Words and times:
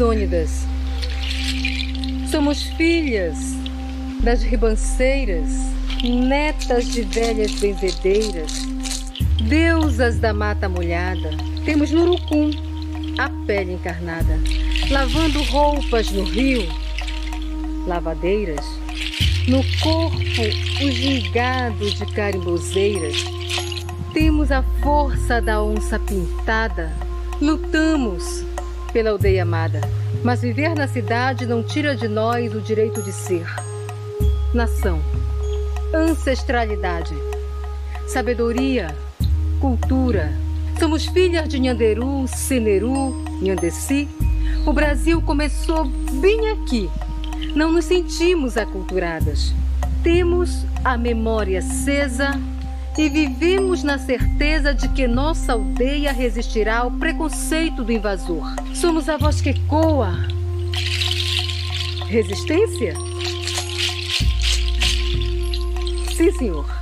Amazônidas. 0.00 0.66
Somos 2.30 2.62
filhas 2.62 3.36
das 4.22 4.42
ribanceiras, 4.42 5.50
netas 6.02 6.86
de 6.86 7.02
velhas 7.02 7.52
benzedeiras, 7.60 8.66
deusas 9.46 10.18
da 10.18 10.32
mata 10.32 10.70
molhada. 10.70 11.30
Temos 11.66 11.90
no 11.90 12.04
urucum 12.04 12.50
a 13.18 13.28
pele 13.46 13.74
encarnada, 13.74 14.40
lavando 14.90 15.42
roupas 15.42 16.10
no 16.10 16.24
rio, 16.24 16.66
lavadeiras. 17.86 18.64
No 19.48 19.62
corpo, 19.82 20.42
o 20.82 20.90
gingado 20.90 21.90
de 21.90 22.06
carimbozeiras. 22.06 23.16
Temos 24.14 24.50
a 24.50 24.62
força 24.82 25.42
da 25.42 25.62
onça 25.62 25.98
pintada. 25.98 26.90
Lutamos 27.38 28.48
pela 28.92 29.10
aldeia 29.10 29.42
amada, 29.42 29.80
mas 30.22 30.42
viver 30.42 30.74
na 30.74 30.86
cidade 30.86 31.46
não 31.46 31.62
tira 31.62 31.96
de 31.96 32.08
nós 32.08 32.54
o 32.54 32.60
direito 32.60 33.02
de 33.02 33.12
ser. 33.12 33.46
Nação, 34.52 35.00
ancestralidade, 35.94 37.14
sabedoria, 38.06 38.94
cultura. 39.60 40.32
Somos 40.78 41.06
filhas 41.06 41.48
de 41.48 41.58
Nhanderu, 41.58 42.26
Seneru, 42.26 43.22
Nhandeci. 43.40 44.08
O 44.66 44.72
Brasil 44.72 45.20
começou 45.22 45.84
bem 46.20 46.50
aqui. 46.50 46.90
Não 47.54 47.72
nos 47.72 47.84
sentimos 47.84 48.56
aculturadas. 48.56 49.52
Temos 50.02 50.64
a 50.84 50.96
memória 50.96 51.58
acesa 51.58 52.40
e 52.98 53.08
vivemos 53.08 53.82
na 53.82 53.98
certeza 53.98 54.74
de 54.74 54.88
que 54.88 55.06
nossa 55.06 55.52
aldeia 55.52 56.12
resistirá 56.12 56.78
ao 56.78 56.90
preconceito 56.90 57.84
do 57.84 57.92
invasor. 57.92 58.44
Somos 58.74 59.08
a 59.08 59.16
voz 59.16 59.40
que 59.40 59.50
ecoa. 59.50 60.12
Resistência? 62.06 62.94
Sim, 66.16 66.32
senhor. 66.32 66.79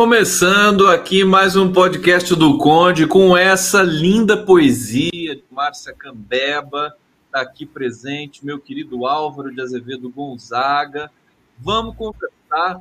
Começando 0.00 0.86
aqui 0.86 1.24
mais 1.24 1.56
um 1.56 1.72
podcast 1.72 2.32
do 2.36 2.56
Conde 2.56 3.04
com 3.04 3.36
essa 3.36 3.82
linda 3.82 4.36
poesia 4.36 5.34
de 5.34 5.42
Márcia 5.50 5.92
Cambeba, 5.92 6.96
está 7.26 7.40
aqui 7.40 7.66
presente, 7.66 8.46
meu 8.46 8.60
querido 8.60 9.08
Álvaro 9.08 9.52
de 9.52 9.60
Azevedo 9.60 10.08
Gonzaga. 10.08 11.10
Vamos 11.58 11.96
conversar 11.96 12.80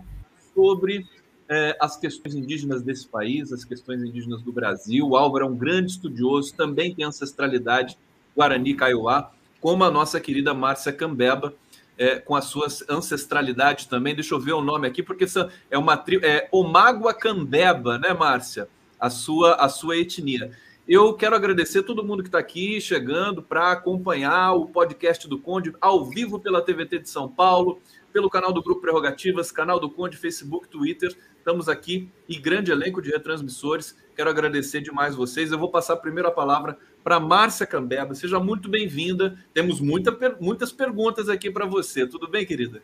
sobre 0.54 1.08
é, 1.50 1.76
as 1.82 1.98
questões 1.98 2.36
indígenas 2.36 2.84
desse 2.84 3.08
país, 3.08 3.52
as 3.52 3.66
questões 3.66 4.04
indígenas 4.04 4.44
do 4.44 4.52
Brasil. 4.52 5.08
O 5.08 5.18
Álvaro 5.18 5.46
é 5.46 5.50
um 5.50 5.58
grande 5.58 5.94
estudioso, 5.94 6.54
também 6.54 6.94
tem 6.94 7.04
ancestralidade 7.04 7.98
Guarani 8.36 8.76
Kaiowá, 8.76 9.32
como 9.60 9.84
a 9.84 9.90
nossa 9.90 10.20
querida 10.20 10.54
Márcia 10.54 10.94
Cambeba 10.94 11.52
é, 11.98 12.20
com 12.20 12.36
a 12.36 12.42
sua 12.42 12.68
ancestralidade 12.90 13.88
também. 13.88 14.14
Deixa 14.14 14.34
eu 14.34 14.40
ver 14.40 14.54
o 14.54 14.62
nome 14.62 14.88
aqui, 14.88 15.02
porque 15.02 15.26
é 15.70 15.78
uma 15.78 15.98
tribo. 15.98 16.26
É 16.26 16.48
Omágua 16.52 17.14
Cambeba, 17.14 17.98
né, 17.98 18.14
Márcia? 18.14 18.70
A 19.00 19.10
sua, 19.10 19.56
a 19.56 19.70
sua 19.70 19.98
etnia. 19.98 20.52
Eu 20.88 21.14
quero 21.14 21.36
agradecer 21.36 21.80
a 21.80 21.84
todo 21.84 22.04
mundo 22.04 22.24
que 22.24 22.30
está 22.30 22.40
aqui 22.40 22.80
chegando 22.80 23.44
para 23.44 23.74
acompanhar 23.74 24.54
o 24.54 24.68
podcast 24.68 25.28
do 25.28 25.38
Conde 25.38 25.74
ao 25.82 26.06
vivo 26.06 26.40
pela 26.40 26.62
TVT 26.62 27.00
de 27.00 27.10
São 27.10 27.28
Paulo, 27.28 27.82
pelo 28.14 28.30
canal 28.30 28.54
do 28.54 28.64
Grupo 28.64 28.80
Prerrogativas, 28.80 29.52
canal 29.52 29.82
do 29.82 29.90
Conde, 29.90 30.16
Facebook, 30.16 30.70
Twitter. 30.70 31.14
Estamos 31.38 31.68
aqui 31.68 32.10
e 32.28 32.38
grande 32.38 32.72
elenco 32.72 33.02
de 33.02 33.10
retransmissores. 33.10 33.98
Quero 34.16 34.30
agradecer 34.30 34.80
demais 34.82 35.14
vocês. 35.14 35.52
Eu 35.52 35.60
vou 35.60 35.70
passar 35.70 35.98
primeiro 35.98 36.30
a 36.30 36.32
palavra 36.32 36.78
para 37.08 37.22
Márcia 37.22 37.66
Cambeba. 37.66 38.14
Seja 38.14 38.38
muito 38.38 38.68
bem-vinda. 38.68 39.38
Temos 39.54 39.80
muita, 39.80 40.14
muitas 40.42 40.74
perguntas 40.74 41.30
aqui 41.30 41.50
para 41.50 41.66
você. 41.66 42.06
Tudo 42.06 42.28
bem, 42.28 42.46
querida? 42.46 42.82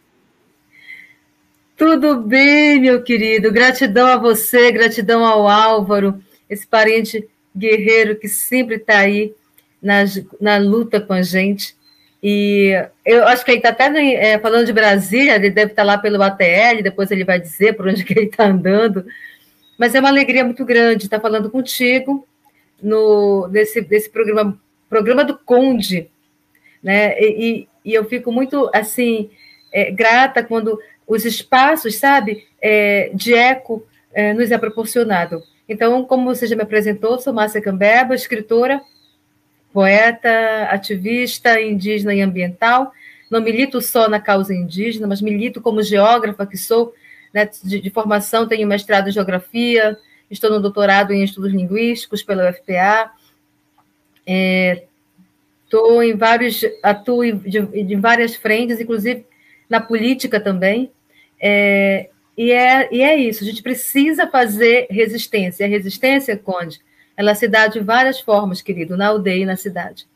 Tudo 1.75 2.21
bem, 2.21 2.79
meu 2.79 3.03
querido. 3.03 3.51
Gratidão 3.51 4.07
a 4.07 4.15
você, 4.15 4.71
gratidão 4.71 5.25
ao 5.25 5.49
Álvaro, 5.49 6.23
esse 6.49 6.65
parente 6.65 7.27
guerreiro 7.53 8.15
que 8.15 8.29
sempre 8.29 8.75
está 8.75 8.99
aí 8.99 9.33
na, 9.81 10.05
na 10.39 10.55
luta 10.55 11.01
com 11.01 11.11
a 11.11 11.21
gente. 11.21 11.75
E 12.23 12.71
eu 13.05 13.27
acho 13.27 13.43
que 13.43 13.51
ele 13.51 13.57
está 13.57 13.71
até 13.71 13.87
é, 14.13 14.39
falando 14.39 14.65
de 14.65 14.71
Brasília, 14.71 15.35
ele 15.35 15.49
deve 15.49 15.73
estar 15.73 15.81
tá 15.81 15.85
lá 15.85 15.97
pelo 15.97 16.23
ATL, 16.23 16.81
depois 16.81 17.11
ele 17.11 17.25
vai 17.25 17.41
dizer 17.41 17.75
por 17.75 17.89
onde 17.89 18.05
que 18.05 18.13
ele 18.13 18.27
está 18.27 18.45
andando. 18.45 19.05
Mas 19.77 19.93
é 19.93 19.99
uma 19.99 20.07
alegria 20.07 20.45
muito 20.45 20.63
grande 20.63 21.03
estar 21.03 21.19
falando 21.19 21.49
contigo 21.49 22.25
no 22.83 23.47
desse, 23.47 23.81
desse 23.81 24.09
programa, 24.09 24.59
programa 24.89 25.23
do 25.23 25.37
Conde, 25.37 26.09
né? 26.83 27.19
E, 27.19 27.67
e 27.83 27.93
eu 27.93 28.05
fico 28.05 28.31
muito 28.31 28.69
assim 28.73 29.29
é, 29.71 29.89
grata 29.89 30.43
quando 30.43 30.77
os 31.07 31.25
espaços, 31.25 31.95
sabe, 31.95 32.45
é, 32.61 33.09
de 33.13 33.33
eco 33.33 33.85
é, 34.13 34.33
nos 34.33 34.51
é 34.51 34.57
proporcionado. 34.57 35.41
Então, 35.67 36.03
como 36.05 36.33
você 36.33 36.45
já 36.45 36.55
me 36.55 36.61
apresentou, 36.61 37.19
sou 37.19 37.33
Márcia 37.33 37.61
Cambeba, 37.61 38.13
escritora, 38.13 38.81
poeta, 39.71 40.67
ativista 40.69 41.59
indígena 41.59 42.13
e 42.13 42.21
ambiental. 42.21 42.91
Não 43.29 43.41
milito 43.41 43.81
só 43.81 44.07
na 44.07 44.19
causa 44.19 44.53
indígena, 44.53 45.07
mas 45.07 45.21
milito 45.21 45.61
como 45.61 45.81
geógrafa 45.81 46.45
que 46.45 46.57
sou, 46.57 46.93
né, 47.33 47.49
de, 47.63 47.81
de 47.81 47.89
formação, 47.89 48.47
tenho 48.47 48.67
mestrado 48.67 49.09
em 49.09 49.11
geografia, 49.11 49.97
estou 50.33 50.49
no 50.49 50.59
doutorado 50.59 51.13
em 51.13 51.23
estudos 51.23 51.51
linguísticos 51.51 52.23
pela 52.23 52.49
UFPA, 52.49 53.11
é, 54.25 54.83
em 56.03 56.15
vários, 56.15 56.61
atuo 56.83 57.31
de, 57.37 57.61
de, 57.83 57.95
várias 57.95 58.35
frentes, 58.35 58.79
inclusive 58.79 59.25
na 59.69 59.79
política 59.79 60.39
também, 60.39 60.91
é, 61.39 62.09
e, 62.37 62.51
é, 62.51 62.93
e 62.93 63.01
é 63.01 63.15
isso, 63.15 63.43
a 63.43 63.47
gente 63.47 63.63
precisa 63.63 64.27
fazer 64.27 64.87
resistência. 64.89 65.65
A 65.65 65.69
resistência, 65.69 66.37
Conde, 66.37 66.79
ela 67.15 67.35
se 67.35 67.47
dá 67.47 67.67
de 67.67 67.79
várias 67.79 68.19
formas, 68.19 68.61
querido, 68.61 68.97
na 68.97 69.07
aldeia 69.07 69.43
e 69.43 69.45
na 69.45 69.55
cidade. 69.55 70.07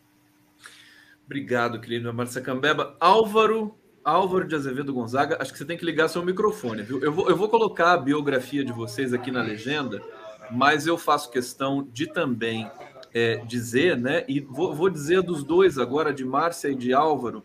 Obrigado, 1.25 1.79
querido 1.79 2.13
Marcia 2.13 2.41
Cambeba. 2.41 2.95
Álvaro 2.99 3.75
Álvaro 4.07 4.48
de 4.48 4.56
Azevedo 4.56 4.94
Gonzaga, 4.94 5.38
acho 5.42 5.51
que 5.51 5.57
você 5.57 5.65
tem 5.65 5.77
que 5.77 5.83
ligar 5.83 6.07
seu 6.07 6.24
microfone, 6.24 6.81
viu? 6.81 7.04
Eu 7.04 7.12
vou, 7.12 7.30
eu 7.30 7.36
vou 7.36 7.50
colocar 7.50 7.92
a 7.92 7.98
biografia 7.98 8.63
de 8.63 8.71
vocês 8.71 9.13
aqui 9.13 9.30
na 9.31 9.42
legenda, 9.42 10.01
mas 10.50 10.88
eu 10.88 10.98
faço 10.98 11.30
questão 11.30 11.86
de 11.92 12.07
também 12.07 12.71
é, 13.13 13.36
dizer, 13.45 13.98
né? 13.98 14.24
E 14.25 14.39
vou, 14.39 14.74
vou, 14.74 14.89
dizer 14.89 15.21
dos 15.21 15.44
dois 15.44 15.77
agora, 15.77 16.13
de 16.13 16.24
Márcia 16.24 16.69
e 16.69 16.75
de 16.75 16.94
Álvaro. 16.94 17.44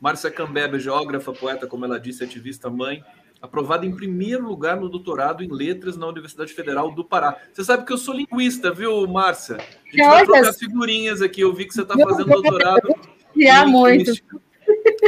Márcia 0.00 0.30
Cambeba, 0.30 0.78
geógrafa, 0.78 1.32
poeta, 1.32 1.66
como 1.66 1.84
ela 1.84 1.98
disse, 1.98 2.22
ativista, 2.22 2.70
mãe, 2.70 3.02
aprovada 3.42 3.84
em 3.84 3.92
primeiro 3.92 4.46
lugar 4.46 4.76
no 4.76 4.88
doutorado 4.88 5.42
em 5.42 5.52
letras 5.52 5.96
na 5.96 6.06
Universidade 6.06 6.52
Federal 6.52 6.92
do 6.92 7.04
Pará. 7.04 7.36
Você 7.52 7.64
sabe 7.64 7.84
que 7.84 7.92
eu 7.92 7.98
sou 7.98 8.14
linguista, 8.14 8.72
viu, 8.72 9.04
Márcia? 9.08 9.56
A 9.56 9.90
gente 9.90 10.06
vai 10.06 10.24
trocar 10.24 10.52
figurinhas 10.52 11.20
aqui. 11.20 11.40
Eu 11.40 11.52
vi 11.52 11.64
que 11.64 11.74
você 11.74 11.82
está 11.82 11.98
fazendo 11.98 12.26
doutorado. 12.26 12.94
Criar 13.32 13.66
muito. 13.66 14.12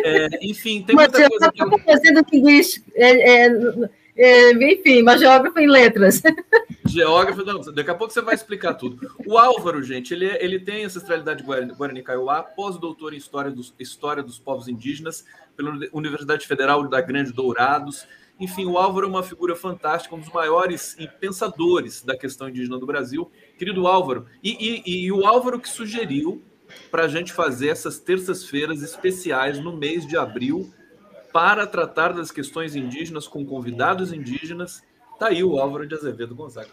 É, 0.04 0.28
enfim, 0.42 0.82
tem 0.82 0.94
muita 0.96 1.18
Mas 1.18 1.28
coisa. 1.28 1.44
Eu 1.44 1.50
estava 1.50 1.78
fazendo 1.78 2.24
linguística. 2.32 2.86
É, 2.94 3.46
é, 3.46 3.90
é, 4.16 4.72
enfim, 4.72 5.02
uma 5.02 5.18
geógrafa 5.18 5.60
em 5.60 5.66
letras. 5.66 6.22
Geógrafo, 6.86 7.44
não, 7.44 7.60
daqui 7.60 7.90
a 7.90 7.94
pouco 7.94 8.12
você 8.12 8.22
vai 8.22 8.34
explicar 8.34 8.74
tudo. 8.74 8.98
O 9.26 9.36
Álvaro, 9.36 9.82
gente, 9.82 10.14
ele, 10.14 10.26
é, 10.26 10.42
ele 10.42 10.58
tem 10.58 10.84
ancestralidade 10.84 11.42
Guarani 11.42 12.02
Kaiowá, 12.02 12.42
pós-doutor 12.42 13.12
em 13.12 13.18
História 13.18 13.50
dos, 13.50 13.74
História 13.78 14.22
dos 14.22 14.38
Povos 14.38 14.68
Indígenas 14.68 15.24
pela 15.56 15.78
Universidade 15.92 16.46
Federal 16.46 16.88
da 16.88 17.00
Grande 17.00 17.32
Dourados. 17.32 18.06
Enfim, 18.38 18.66
o 18.66 18.78
Álvaro 18.78 19.06
é 19.06 19.08
uma 19.10 19.22
figura 19.22 19.56
fantástica, 19.56 20.14
um 20.14 20.20
dos 20.20 20.30
maiores 20.30 20.96
pensadores 21.20 22.02
da 22.02 22.16
questão 22.16 22.48
indígena 22.48 22.78
do 22.78 22.86
Brasil. 22.86 23.30
Querido 23.58 23.86
Álvaro, 23.86 24.26
e, 24.42 24.82
e, 24.86 25.04
e 25.06 25.12
o 25.12 25.26
Álvaro 25.26 25.58
que 25.58 25.68
sugeriu 25.68 26.42
para 26.90 27.04
a 27.04 27.08
gente 27.08 27.32
fazer 27.32 27.68
essas 27.68 27.98
terças-feiras 27.98 28.82
especiais 28.82 29.58
no 29.58 29.76
mês 29.76 30.06
de 30.06 30.16
abril, 30.16 30.72
para 31.32 31.66
tratar 31.66 32.12
das 32.12 32.30
questões 32.30 32.74
indígenas 32.74 33.28
com 33.28 33.44
convidados 33.44 34.12
indígenas. 34.12 34.82
Está 35.12 35.28
aí 35.28 35.44
o 35.44 35.58
Álvaro 35.58 35.86
de 35.86 35.94
Azevedo 35.94 36.34
Gonzaga. 36.34 36.70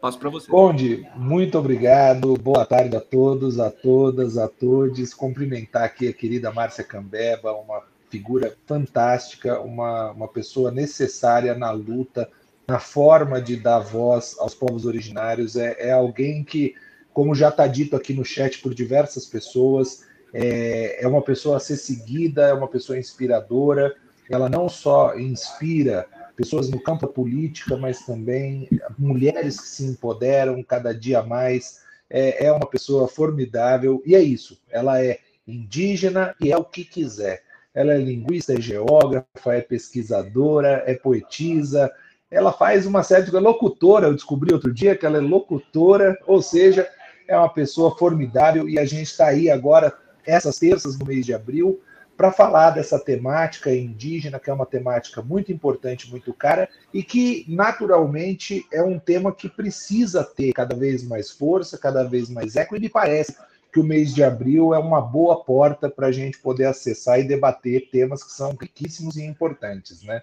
Passo 0.00 0.18
para 0.18 0.30
você. 0.30 0.48
Conde, 0.48 1.06
muito 1.16 1.58
obrigado. 1.58 2.34
Boa 2.34 2.64
tarde 2.64 2.96
a 2.96 3.00
todos, 3.00 3.58
a 3.58 3.70
todas, 3.70 4.38
a 4.38 4.46
todos. 4.46 5.12
Cumprimentar 5.12 5.84
aqui 5.84 6.08
a 6.08 6.12
querida 6.12 6.52
Márcia 6.52 6.84
Cambeba, 6.84 7.52
uma 7.52 7.82
figura 8.08 8.56
fantástica, 8.66 9.60
uma, 9.60 10.12
uma 10.12 10.28
pessoa 10.28 10.70
necessária 10.70 11.54
na 11.54 11.70
luta, 11.72 12.30
na 12.66 12.78
forma 12.78 13.42
de 13.42 13.56
dar 13.56 13.80
voz 13.80 14.36
aos 14.38 14.54
povos 14.54 14.86
originários. 14.86 15.56
É, 15.56 15.88
é 15.88 15.92
alguém 15.92 16.44
que, 16.44 16.74
como 17.18 17.34
já 17.34 17.48
está 17.48 17.66
dito 17.66 17.96
aqui 17.96 18.14
no 18.14 18.24
chat 18.24 18.60
por 18.60 18.72
diversas 18.72 19.26
pessoas, 19.26 20.04
é, 20.32 21.02
é 21.02 21.08
uma 21.08 21.20
pessoa 21.20 21.56
a 21.56 21.60
ser 21.60 21.76
seguida, 21.76 22.46
é 22.46 22.52
uma 22.52 22.68
pessoa 22.68 22.96
inspiradora. 22.96 23.92
Ela 24.30 24.48
não 24.48 24.68
só 24.68 25.18
inspira 25.18 26.06
pessoas 26.36 26.70
no 26.70 26.80
campo 26.80 27.08
da 27.08 27.12
política, 27.12 27.76
mas 27.76 28.06
também 28.06 28.68
mulheres 28.96 29.58
que 29.58 29.66
se 29.66 29.84
empoderam 29.84 30.62
cada 30.62 30.94
dia 30.94 31.20
mais. 31.20 31.80
É, 32.08 32.46
é 32.46 32.52
uma 32.52 32.68
pessoa 32.68 33.08
formidável 33.08 34.00
e 34.06 34.14
é 34.14 34.22
isso. 34.22 34.56
Ela 34.70 35.02
é 35.02 35.18
indígena 35.44 36.36
e 36.40 36.52
é 36.52 36.56
o 36.56 36.64
que 36.64 36.84
quiser. 36.84 37.42
Ela 37.74 37.94
é 37.94 37.98
linguista, 37.98 38.54
é 38.54 38.60
geógrafa, 38.60 39.54
é 39.54 39.60
pesquisadora, 39.60 40.84
é 40.86 40.94
poetisa. 40.94 41.90
Ela 42.30 42.52
faz 42.52 42.86
uma 42.86 43.02
série 43.02 43.24
de 43.24 43.32
locutora. 43.32 44.06
Eu 44.06 44.14
descobri 44.14 44.54
outro 44.54 44.72
dia 44.72 44.94
que 44.94 45.04
ela 45.04 45.18
é 45.18 45.20
locutora, 45.20 46.16
ou 46.24 46.40
seja, 46.40 46.88
é 47.28 47.36
uma 47.36 47.48
pessoa 47.48 47.96
formidável 47.96 48.68
e 48.68 48.78
a 48.78 48.84
gente 48.84 49.08
está 49.08 49.26
aí 49.26 49.50
agora 49.50 49.92
essas 50.26 50.58
terças 50.58 50.98
no 50.98 51.06
mês 51.06 51.24
de 51.24 51.32
abril, 51.32 51.80
para 52.18 52.32
falar 52.32 52.70
dessa 52.70 52.98
temática 52.98 53.72
indígena, 53.72 54.40
que 54.40 54.50
é 54.50 54.52
uma 54.52 54.66
temática 54.66 55.22
muito 55.22 55.52
importante, 55.52 56.10
muito 56.10 56.34
cara, 56.34 56.68
e 56.92 57.00
que 57.00 57.46
naturalmente 57.48 58.66
é 58.72 58.82
um 58.82 58.98
tema 58.98 59.32
que 59.32 59.48
precisa 59.48 60.24
ter 60.24 60.52
cada 60.52 60.74
vez 60.74 61.04
mais 61.04 61.30
força, 61.30 61.78
cada 61.78 62.02
vez 62.02 62.28
mais 62.28 62.56
eco, 62.56 62.74
e 62.76 62.80
me 62.80 62.88
parece 62.88 63.36
que 63.72 63.78
o 63.78 63.84
mês 63.84 64.12
de 64.12 64.24
abril 64.24 64.74
é 64.74 64.78
uma 64.78 65.00
boa 65.00 65.44
porta 65.44 65.88
para 65.88 66.08
a 66.08 66.12
gente 66.12 66.38
poder 66.38 66.64
acessar 66.64 67.20
e 67.20 67.28
debater 67.28 67.88
temas 67.88 68.24
que 68.24 68.32
são 68.32 68.56
riquíssimos 68.60 69.16
e 69.16 69.22
importantes, 69.22 70.02
né? 70.02 70.22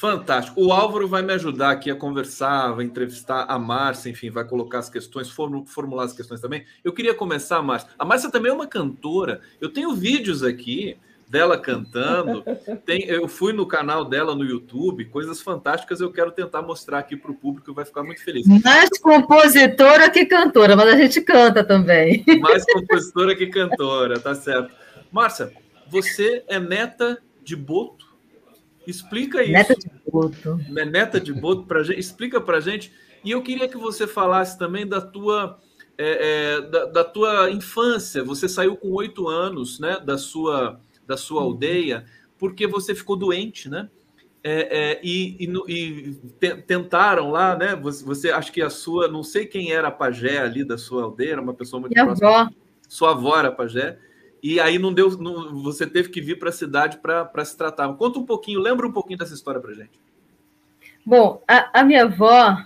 Fantástico. 0.00 0.58
O 0.64 0.72
Álvaro 0.72 1.06
vai 1.06 1.20
me 1.20 1.34
ajudar 1.34 1.72
aqui 1.72 1.90
a 1.90 1.94
conversar, 1.94 2.72
vai 2.72 2.86
entrevistar 2.86 3.44
a 3.46 3.58
Márcia, 3.58 4.08
enfim, 4.08 4.30
vai 4.30 4.44
colocar 4.44 4.78
as 4.78 4.88
questões, 4.88 5.28
formular 5.28 6.04
as 6.04 6.14
questões 6.14 6.40
também. 6.40 6.64
Eu 6.82 6.94
queria 6.94 7.12
começar, 7.12 7.60
Márcia. 7.60 7.90
A 7.98 8.04
Márcia 8.06 8.30
também 8.30 8.50
é 8.50 8.54
uma 8.54 8.66
cantora. 8.66 9.42
Eu 9.60 9.68
tenho 9.68 9.94
vídeos 9.94 10.42
aqui 10.42 10.96
dela 11.28 11.58
cantando. 11.58 12.42
Tem, 12.86 13.04
eu 13.04 13.28
fui 13.28 13.52
no 13.52 13.66
canal 13.66 14.06
dela 14.06 14.34
no 14.34 14.42
YouTube, 14.42 15.04
coisas 15.04 15.42
fantásticas. 15.42 16.00
Eu 16.00 16.10
quero 16.10 16.32
tentar 16.32 16.62
mostrar 16.62 17.00
aqui 17.00 17.14
para 17.14 17.30
o 17.30 17.34
público, 17.34 17.74
vai 17.74 17.84
ficar 17.84 18.02
muito 18.02 18.24
feliz. 18.24 18.46
Mais 18.64 18.88
compositora 19.00 20.08
que 20.08 20.24
cantora, 20.24 20.76
mas 20.76 20.94
a 20.94 20.96
gente 20.96 21.20
canta 21.20 21.62
também. 21.62 22.24
Mais 22.40 22.64
compositora 22.64 23.36
que 23.36 23.48
cantora, 23.48 24.18
tá 24.18 24.34
certo. 24.34 24.72
Márcia, 25.12 25.52
você 25.90 26.42
é 26.48 26.58
neta 26.58 27.22
de 27.42 27.54
Boto? 27.54 28.09
Explica 28.86 29.42
isso. 29.42 29.52
Neta 29.52 29.74
de 29.74 29.90
Boto. 30.10 30.56
Né, 30.68 30.84
neta 30.84 31.20
de 31.20 31.32
Boto, 31.32 31.64
pra 31.64 31.82
gente, 31.82 31.98
explica 31.98 32.40
para 32.40 32.60
gente. 32.60 32.92
E 33.24 33.30
eu 33.30 33.42
queria 33.42 33.68
que 33.68 33.76
você 33.76 34.06
falasse 34.06 34.58
também 34.58 34.86
da 34.86 35.00
tua, 35.00 35.58
é, 35.98 36.56
é, 36.56 36.60
da, 36.62 36.84
da, 36.86 37.04
tua 37.04 37.50
infância. 37.50 38.24
Você 38.24 38.48
saiu 38.48 38.76
com 38.76 38.90
oito 38.92 39.28
anos 39.28 39.78
né, 39.78 39.98
da, 40.04 40.16
sua, 40.16 40.80
da 41.06 41.16
sua 41.16 41.42
aldeia 41.42 42.06
porque 42.38 42.66
você 42.66 42.94
ficou 42.94 43.16
doente, 43.16 43.68
né? 43.68 43.90
É, 44.42 44.94
é 44.94 45.00
e, 45.02 45.36
e, 45.38 46.16
e, 46.40 46.52
tentaram 46.66 47.30
lá, 47.30 47.54
né? 47.54 47.76
Você, 47.76 48.02
você 48.02 48.30
acho 48.30 48.50
que 48.50 48.62
a 48.62 48.70
sua, 48.70 49.06
não 49.06 49.22
sei 49.22 49.44
quem 49.44 49.70
era 49.72 49.88
a 49.88 49.92
pajé 49.92 50.38
ali 50.38 50.64
da 50.64 50.78
sua 50.78 51.02
aldeia, 51.04 51.32
era 51.32 51.42
uma 51.42 51.52
pessoa 51.52 51.78
muito 51.78 51.92
Minha 51.92 52.06
próxima. 52.06 52.40
Avó. 52.40 52.50
Sua 52.88 53.10
avó 53.10 53.38
era 53.38 53.52
pajé 53.52 53.98
e 54.42 54.58
aí 54.58 54.78
não 54.78 54.92
deu, 54.92 55.10
não, 55.18 55.62
você 55.62 55.86
teve 55.86 56.08
que 56.08 56.20
vir 56.20 56.38
para 56.38 56.48
a 56.48 56.52
cidade 56.52 56.98
para 56.98 57.44
se 57.44 57.56
tratar. 57.56 57.92
Conta 57.94 58.18
um 58.18 58.26
pouquinho, 58.26 58.60
lembra 58.60 58.86
um 58.86 58.92
pouquinho 58.92 59.18
dessa 59.18 59.34
história 59.34 59.60
para 59.60 59.74
gente. 59.74 60.00
Bom, 61.04 61.42
a, 61.46 61.80
a 61.80 61.84
minha 61.84 62.04
avó, 62.04 62.56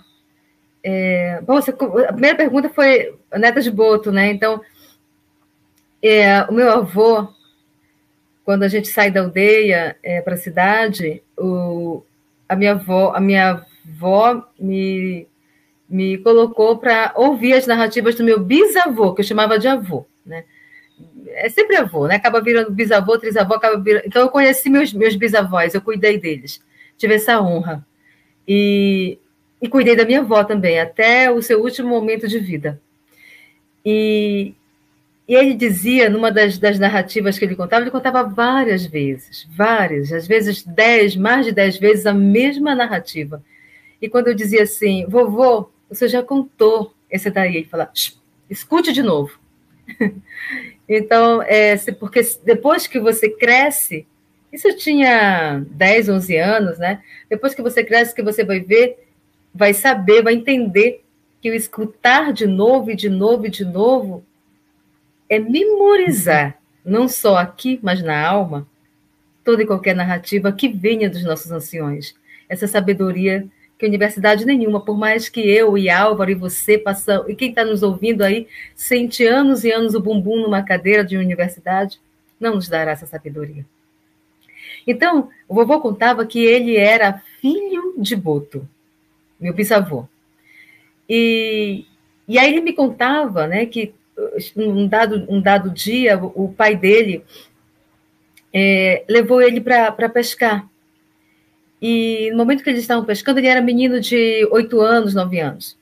é, 0.83 1.41
bom, 1.41 1.55
você, 1.55 1.71
a 1.71 2.13
primeira 2.13 2.37
pergunta 2.37 2.69
foi 2.69 3.17
neta 3.33 3.61
de 3.61 3.71
Boto, 3.71 4.11
né? 4.11 4.31
Então, 4.31 4.61
é, 6.01 6.43
o 6.43 6.53
meu 6.53 6.71
avô, 6.71 7.27
quando 8.43 8.63
a 8.63 8.67
gente 8.67 8.87
sai 8.87 9.11
da 9.11 9.21
aldeia 9.21 9.97
é, 10.03 10.21
para 10.21 10.35
a 10.35 10.37
cidade, 10.37 11.23
o, 11.37 12.03
a 12.47 12.55
minha 12.55 12.73
avó, 12.73 13.11
a 13.15 13.19
minha 13.19 13.65
avó 13.89 14.47
me, 14.59 15.27
me 15.89 16.17
colocou 16.19 16.77
para 16.77 17.11
ouvir 17.15 17.53
as 17.53 17.67
narrativas 17.67 18.15
do 18.15 18.23
meu 18.23 18.39
bisavô, 18.39 19.13
que 19.13 19.21
eu 19.21 19.25
chamava 19.25 19.59
de 19.59 19.67
avô, 19.67 20.05
né? 20.25 20.45
É 21.27 21.49
sempre 21.49 21.75
avô, 21.75 22.07
né? 22.07 22.15
Acaba 22.15 22.41
virando 22.41 22.71
bisavô, 22.71 23.17
trisavô, 23.17 23.55
acaba 23.55 23.77
virando... 23.77 24.05
Então 24.05 24.21
eu 24.21 24.29
conheci 24.29 24.69
meus, 24.69 24.93
meus 24.93 25.15
bisavós, 25.15 25.73
eu 25.73 25.81
cuidei 25.81 26.17
deles. 26.17 26.61
Tive 26.97 27.15
essa 27.15 27.41
honra. 27.41 27.85
E, 28.47 29.17
e 29.61 29.67
cuidei 29.67 29.95
da 29.95 30.05
minha 30.05 30.19
avó 30.19 30.43
também, 30.43 30.79
até 30.79 31.31
o 31.31 31.41
seu 31.41 31.61
último 31.61 31.89
momento 31.89 32.27
de 32.27 32.39
vida. 32.39 32.79
E, 33.83 34.53
e 35.27 35.35
ele 35.35 35.53
dizia, 35.53 36.09
numa 36.09 36.31
das, 36.31 36.57
das 36.57 36.79
narrativas 36.79 37.37
que 37.37 37.45
ele 37.45 37.55
contava, 37.55 37.83
ele 37.83 37.91
contava 37.91 38.23
várias 38.23 38.85
vezes, 38.85 39.47
várias, 39.49 40.11
às 40.11 40.27
vezes 40.27 40.63
dez, 40.63 41.15
mais 41.15 41.45
de 41.45 41.51
dez 41.51 41.77
vezes 41.77 42.05
a 42.05 42.13
mesma 42.13 42.75
narrativa. 42.75 43.43
E 44.01 44.07
quando 44.07 44.27
eu 44.27 44.35
dizia 44.35 44.63
assim, 44.63 45.05
vovô, 45.07 45.69
você 45.89 46.07
já 46.07 46.21
contou 46.21 46.93
esse 47.09 47.29
daí, 47.29 47.57
ele 47.57 47.67
falava, 47.67 47.91
escute 48.49 48.93
de 48.93 49.01
novo. 49.01 49.37
Então, 50.87 51.41
é, 51.41 51.75
porque 51.99 52.21
depois 52.43 52.85
que 52.87 52.99
você 52.99 53.29
cresce, 53.29 54.05
isso 54.53 54.67
eu 54.67 54.77
tinha 54.77 55.65
10, 55.69 56.09
11 56.09 56.37
anos, 56.37 56.77
né? 56.77 57.01
Depois 57.29 57.53
que 57.53 57.61
você 57.61 57.83
cresce, 57.83 58.15
que 58.15 58.23
você 58.23 58.43
vai 58.43 58.59
ver, 58.59 59.07
vai 59.53 59.73
saber, 59.73 60.21
vai 60.21 60.33
entender 60.33 61.03
que 61.41 61.49
o 61.49 61.53
escutar 61.53 62.31
de 62.31 62.47
novo 62.47 62.91
e 62.91 62.95
de 62.95 63.09
novo 63.09 63.47
e 63.47 63.49
de 63.49 63.65
novo 63.65 64.23
é 65.29 65.39
memorizar, 65.39 66.57
não 66.83 67.07
só 67.07 67.37
aqui, 67.37 67.79
mas 67.81 68.01
na 68.01 68.25
alma, 68.25 68.67
toda 69.43 69.63
e 69.63 69.65
qualquer 69.65 69.95
narrativa 69.95 70.51
que 70.51 70.67
venha 70.67 71.09
dos 71.09 71.23
nossos 71.23 71.51
anciões. 71.51 72.15
Essa 72.47 72.67
sabedoria 72.67 73.47
que 73.77 73.85
universidade 73.85 74.45
nenhuma, 74.45 74.79
por 74.79 74.97
mais 74.97 75.27
que 75.27 75.41
eu 75.41 75.77
e 75.77 75.89
Álvaro 75.89 76.31
e 76.31 76.35
você 76.35 76.77
passam, 76.77 77.29
e 77.29 77.35
quem 77.35 77.49
está 77.49 77.63
nos 77.65 77.83
ouvindo 77.83 78.21
aí, 78.21 78.47
sente 78.73 79.25
anos 79.25 79.63
e 79.63 79.71
anos 79.71 79.95
o 79.95 79.99
bumbum 79.99 80.41
numa 80.41 80.63
cadeira 80.63 81.03
de 81.03 81.17
universidade, 81.17 81.99
não 82.39 82.55
nos 82.55 82.69
dará 82.69 82.91
essa 82.91 83.05
sabedoria. 83.05 83.65
Então, 84.87 85.29
o 85.47 85.55
vovô 85.55 85.79
contava 85.81 86.25
que 86.25 86.39
ele 86.39 86.77
era 86.77 87.21
filho 87.41 87.95
de 87.97 88.15
Boto, 88.15 88.67
meu 89.39 89.53
bisavô. 89.53 90.05
E, 91.09 91.85
e 92.27 92.37
aí 92.37 92.51
ele 92.51 92.61
me 92.61 92.73
contava 92.73 93.47
né, 93.47 93.65
que 93.65 93.93
um 94.55 94.87
dado, 94.87 95.25
um 95.27 95.41
dado 95.41 95.69
dia 95.69 96.17
o 96.17 96.53
pai 96.53 96.75
dele 96.75 97.23
é, 98.53 99.03
levou 99.09 99.41
ele 99.41 99.59
para 99.59 100.09
pescar. 100.09 100.67
E 101.87 102.31
no 102.31 102.37
momento 102.37 102.63
que 102.63 102.69
eles 102.71 102.81
estavam 102.81 103.05
pescando, 103.05 103.39
ele 103.39 103.45
era 103.45 103.61
menino 103.61 104.01
de 104.01 104.43
oito 104.49 104.81
anos, 104.81 105.13
nove 105.13 105.39
anos. 105.39 105.77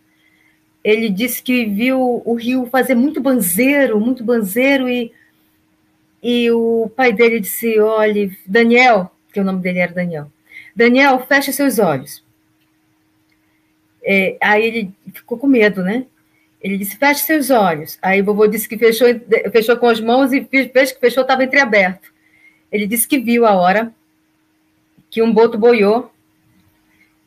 ele 0.84 1.08
disse 1.08 1.42
que 1.42 1.66
viu 1.66 2.22
o 2.26 2.34
rio 2.34 2.66
fazer 2.66 2.94
muito 2.94 3.22
banzeiro, 3.22 4.02
muito 4.02 4.22
banzeiro, 4.22 4.90
e, 4.90 5.14
e 6.22 6.52
o 6.52 6.92
pai 6.94 7.14
dele 7.14 7.40
disse: 7.40 7.80
olha, 7.80 8.30
Daniel, 8.46 9.12
que 9.32 9.40
o 9.40 9.46
nome 9.46 9.62
dele 9.62 9.80
era 9.80 9.94
Daniel, 9.94 10.30
Daniel, 10.76 11.26
fecha 11.26 11.54
seus 11.54 11.80
olhos. 11.80 12.22
É, 14.04 14.36
aí 14.42 14.66
ele 14.66 14.94
ficou 15.14 15.38
com 15.38 15.48
medo, 15.48 15.82
né? 15.84 16.06
Ele 16.62 16.78
disse: 16.78 16.98
feche 16.98 17.22
seus 17.22 17.50
olhos. 17.50 17.98
Aí 18.02 18.22
o 18.22 18.26
vovô 18.26 18.46
disse 18.46 18.68
que 18.68 18.78
fechou, 18.78 19.08
fechou 19.54 19.78
com 19.78 19.88
as 19.88 20.02
mãos 20.02 20.34
e 20.34 20.44
fez 20.44 20.92
que 20.92 21.00
fechou, 21.00 21.22
estava 21.22 21.46
entreaberto. 21.46 22.12
Ele 22.70 22.88
disse 22.88 23.08
que 23.08 23.20
viu 23.20 23.46
a 23.46 23.54
hora 23.54 23.94
que 25.14 25.22
um 25.22 25.32
boto 25.32 25.60
boiou 25.60 26.12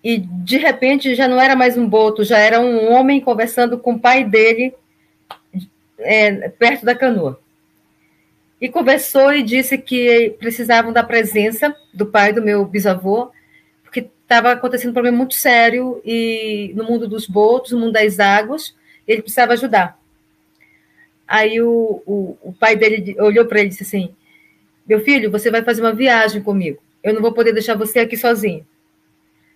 e 0.03 0.19
de 0.19 0.57
repente 0.57 1.15
já 1.15 1.29
não 1.29 1.41
era 1.41 1.55
mais 1.55 1.79
um 1.79 1.89
boto, 1.89 2.25
já 2.25 2.37
era 2.37 2.59
um 2.59 2.93
homem 2.93 3.21
conversando 3.21 3.79
com 3.79 3.93
o 3.93 4.01
pai 4.01 4.25
dele 4.25 4.75
é, 5.97 6.49
perto 6.49 6.85
da 6.85 6.97
canoa. 6.97 7.39
E 8.61 8.69
conversou 8.69 9.33
e 9.33 9.41
disse 9.41 9.79
que 9.79 10.35
precisavam 10.37 10.93
da 10.93 11.05
presença 11.05 11.77
do 11.95 12.07
pai 12.07 12.33
do 12.33 12.43
meu 12.43 12.65
bisavô, 12.65 13.31
porque 13.85 14.11
estava 14.21 14.51
acontecendo 14.51 14.91
um 14.91 14.95
problema 14.95 15.19
muito 15.19 15.35
sério 15.35 16.03
e 16.05 16.73
no 16.75 16.83
mundo 16.83 17.07
dos 17.07 17.29
botos, 17.29 17.71
no 17.71 17.79
mundo 17.79 17.93
das 17.93 18.19
águas, 18.19 18.75
ele 19.07 19.23
precisava 19.23 19.53
ajudar. 19.53 19.97
Aí 21.29 21.63
o, 21.63 22.03
o, 22.05 22.37
o 22.43 22.53
pai 22.53 22.75
dele 22.75 23.15
olhou 23.21 23.45
para 23.45 23.61
ele 23.61 23.69
e 23.69 23.71
disse 23.71 23.85
assim: 23.85 24.13
Meu 24.89 24.99
filho, 25.05 25.31
você 25.31 25.53
vai 25.53 25.63
fazer 25.63 25.83
uma 25.83 25.95
viagem 25.95 26.43
comigo. 26.43 26.85
Eu 27.07 27.15
não 27.15 27.23
vou 27.23 27.31
poder 27.31 27.53
deixar 27.53 27.77
você 27.77 28.01
aqui 28.01 28.17
sozinho. 28.17 28.67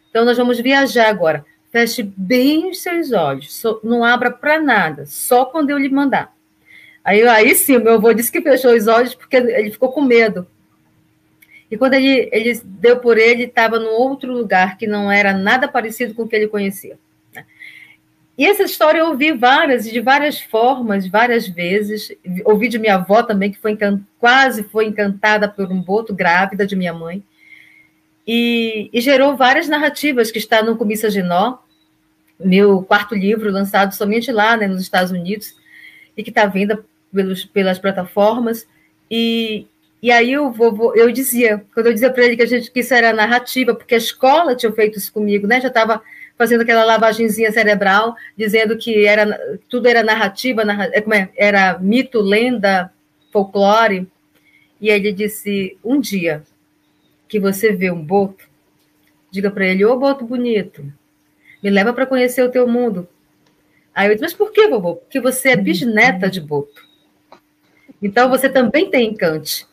Então, 0.09 0.25
nós 0.25 0.37
vamos 0.37 0.61
viajar 0.61 1.09
agora. 1.09 1.45
Feche 1.73 2.00
bem 2.00 2.71
os 2.71 2.80
seus 2.80 3.11
olhos, 3.11 3.61
não 3.83 4.04
abra 4.04 4.30
para 4.30 4.61
nada, 4.61 5.04
só 5.07 5.45
quando 5.45 5.71
eu 5.71 5.78
lhe 5.78 5.88
mandar. 5.88 6.33
Aí, 7.04 7.26
aí 7.26 7.54
sim, 7.57 7.78
meu 7.78 7.95
avô 7.95 8.12
disse 8.12 8.30
que 8.30 8.40
fechou 8.40 8.73
os 8.73 8.87
olhos 8.87 9.16
porque 9.16 9.37
ele 9.37 9.73
ficou 9.73 9.90
com 9.90 10.00
medo. 10.00 10.47
E 11.69 11.76
quando 11.76 11.95
ele, 11.95 12.28
ele 12.33 12.61
deu 12.64 12.99
por 12.99 13.19
ele, 13.19 13.45
estava 13.45 13.80
num 13.80 13.95
outro 13.95 14.33
lugar 14.33 14.78
que 14.78 14.87
não 14.87 15.11
era 15.11 15.33
nada 15.33 15.66
parecido 15.66 16.14
com 16.14 16.23
o 16.23 16.28
que 16.28 16.37
ele 16.37 16.49
conhecia. 16.49 16.99
Né? 17.35 17.45
E 18.38 18.47
essa 18.47 18.62
história 18.62 19.00
eu 19.00 19.09
ouvi 19.09 19.33
várias, 19.33 19.90
de 19.90 20.00
várias 20.00 20.40
formas, 20.40 21.07
várias 21.09 21.49
vezes. 21.49 22.12
Ouvi 22.45 22.69
de 22.69 22.78
minha 22.78 22.95
avó 22.95 23.25
também, 23.25 23.50
que 23.50 23.59
foi 23.59 23.76
quase 24.21 24.62
foi 24.64 24.87
encantada 24.87 25.49
por 25.49 25.71
um 25.71 25.83
boto 25.83 26.14
grávida 26.14 26.64
de 26.64 26.76
minha 26.76 26.92
mãe 26.92 27.25
e, 28.32 28.88
e 28.92 29.00
gerou 29.00 29.37
várias 29.37 29.66
narrativas 29.68 30.30
que 30.30 30.38
está 30.38 30.62
no 30.62 30.76
Comissa 30.76 31.10
Genó, 31.10 31.58
meu 32.38 32.80
quarto 32.80 33.12
livro, 33.12 33.50
lançado 33.50 33.92
somente 33.92 34.30
lá, 34.30 34.56
né, 34.56 34.68
nos 34.68 34.80
Estados 34.80 35.10
Unidos, 35.10 35.56
e 36.16 36.22
que 36.22 36.30
está 36.30 36.46
venda 36.46 36.80
pelas 37.52 37.80
plataformas. 37.80 38.68
E, 39.10 39.66
e 40.00 40.12
aí 40.12 40.30
eu, 40.30 40.49
vou, 40.52 40.94
eu 40.94 41.10
dizia, 41.10 41.64
quando 41.75 41.87
eu 41.87 41.92
dizia 41.92 42.08
para 42.08 42.25
ele 42.25 42.37
que, 42.37 42.42
a 42.44 42.46
gente, 42.46 42.70
que 42.70 42.78
isso 42.78 42.94
era 42.94 43.12
narrativa, 43.12 43.75
porque 43.75 43.96
a 43.96 43.99
escola 43.99 44.54
tinha 44.54 44.70
feito 44.70 44.96
isso 44.96 45.12
comigo, 45.12 45.49
né? 45.49 45.60
Já 45.60 45.66
estava 45.66 46.00
fazendo 46.38 46.60
aquela 46.60 46.84
lavagenzinha 46.84 47.50
cerebral, 47.50 48.14
dizendo 48.38 48.78
que 48.78 49.06
era, 49.06 49.58
tudo 49.68 49.88
era 49.88 50.04
narrativa, 50.04 50.64
narra, 50.64 50.88
é, 50.92 51.00
como 51.00 51.14
é, 51.14 51.30
era 51.37 51.80
mito, 51.80 52.20
lenda, 52.20 52.92
folclore. 53.32 54.06
E 54.80 54.88
ele 54.88 55.12
disse: 55.12 55.76
um 55.84 56.00
dia 56.00 56.44
que 57.30 57.38
você 57.38 57.72
vê 57.72 57.90
um 57.92 58.04
boto, 58.04 58.44
diga 59.30 59.50
para 59.50 59.64
ele: 59.64 59.84
Ô 59.84 59.96
boto 59.96 60.26
bonito, 60.26 60.84
me 61.62 61.70
leva 61.70 61.92
para 61.92 62.04
conhecer 62.04 62.42
o 62.42 62.50
teu 62.50 62.66
mundo. 62.66 63.08
Aí 63.94 64.08
eu 64.08 64.14
disse: 64.14 64.25
Mas 64.25 64.34
por 64.34 64.52
que, 64.52 64.66
vovô? 64.66 64.96
Porque 64.96 65.20
você 65.20 65.50
é 65.50 65.56
bisneta 65.56 66.28
de 66.28 66.40
boto. 66.40 66.84
Então 68.02 68.28
você 68.28 68.49
também 68.49 68.90
tem 68.90 69.10
encante. 69.10 69.66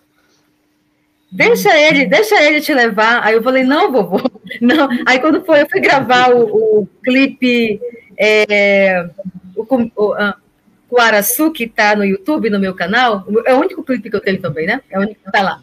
Deixa 1.32 1.78
ele, 1.78 2.06
deixa 2.06 2.42
ele 2.42 2.62
te 2.62 2.74
levar. 2.74 3.24
Aí 3.24 3.34
eu 3.34 3.44
falei: 3.44 3.64
Não, 3.64 3.92
vovô, 3.92 4.22
não. 4.62 4.88
Aí 5.06 5.20
quando 5.20 5.44
foi, 5.44 5.64
eu 5.64 5.70
fui 5.70 5.82
gravar 5.82 6.30
o, 6.30 6.82
o 6.82 6.88
clipe. 7.04 7.82
É, 8.20 9.10
o, 9.56 9.64
o, 9.96 10.16
o 10.90 11.00
Araçu, 11.00 11.52
que 11.52 11.66
está 11.66 11.96
no 11.96 12.06
YouTube, 12.06 12.50
no 12.50 12.60
meu 12.60 12.74
canal, 12.74 13.26
é 13.46 13.54
o 13.54 13.60
único 13.60 13.84
clipe 13.84 14.10
que 14.10 14.16
eu 14.16 14.22
tenho 14.22 14.40
também, 14.40 14.66
né? 14.66 14.82
É 14.90 14.98
o 14.98 15.02
único 15.02 15.22
que 15.22 15.28
está 15.28 15.42
lá. 15.42 15.60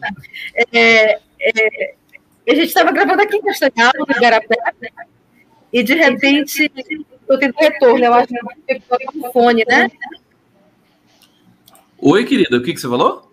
É, 0.73 1.19
é, 1.39 1.95
a 2.47 2.55
gente 2.55 2.67
estava 2.67 2.91
gravando 2.91 3.21
aqui 3.21 3.37
em 3.37 3.41
Castanhal, 3.41 3.91
no 3.97 4.05
Garapé, 4.05 4.55
e 5.73 5.83
de 5.83 5.93
repente 5.93 6.71
estou 7.21 7.39
tendo 7.39 7.55
retorno. 7.57 8.05
Eu 8.05 8.13
acho 8.13 8.27
que 8.27 8.73
estou 8.73 8.97
com 8.99 9.31
fone, 9.31 9.63
né? 9.67 9.89
Oi, 11.97 12.25
querida, 12.25 12.57
o 12.57 12.61
que, 12.61 12.73
que 12.73 12.79
você 12.79 12.87
falou? 12.87 13.31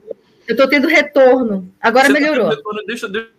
Eu 0.49 0.53
estou 0.53 0.69
tendo 0.69 0.89
retorno. 0.89 1.73
Agora 1.81 2.07
você 2.07 2.15
tá 2.15 2.21
melhorou. 2.21 2.51
Tá 2.51 2.57
retorno, 2.57 2.85
deixa, 2.87 3.09
deixa... 3.09 3.31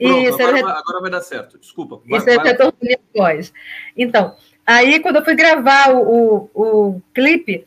Pronto, 0.00 0.18
Isso, 0.18 0.34
agora, 0.42 0.52
vai, 0.52 0.62
agora, 0.62 1.00
vai 1.02 1.10
dar 1.10 1.20
certo. 1.20 1.58
Desculpa. 1.58 2.00
Vai, 2.06 2.18
Isso 2.18 2.30
é 2.30 2.38
o 2.38 2.40
retorno 2.40 2.72
de 2.80 2.98
voz. 3.14 3.52
Então, 3.94 4.34
aí 4.66 4.98
quando 5.00 5.16
eu 5.16 5.24
fui 5.24 5.34
gravar 5.34 5.94
o, 5.94 6.48
o, 6.54 6.62
o 6.62 7.02
clipe, 7.12 7.66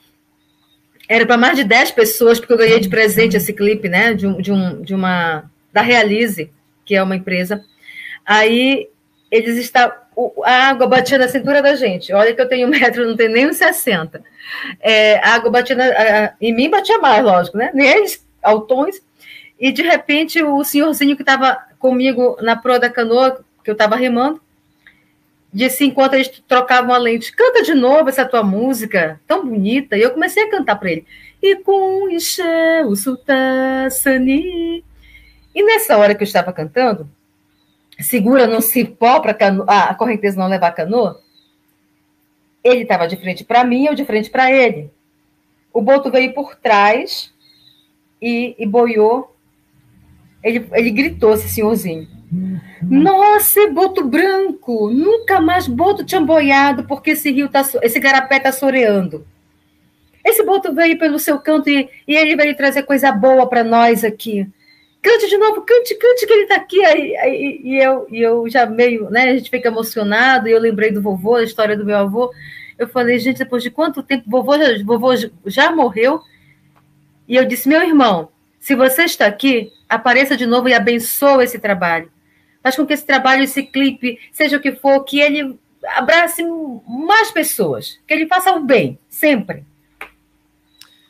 era 1.07 1.25
para 1.25 1.37
mais 1.37 1.57
de 1.57 1.63
10 1.63 1.91
pessoas, 1.91 2.39
porque 2.39 2.53
eu 2.53 2.57
ganhei 2.57 2.79
de 2.79 2.89
presente 2.89 3.35
esse 3.37 3.53
clipe, 3.53 3.89
né? 3.89 4.13
De, 4.13 4.25
um, 4.25 4.41
de, 4.41 4.51
um, 4.51 4.81
de 4.81 4.95
uma. 4.95 5.49
da 5.71 5.81
Realize, 5.81 6.51
que 6.85 6.95
é 6.95 7.03
uma 7.03 7.15
empresa. 7.15 7.63
Aí 8.25 8.87
eles 9.29 9.57
estavam. 9.57 10.03
A 10.45 10.69
água 10.69 10.85
batia 10.85 11.17
na 11.17 11.27
cintura 11.27 11.61
da 11.61 11.75
gente. 11.75 12.13
Olha 12.13 12.33
que 12.33 12.41
eu 12.41 12.47
tenho 12.47 12.67
um 12.67 12.69
metro, 12.71 13.05
não 13.05 13.15
tenho 13.15 13.31
nem 13.31 13.47
uns 13.47 13.57
60. 13.57 14.23
É, 14.79 15.17
a 15.17 15.35
água 15.35 15.49
batia 15.49 15.75
na, 15.75 15.85
a, 15.85 16.33
em 16.39 16.53
mim, 16.53 16.69
batia 16.69 16.99
mais, 16.99 17.23
lógico, 17.23 17.57
né? 17.57 17.71
Neles, 17.73 18.25
altões. 18.41 19.01
E 19.59 19.71
de 19.71 19.81
repente 19.81 20.41
o 20.43 20.63
senhorzinho 20.63 21.15
que 21.15 21.21
estava 21.21 21.57
comigo 21.79 22.37
na 22.41 22.55
proa 22.55 22.79
da 22.79 22.89
canoa, 22.89 23.43
que 23.63 23.69
eu 23.69 23.73
estava 23.73 23.95
remando, 23.95 24.41
disse 25.53 25.85
enquanto 25.85 26.15
eles 26.15 26.27
trocavam 26.47 26.93
a 26.93 26.97
lente, 26.97 27.31
canta 27.31 27.61
de 27.61 27.73
novo 27.73 28.09
essa 28.09 28.25
tua 28.25 28.41
música, 28.41 29.21
tão 29.27 29.45
bonita. 29.45 29.95
E 29.95 30.01
eu 30.01 30.11
comecei 30.11 30.43
a 30.43 30.49
cantar 30.49 30.77
para 30.77 30.91
ele. 30.91 31.05
E 31.41 31.57
com 31.57 32.07
o 32.87 32.95
Sultassani. 32.95 34.83
E 35.53 35.63
nessa 35.63 35.97
hora 35.97 36.15
que 36.15 36.23
eu 36.23 36.27
estava 36.27 36.51
cantando, 36.51 37.07
segura 37.99 38.47
no 38.47 38.61
cipó 38.61 39.19
para 39.19 39.37
a 39.67 39.93
correnteza 39.93 40.39
não 40.39 40.47
levar 40.47 40.67
a 40.67 40.71
canoa, 40.71 41.21
ele 42.63 42.81
estava 42.81 43.07
de 43.07 43.17
frente 43.17 43.43
para 43.43 43.63
mim, 43.63 43.85
eu 43.85 43.93
de 43.93 44.05
frente 44.05 44.29
para 44.29 44.51
ele. 44.51 44.89
O 45.71 45.81
boto 45.81 46.09
veio 46.09 46.33
por 46.33 46.55
trás 46.55 47.31
e, 48.21 48.55
e 48.57 48.65
boiou. 48.65 49.35
Ele, 50.41 50.67
ele 50.71 50.91
gritou, 50.91 51.33
esse 51.33 51.49
senhorzinho. 51.49 52.07
Nossa, 52.81 53.67
boto 53.67 54.03
branco! 54.03 54.89
Nunca 54.89 55.39
mais 55.39 55.67
boto 55.67 56.03
tinha 56.03 56.21
boiado, 56.21 56.83
porque 56.85 57.11
esse 57.11 57.31
rio 57.31 57.49
tá, 57.49 57.63
esse 57.81 57.99
garapé 57.99 58.39
tá 58.39 58.51
soreando. 58.51 59.25
Esse 60.23 60.43
boto 60.43 60.73
veio 60.73 60.97
pelo 60.97 61.19
seu 61.19 61.37
canto 61.39 61.69
e, 61.69 61.89
e 62.07 62.15
ele 62.15 62.35
veio 62.35 62.55
trazer 62.55 62.83
coisa 62.83 63.11
boa 63.11 63.47
para 63.47 63.63
nós 63.63 64.03
aqui. 64.03 64.47
Cante 65.01 65.27
de 65.27 65.37
novo, 65.37 65.61
cante, 65.61 65.95
cante 65.95 66.25
que 66.25 66.33
ele 66.33 66.47
tá 66.47 66.55
aqui. 66.55 66.83
Aí, 66.85 67.15
aí, 67.17 67.61
e, 67.63 67.77
eu, 67.77 68.07
e 68.09 68.21
eu 68.21 68.49
já 68.49 68.65
meio, 68.65 69.09
né? 69.09 69.23
A 69.23 69.35
gente 69.35 69.49
fica 69.49 69.67
emocionado. 69.67 70.47
E 70.47 70.51
eu 70.51 70.59
lembrei 70.59 70.91
do 70.91 71.01
vovô, 71.01 71.35
a 71.35 71.43
história 71.43 71.75
do 71.75 71.85
meu 71.85 71.97
avô. 71.97 72.33
Eu 72.79 72.87
falei, 72.87 73.19
gente, 73.19 73.39
depois 73.39 73.61
de 73.61 73.69
quanto 73.69 74.01
tempo? 74.01 74.23
Vovô 74.27 74.57
já, 74.57 74.83
vovô 74.83 75.09
já 75.45 75.71
morreu. 75.71 76.21
E 77.27 77.35
eu 77.35 77.45
disse, 77.45 77.67
meu 77.67 77.81
irmão, 77.81 78.29
se 78.59 78.75
você 78.75 79.03
está 79.03 79.25
aqui, 79.25 79.71
apareça 79.89 80.37
de 80.37 80.45
novo 80.45 80.69
e 80.69 80.73
abençoe 80.73 81.43
esse 81.43 81.59
trabalho 81.59 82.09
faz 82.63 82.77
com 82.77 82.87
que 82.87 82.93
esse 82.93 83.05
trabalho, 83.05 83.43
esse 83.43 83.61
clipe, 83.61 84.17
seja 84.31 84.55
o 84.55 84.61
que 84.61 84.71
for, 84.71 85.03
que 85.03 85.19
ele 85.19 85.59
abrace 85.85 86.41
mais 86.87 87.29
pessoas, 87.29 87.99
que 88.07 88.13
ele 88.13 88.25
faça 88.25 88.53
o 88.53 88.63
bem, 88.63 88.97
sempre. 89.09 89.65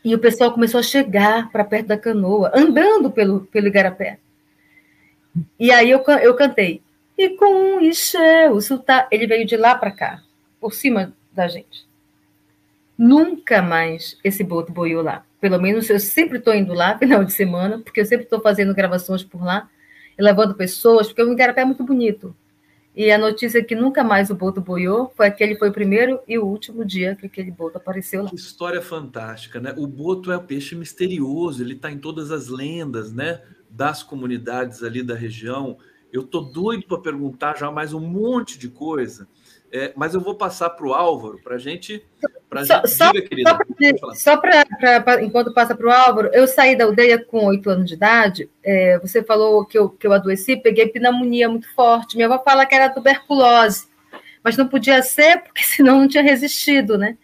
E 0.04 0.14
o 0.16 0.20
pessoal 0.20 0.52
começou 0.52 0.80
a 0.80 0.84
chegar 0.84 1.50
para 1.52 1.64
perto 1.64 1.88
da 1.88 1.98
canoa, 1.98 2.52
andando 2.54 3.12
pelo, 3.12 3.42
pelo 3.46 3.68
igarapé. 3.68 4.18
E 5.60 5.72
aí 5.72 5.92
eu, 5.92 6.04
eu 6.22 6.36
cantei. 6.36 6.82
E 7.18 7.30
com 7.30 7.80
Ixé, 7.80 8.50
o 8.50 8.60
sultão, 8.60 9.06
ele 9.12 9.28
veio 9.28 9.46
de 9.46 9.56
lá 9.56 9.76
para 9.76 9.92
cá, 9.92 10.24
por 10.60 10.74
cima 10.74 11.14
da 11.32 11.48
gente. 11.48 11.86
Nunca 12.98 13.62
mais 13.62 14.18
esse 14.24 14.44
boto 14.44 14.72
boiou 14.72 15.04
lá. 15.04 15.24
Pelo 15.40 15.62
menos 15.62 15.90
eu 15.90 16.00
sempre 16.00 16.40
estou 16.40 16.54
indo 16.54 16.74
lá, 16.74 16.98
final 17.00 17.24
de 17.24 17.32
semana, 17.32 17.80
porque 17.80 18.02
eu 18.02 18.06
sempre 18.06 18.26
estou 18.26 18.42
fazendo 18.42 18.74
gravações 18.74 19.24
por 19.24 19.44
lá 19.44 19.70
levando 20.18 20.56
pessoas, 20.56 21.08
porque 21.08 21.24
o 21.24 21.32
Igarapé 21.32 21.62
é 21.62 21.66
muito 21.66 21.84
bonito. 21.84 22.36
E 22.96 23.12
a 23.12 23.18
notícia 23.18 23.58
é 23.58 23.64
que 23.64 23.74
nunca 23.74 24.04
mais 24.04 24.30
o 24.30 24.36
boto 24.36 24.62
boiou 24.62 25.12
foi 25.16 25.26
aquele 25.26 25.56
foi 25.56 25.70
o 25.70 25.74
primeiro 25.74 26.20
e 26.28 26.38
o 26.38 26.46
último 26.46 26.86
dia 26.86 27.16
que 27.16 27.26
aquele 27.26 27.50
boto 27.50 27.78
apareceu 27.78 28.24
lá. 28.24 28.30
História 28.34 28.82
fantástica, 28.82 29.60
né? 29.60 29.74
O 29.78 29.88
boto 29.88 30.32
é 30.32 30.38
um 30.38 30.46
peixe 30.46 30.76
misterioso, 30.76 31.64
ele 31.64 31.74
está 31.74 31.92
em 31.92 31.98
todas 31.98 32.32
as 32.32 32.50
lendas, 32.50 33.12
né? 33.12 33.42
Das 33.68 34.04
comunidades 34.04 34.84
ali 34.84 35.02
da 35.02 35.16
região. 35.16 35.78
Eu 36.12 36.22
tô 36.22 36.42
doido 36.42 36.86
para 36.86 37.00
perguntar 37.00 37.58
já 37.58 37.72
mais 37.72 37.94
um 37.94 38.00
monte 38.00 38.60
de 38.60 38.70
coisa. 38.70 39.28
É, 39.72 39.92
mas 39.96 40.14
eu 40.14 40.22
vou 40.22 40.36
passar 40.36 40.70
para 40.70 40.86
o 40.86 40.94
Álvaro 40.94 41.40
para 41.44 41.56
a 41.56 41.58
gente. 41.58 42.06
Pra 42.54 42.66
só, 42.66 43.08
gente... 43.08 43.30
Diga, 43.30 43.58
querida. 43.68 44.00
Só 44.14 44.38
para, 44.38 45.24
enquanto 45.24 45.54
passa 45.54 45.74
para 45.74 45.88
o 45.88 45.92
Álvaro, 45.92 46.30
eu 46.32 46.48
saí 46.48 46.76
da 46.76 46.86
aldeia 46.86 47.18
com 47.18 47.46
oito 47.46 47.68
anos 47.70 47.88
de 47.88 47.96
idade. 47.96 48.48
É, 48.64 49.00
você 49.00 49.24
falou 49.24 49.66
que 49.66 49.78
eu, 49.78 49.90
que 49.90 50.06
eu 50.06 50.14
adoeci, 50.14 50.56
peguei 50.56 50.88
pneumonia 50.88 51.50
muito 51.50 51.68
forte. 51.74 52.16
Minha 52.16 52.28
avó 52.28 52.44
fala 52.44 52.66
que 52.66 52.76
era 52.76 52.90
tuberculose, 52.90 53.88
mas 54.44 54.56
não 54.56 54.68
podia 54.68 55.02
ser, 55.02 55.42
porque 55.42 55.64
senão 55.66 56.00
não 56.00 56.08
tinha 56.08 56.22
resistido, 56.22 56.96
né? 56.96 57.18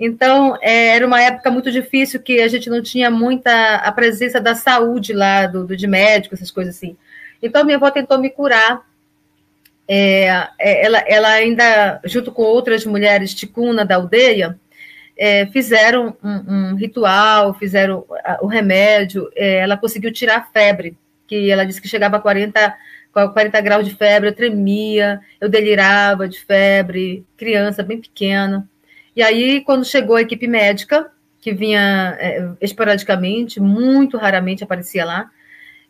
Então, 0.00 0.56
é, 0.62 0.96
era 0.96 1.06
uma 1.06 1.20
época 1.20 1.50
muito 1.50 1.70
difícil 1.70 2.20
que 2.20 2.40
a 2.40 2.48
gente 2.48 2.70
não 2.70 2.82
tinha 2.82 3.10
muita 3.10 3.76
a 3.76 3.92
presença 3.92 4.40
da 4.40 4.54
saúde 4.54 5.12
lá, 5.12 5.46
do, 5.46 5.66
do 5.66 5.76
de 5.76 5.86
médico, 5.86 6.34
essas 6.34 6.50
coisas 6.50 6.74
assim. 6.74 6.96
Então, 7.42 7.62
minha 7.62 7.76
avó 7.76 7.90
tentou 7.90 8.18
me 8.18 8.30
curar 8.30 8.82
é, 9.86 10.48
é, 10.58 10.86
ela, 10.86 10.98
ela 11.00 11.28
ainda, 11.28 12.00
junto 12.04 12.32
com 12.32 12.42
outras 12.42 12.86
mulheres 12.86 13.34
ticuna 13.34 13.84
da 13.84 13.96
aldeia, 13.96 14.58
é, 15.16 15.46
fizeram 15.46 16.16
um, 16.22 16.30
um, 16.30 16.74
ritual, 16.74 17.54
fizeram 17.54 18.04
o 18.40 18.46
remédio, 18.46 19.30
é, 19.34 19.58
ela 19.58 19.76
conseguiu 19.76 20.12
tirar 20.12 20.38
a 20.38 20.42
febre, 20.42 20.96
que 21.26 21.50
ela 21.50 21.64
disse 21.64 21.80
que 21.80 21.88
chegava 21.88 22.16
a 22.16 22.20
40, 22.20 22.74
40 23.12 23.60
graus 23.60 23.86
de 23.86 23.94
febre, 23.94 24.28
eu 24.28 24.34
tremia, 24.34 25.20
eu 25.40 25.48
delirava 25.48 26.28
de 26.28 26.40
febre, 26.40 27.24
criança 27.36 27.82
bem 27.82 28.00
pequena. 28.00 28.68
E 29.14 29.22
aí, 29.22 29.60
quando 29.60 29.84
chegou 29.84 30.16
a 30.16 30.22
equipe 30.22 30.46
médica, 30.46 31.10
que 31.40 31.52
vinha 31.52 32.16
é, 32.18 32.48
esporadicamente, 32.60 33.60
muito 33.60 34.16
raramente 34.16 34.64
aparecia 34.64 35.04
lá, 35.04 35.30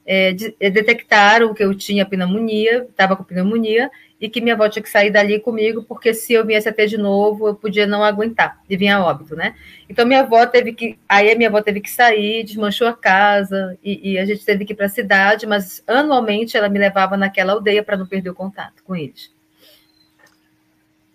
é, 0.04 0.32
de, 0.32 0.54
é, 0.58 0.70
detectaram 0.70 1.54
que 1.54 1.62
eu 1.62 1.74
tinha 1.74 2.06
pneumonia, 2.06 2.86
estava 2.88 3.14
com 3.14 3.22
pneumonia, 3.22 3.90
e 4.22 4.30
que 4.30 4.40
minha 4.40 4.54
avó 4.54 4.68
tinha 4.68 4.84
que 4.84 4.88
sair 4.88 5.10
dali 5.10 5.40
comigo, 5.40 5.82
porque 5.82 6.14
se 6.14 6.32
eu 6.32 6.46
viesse 6.46 6.68
até 6.68 6.86
de 6.86 6.96
novo, 6.96 7.48
eu 7.48 7.54
podia 7.56 7.88
não 7.88 8.04
aguentar, 8.04 8.62
e 8.70 8.76
vinha 8.76 9.00
óbito, 9.00 9.34
né? 9.34 9.56
Então 9.88 10.06
minha 10.06 10.20
avó 10.20 10.46
teve 10.46 10.72
que. 10.72 10.96
Aí 11.08 11.32
a 11.32 11.34
minha 11.34 11.48
avó 11.48 11.60
teve 11.60 11.80
que 11.80 11.90
sair, 11.90 12.44
desmanchou 12.44 12.86
a 12.86 12.92
casa, 12.92 13.76
e, 13.82 14.12
e 14.12 14.18
a 14.20 14.24
gente 14.24 14.44
teve 14.44 14.64
que 14.64 14.74
ir 14.74 14.76
para 14.76 14.86
a 14.86 14.88
cidade, 14.88 15.44
mas 15.44 15.82
anualmente 15.88 16.56
ela 16.56 16.68
me 16.68 16.78
levava 16.78 17.16
naquela 17.16 17.52
aldeia 17.52 17.82
para 17.82 17.96
não 17.96 18.06
perder 18.06 18.30
o 18.30 18.34
contato 18.34 18.84
com 18.84 18.94
eles. 18.94 19.32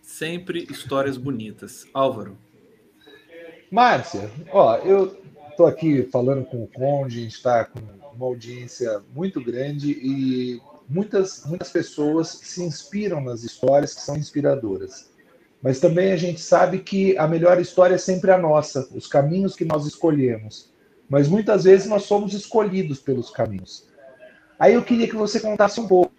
Sempre 0.02 0.68
histórias 0.70 1.16
bonitas. 1.16 1.88
Álvaro. 1.94 2.38
Márcia, 3.72 4.30
ó, 4.52 4.76
eu 4.80 5.18
estou 5.50 5.66
aqui 5.66 6.04
falando 6.12 6.44
com 6.46 6.62
o 6.62 6.68
Conde, 6.68 7.20
a 7.20 7.22
gente 7.22 7.36
está 7.36 7.64
com 7.64 7.80
uma 8.14 8.26
audiência 8.26 9.02
muito 9.16 9.42
grande 9.42 9.92
e 9.92 10.60
muitas, 10.88 11.46
muitas 11.46 11.70
pessoas 11.70 12.30
se 12.30 12.64
inspiram 12.64 13.22
nas 13.22 13.44
histórias 13.44 13.94
que 13.94 14.02
são 14.02 14.16
inspiradoras. 14.16 15.10
Mas 15.62 15.80
também 15.80 16.12
a 16.12 16.18
gente 16.18 16.40
sabe 16.40 16.80
que 16.80 17.18
a 17.18 17.28
melhor 17.28 17.60
história 17.60 17.96
é 17.96 17.98
sempre 17.98 18.32
a 18.32 18.38
nossa, 18.38 18.88
os 18.94 19.08
caminhos 19.08 19.56
que 19.56 19.66
nós 19.66 19.86
escolhemos. 19.86 20.72
Mas 21.10 21.28
muitas 21.28 21.64
vezes 21.64 21.88
nós 21.88 22.04
somos 22.04 22.34
escolhidos 22.34 23.00
pelos 23.00 23.30
caminhos. 23.30 23.88
Aí 24.60 24.74
eu 24.74 24.84
queria 24.84 25.08
que 25.08 25.16
você 25.16 25.40
contasse 25.40 25.80
um 25.80 25.88
pouco. 25.88 26.12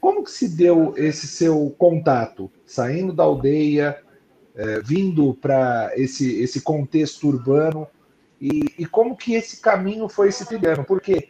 Como 0.00 0.24
que 0.24 0.30
se 0.30 0.48
deu 0.48 0.94
esse 0.96 1.26
seu 1.26 1.74
contato, 1.78 2.50
saindo 2.64 3.12
da 3.12 3.22
aldeia, 3.22 3.98
é, 4.54 4.80
vindo 4.80 5.34
para 5.34 5.92
esse, 5.94 6.40
esse 6.40 6.62
contexto 6.62 7.28
urbano, 7.28 7.86
e, 8.40 8.64
e 8.78 8.86
como 8.86 9.16
que 9.16 9.34
esse 9.34 9.60
caminho 9.60 10.08
foi 10.08 10.32
se 10.32 10.46
trilhando? 10.46 10.84
Porque 10.84 11.28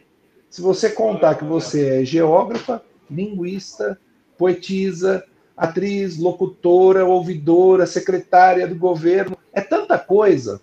se 0.51 0.61
você 0.61 0.89
contar 0.89 1.35
que 1.35 1.45
você 1.45 2.01
é 2.01 2.05
geógrafa, 2.05 2.83
linguista, 3.09 3.97
poetisa, 4.37 5.23
atriz, 5.55 6.17
locutora, 6.17 7.05
ouvidora, 7.05 7.87
secretária 7.87 8.67
do 8.67 8.75
governo, 8.75 9.37
é 9.53 9.61
tanta 9.61 9.97
coisa. 9.97 10.59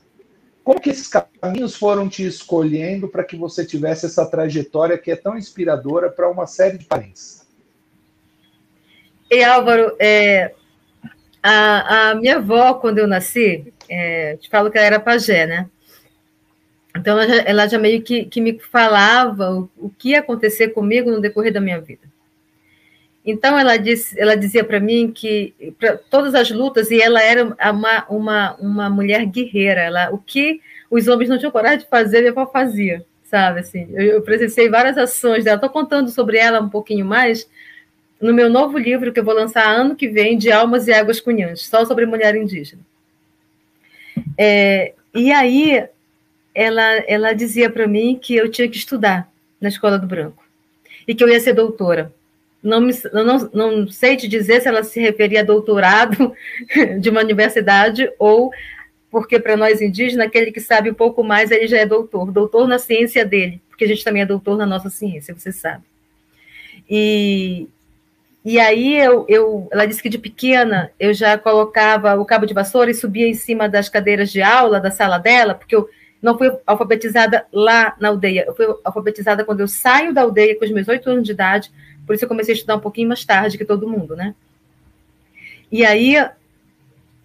Como 0.63 0.79
que 0.79 0.91
esses 0.91 1.09
caminhos 1.41 1.75
foram 1.75 2.07
te 2.07 2.27
escolhendo 2.27 3.09
para 3.09 3.25
que 3.25 3.35
você 3.35 3.65
tivesse 3.65 4.05
essa 4.05 4.27
trajetória 4.27 4.99
que 4.99 5.11
é 5.11 5.17
tão 5.17 5.39
inspiradora 5.39 6.11
para 6.11 6.29
uma 6.29 6.47
série 6.47 6.77
de 6.77 6.85
parentes? 6.85 7.47
E 9.31 9.43
Álvaro, 9.43 9.97
é, 9.99 10.53
a, 11.43 12.11
a, 12.11 12.15
minha 12.15 12.37
avó, 12.37 12.75
quando 12.75 12.99
eu 12.99 13.07
nasci, 13.07 13.73
é, 13.89 14.37
te 14.37 14.51
falo 14.51 14.71
que 14.71 14.77
ela 14.77 14.87
era 14.87 15.01
pajé, 15.01 15.47
né? 15.47 15.71
Então, 16.99 17.19
ela 17.19 17.29
já, 17.29 17.43
ela 17.43 17.67
já 17.67 17.79
meio 17.79 18.03
que, 18.03 18.25
que, 18.25 18.41
me 18.41 18.59
falava 18.59 19.51
o, 19.53 19.71
o, 19.77 19.91
que 19.91 20.11
ia 20.11 20.21
acontecer 20.21 20.69
comigo 20.69 21.11
no 21.11 21.21
decorrer 21.21 21.53
da 21.53 21.61
minha 21.61 21.81
vida. 21.81 22.03
Então, 23.25 23.59
ela, 23.59 23.77
disse, 23.77 24.19
ela 24.19 24.37
dizia 24.37 24.65
para 24.65 24.81
mim 24.81 25.13
que 25.15 25.55
todas 26.11 26.35
as 26.35 26.51
lutas, 26.51 26.91
e 26.91 27.01
ela 27.01 27.23
era 27.23 27.45
uma, 27.45 28.07
uma, 28.09 28.57
uma 28.57 28.91
mulher 28.91 29.25
guerreira, 29.27 29.83
ela, 29.83 30.11
o 30.11 30.19
que 30.19 30.61
os 30.91 31.09
homens 31.09 31.29
não 31.29 31.39
tinham 31.39 31.53
coragem 31.53 31.81
de 31.81 31.87
fazer, 31.87 32.21
minha 32.21 32.33
avó 32.33 32.47
fazia, 32.47 33.05
sabe? 33.25 33.61
Assim, 33.61 33.89
eu, 33.93 34.03
eu 34.03 34.23
presenciei 34.23 34.69
várias 34.69 34.97
ações 34.97 35.45
dela. 35.45 35.57
Estou 35.57 35.71
contando 35.71 36.09
sobre 36.11 36.39
ela 36.39 36.61
um 36.61 36.69
pouquinho 36.69 37.05
mais 37.05 37.49
no 38.21 38.35
meu 38.35 38.51
novo 38.51 38.77
livro 38.79 39.13
que 39.13 39.21
eu 39.21 39.25
vou 39.25 39.35
lançar 39.35 39.69
ano 39.69 39.95
que 39.95 40.09
vem, 40.09 40.37
de 40.37 40.51
Almas 40.51 40.89
e 40.89 40.93
Águas 40.93 41.21
Cunhãs, 41.21 41.67
só 41.67 41.85
sobre 41.85 42.07
mulher 42.07 42.35
indígena. 42.35 42.83
É, 44.37 44.95
e 45.15 45.31
aí, 45.31 45.87
ela, 46.59 47.05
ela 47.07 47.33
dizia 47.33 47.71
para 47.71 47.87
mim 47.87 48.19
que 48.21 48.35
eu 48.35 48.51
tinha 48.51 48.69
que 48.69 48.77
estudar 48.77 49.31
na 49.61 49.69
Escola 49.69 49.97
do 49.97 50.09
Branco 50.09 50.45
e 51.07 51.15
que 51.15 51.23
eu 51.23 51.29
ia 51.29 51.39
ser 51.39 51.53
doutora. 51.53 52.13
Não, 52.61 52.81
me, 52.81 52.93
não, 53.13 53.51
não 53.55 53.89
sei 53.89 54.17
te 54.17 54.27
dizer 54.27 54.61
se 54.61 54.67
ela 54.67 54.83
se 54.83 54.99
referia 55.01 55.41
a 55.41 55.45
doutorado 55.45 56.33
de 56.99 57.09
uma 57.11 57.21
universidade 57.21 58.11
ou 58.19 58.51
porque 59.09 59.39
para 59.39 59.57
nós 59.57 59.81
indígenas, 59.81 60.27
aquele 60.27 60.51
que 60.51 60.61
sabe 60.61 60.91
um 60.91 60.95
pouco 60.95 61.23
mais, 61.23 61.53
ele 61.53 61.69
já 61.69 61.79
é 61.79 61.87
doutor, 61.87 62.33
doutor 62.33 62.67
na 62.67 62.79
ciência 62.79 63.25
dele, 63.25 63.63
porque 63.69 63.85
a 63.85 63.89
gente 63.89 64.03
também 64.03 64.23
é 64.23 64.27
doutor 64.27 64.59
na 64.59 64.67
nossa 64.67 64.91
ciência, 64.91 65.35
você 65.35 65.53
sabe. 65.53 65.85
E, 66.91 67.69
e 68.45 68.59
aí 68.59 68.97
eu, 68.97 69.25
eu, 69.29 69.69
ela 69.71 69.87
disse 69.87 70.03
que 70.03 70.09
de 70.09 70.19
pequena 70.19 70.91
eu 70.99 71.15
já 71.15 71.39
colocava 71.39 72.17
o 72.17 72.25
cabo 72.25 72.45
de 72.47 72.53
vassoura 72.53 72.91
e 72.91 72.95
subia 72.95 73.29
em 73.29 73.35
cima 73.35 73.69
das 73.69 73.89
cadeiras 73.89 74.33
de 74.33 74.43
aula 74.43 74.81
da 74.81 74.91
sala 74.91 75.19
dela, 75.19 75.55
porque 75.55 75.77
eu 75.77 75.89
não 76.21 76.37
fui 76.37 76.51
alfabetizada 76.67 77.47
lá 77.53 77.97
na 78.01 78.09
aldeia. 78.09 78.45
Eu 78.47 78.55
fui 78.55 78.67
alfabetizada 78.85 79.45
quando 79.45 79.61
eu 79.61 79.69
saio 79.69 80.13
da 80.13 80.23
aldeia 80.23 80.59
com 80.59 80.65
os 80.65 80.71
meus 80.71 80.89
oito 80.89 81.09
anos 81.09 81.25
de 81.25 81.33
idade. 81.33 81.71
Por 82.07 82.15
isso 82.15 82.25
eu 82.25 82.29
comecei 82.29 82.55
a 82.55 82.57
estudar 82.57 82.77
um 82.77 82.81
pouquinho 82.81 83.09
mais 83.09 83.25
tarde 83.25 83.57
que 83.57 83.65
todo 83.65 83.89
mundo, 83.89 84.17
né? 84.17 84.35
E 85.71 85.85
aí 85.85 86.17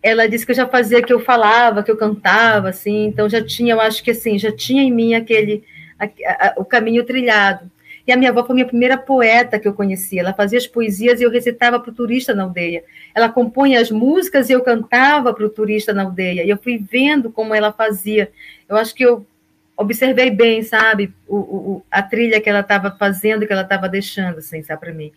ela 0.02 0.28
disse 0.28 0.46
que 0.46 0.52
eu 0.52 0.56
já 0.56 0.68
fazia 0.68 1.02
que 1.02 1.14
eu 1.14 1.20
falava, 1.20 1.82
que 1.82 1.90
eu 1.90 1.98
cantava, 1.98 2.70
assim. 2.70 3.06
Então 3.06 3.28
já 3.30 3.44
tinha, 3.44 3.74
eu 3.74 3.82
acho 3.82 4.04
que 4.04 4.12
assim, 4.12 4.38
já 4.38 4.52
tinha 4.52 4.84
em 4.84 4.92
mim 4.92 5.16
aquele 5.16 5.64
a, 5.98 6.06
a, 6.06 6.54
o 6.58 6.66
caminho 6.66 7.06
trilhado. 7.06 7.72
E 8.06 8.12
a 8.12 8.18
minha 8.18 8.32
avó 8.32 8.44
foi 8.44 8.54
a 8.54 8.56
minha 8.56 8.68
primeira 8.68 8.98
poeta 8.98 9.58
que 9.58 9.68
eu 9.68 9.74
conhecia. 9.74 10.22
Ela 10.22 10.34
fazia 10.34 10.58
as 10.58 10.68
poesias 10.68 11.22
e 11.22 11.24
eu 11.24 11.30
recitava 11.30 11.80
para 11.80 11.90
o 11.90 11.94
turista 11.94 12.34
na 12.34 12.44
aldeia. 12.44 12.84
Ela 13.16 13.30
compunha 13.30 13.80
as 13.80 13.90
músicas 13.90 14.50
e 14.50 14.54
eu 14.54 14.62
cantava 14.62 15.34
para 15.34 15.46
o 15.46 15.50
turista 15.50 15.94
na 15.94 16.04
aldeia. 16.04 16.44
E 16.44 16.50
eu 16.50 16.58
fui 16.58 16.78
vendo 16.78 17.32
como 17.32 17.56
ela 17.56 17.72
fazia. 17.72 18.30
Eu 18.68 18.76
acho 18.76 18.94
que 18.94 19.04
eu 19.04 19.26
observei 19.76 20.30
bem, 20.30 20.62
sabe, 20.64 21.14
o, 21.28 21.38
o 21.38 21.86
a 21.90 22.04
trilha 22.04 22.40
que 22.40 22.50
ela 22.50 22.60
estava 22.60 22.92
fazendo, 22.92 23.48
que 23.48 23.54
ela 23.54 23.64
estava 23.64 23.90
deixando, 23.90 24.38
assim, 24.38 24.62
sabe, 24.62 24.80
para 24.80 24.94
mim. 24.94 25.12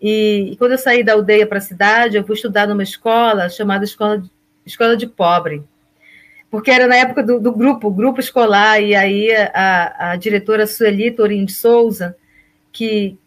E, 0.00 0.50
e, 0.52 0.56
quando 0.56 0.72
eu 0.72 0.78
saí 0.78 1.02
da 1.02 1.12
aldeia 1.12 1.46
para 1.46 1.58
a 1.58 1.60
cidade, 1.60 2.16
eu 2.16 2.24
fui 2.24 2.34
estudar 2.34 2.66
numa 2.66 2.82
escola 2.82 3.50
chamada 3.50 3.84
Escola, 3.84 4.22
escola 4.64 4.96
de 4.96 5.06
Pobre 5.06 5.62
porque 6.50 6.70
era 6.70 6.86
na 6.86 6.96
época 6.96 7.22
do, 7.22 7.38
do 7.38 7.52
grupo, 7.52 7.90
grupo 7.90 8.20
escolar, 8.20 8.80
e 8.80 8.94
aí 8.94 9.30
a, 9.52 10.12
a 10.12 10.16
diretora 10.16 10.66
Sueli 10.66 11.10
Torim 11.10 11.44
de 11.44 11.52
Souza, 11.52 12.16
que 12.78 13.18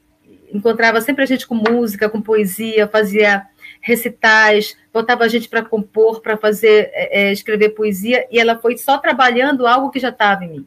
encontrava 0.53 1.01
sempre 1.01 1.23
a 1.23 1.27
gente 1.27 1.45
com 1.45 1.55
música, 1.55 2.09
com 2.09 2.21
poesia, 2.21 2.87
fazia 2.87 3.45
recitais, 3.81 4.77
botava 4.93 5.25
a 5.25 5.27
gente 5.27 5.49
para 5.49 5.61
compor, 5.61 6.21
para 6.21 6.37
fazer, 6.37 6.89
é, 6.93 7.23
é, 7.23 7.31
escrever 7.33 7.71
poesia, 7.71 8.25
e 8.31 8.39
ela 8.39 8.57
foi 8.57 8.77
só 8.77 8.97
trabalhando 8.97 9.67
algo 9.67 9.91
que 9.91 9.99
já 9.99 10.07
estava 10.07 10.45
em 10.45 10.49
mim. 10.49 10.65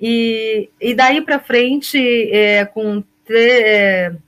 E, 0.00 0.68
e 0.80 0.94
daí 0.94 1.20
para 1.20 1.38
frente, 1.38 1.96
é, 2.32 2.64
com 2.64 3.04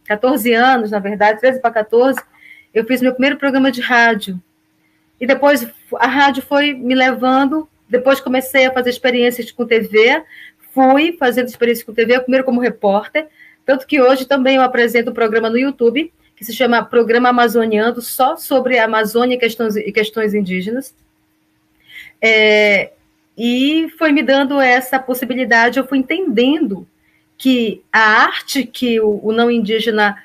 14 0.04 0.52
é, 0.52 0.54
anos, 0.54 0.92
na 0.92 1.00
verdade, 1.00 1.40
13 1.40 1.60
para 1.60 1.72
14, 1.72 2.20
eu 2.72 2.84
fiz 2.84 3.02
meu 3.02 3.12
primeiro 3.12 3.38
programa 3.38 3.72
de 3.72 3.80
rádio. 3.80 4.40
E 5.20 5.26
depois 5.26 5.66
a 5.96 6.06
rádio 6.06 6.44
foi 6.44 6.74
me 6.74 6.94
levando, 6.94 7.68
depois 7.88 8.20
comecei 8.20 8.66
a 8.66 8.72
fazer 8.72 8.90
experiências 8.90 9.50
com 9.50 9.66
TV, 9.66 10.22
fui 10.72 11.16
fazendo 11.18 11.48
experiências 11.48 11.84
com 11.84 11.92
TV, 11.92 12.20
primeiro 12.20 12.44
como 12.44 12.60
repórter, 12.60 13.28
tanto 13.64 13.86
que 13.86 14.00
hoje 14.00 14.26
também 14.26 14.56
eu 14.56 14.62
apresento 14.62 15.10
um 15.10 15.14
programa 15.14 15.50
no 15.50 15.58
YouTube 15.58 16.12
que 16.36 16.44
se 16.44 16.52
chama 16.52 16.84
Programa 16.84 17.28
Amazoniano, 17.28 18.00
só 18.00 18.36
sobre 18.36 18.78
a 18.78 18.84
Amazônia 18.84 19.36
e 19.36 19.38
questões, 19.38 19.76
e 19.76 19.92
questões 19.92 20.34
indígenas. 20.34 20.94
É, 22.20 22.92
e 23.36 23.88
foi 23.98 24.10
me 24.12 24.22
dando 24.22 24.60
essa 24.60 24.98
possibilidade, 24.98 25.78
eu 25.78 25.86
fui 25.86 25.98
entendendo 25.98 26.86
que 27.36 27.82
a 27.92 28.22
arte 28.22 28.64
que 28.64 29.00
o, 29.00 29.20
o 29.22 29.32
não 29.32 29.50
indígena 29.50 30.16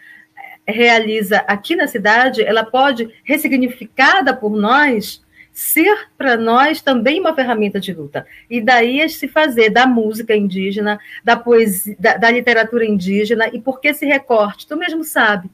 realiza 0.68 1.40
aqui 1.48 1.76
na 1.76 1.88
cidade, 1.88 2.44
ela 2.44 2.64
pode, 2.64 3.10
ressignificada 3.24 4.36
por 4.36 4.52
nós, 4.52 5.24
ser 5.60 6.08
para 6.18 6.38
nós 6.38 6.82
também 6.82 7.20
uma 7.20 7.36
ferramenta 7.36 7.82
de 7.82 7.94
luta. 7.94 8.26
E 8.50 8.62
daí 8.62 9.02
é 9.02 9.10
se 9.10 9.28
fazer 9.28 9.70
da 9.70 9.86
música 9.86 10.34
indígena, 10.34 10.98
da 11.22 11.36
poesia, 11.36 11.98
da, 12.00 12.16
da, 12.16 12.32
literatura 12.32 12.86
indígena, 12.86 13.50
e 13.52 13.60
por 13.60 13.82
que 13.82 13.90
esse 13.90 14.06
recorte? 14.06 14.66
Tu 14.66 14.78
mesmo 14.78 15.04
sabe 15.04 15.50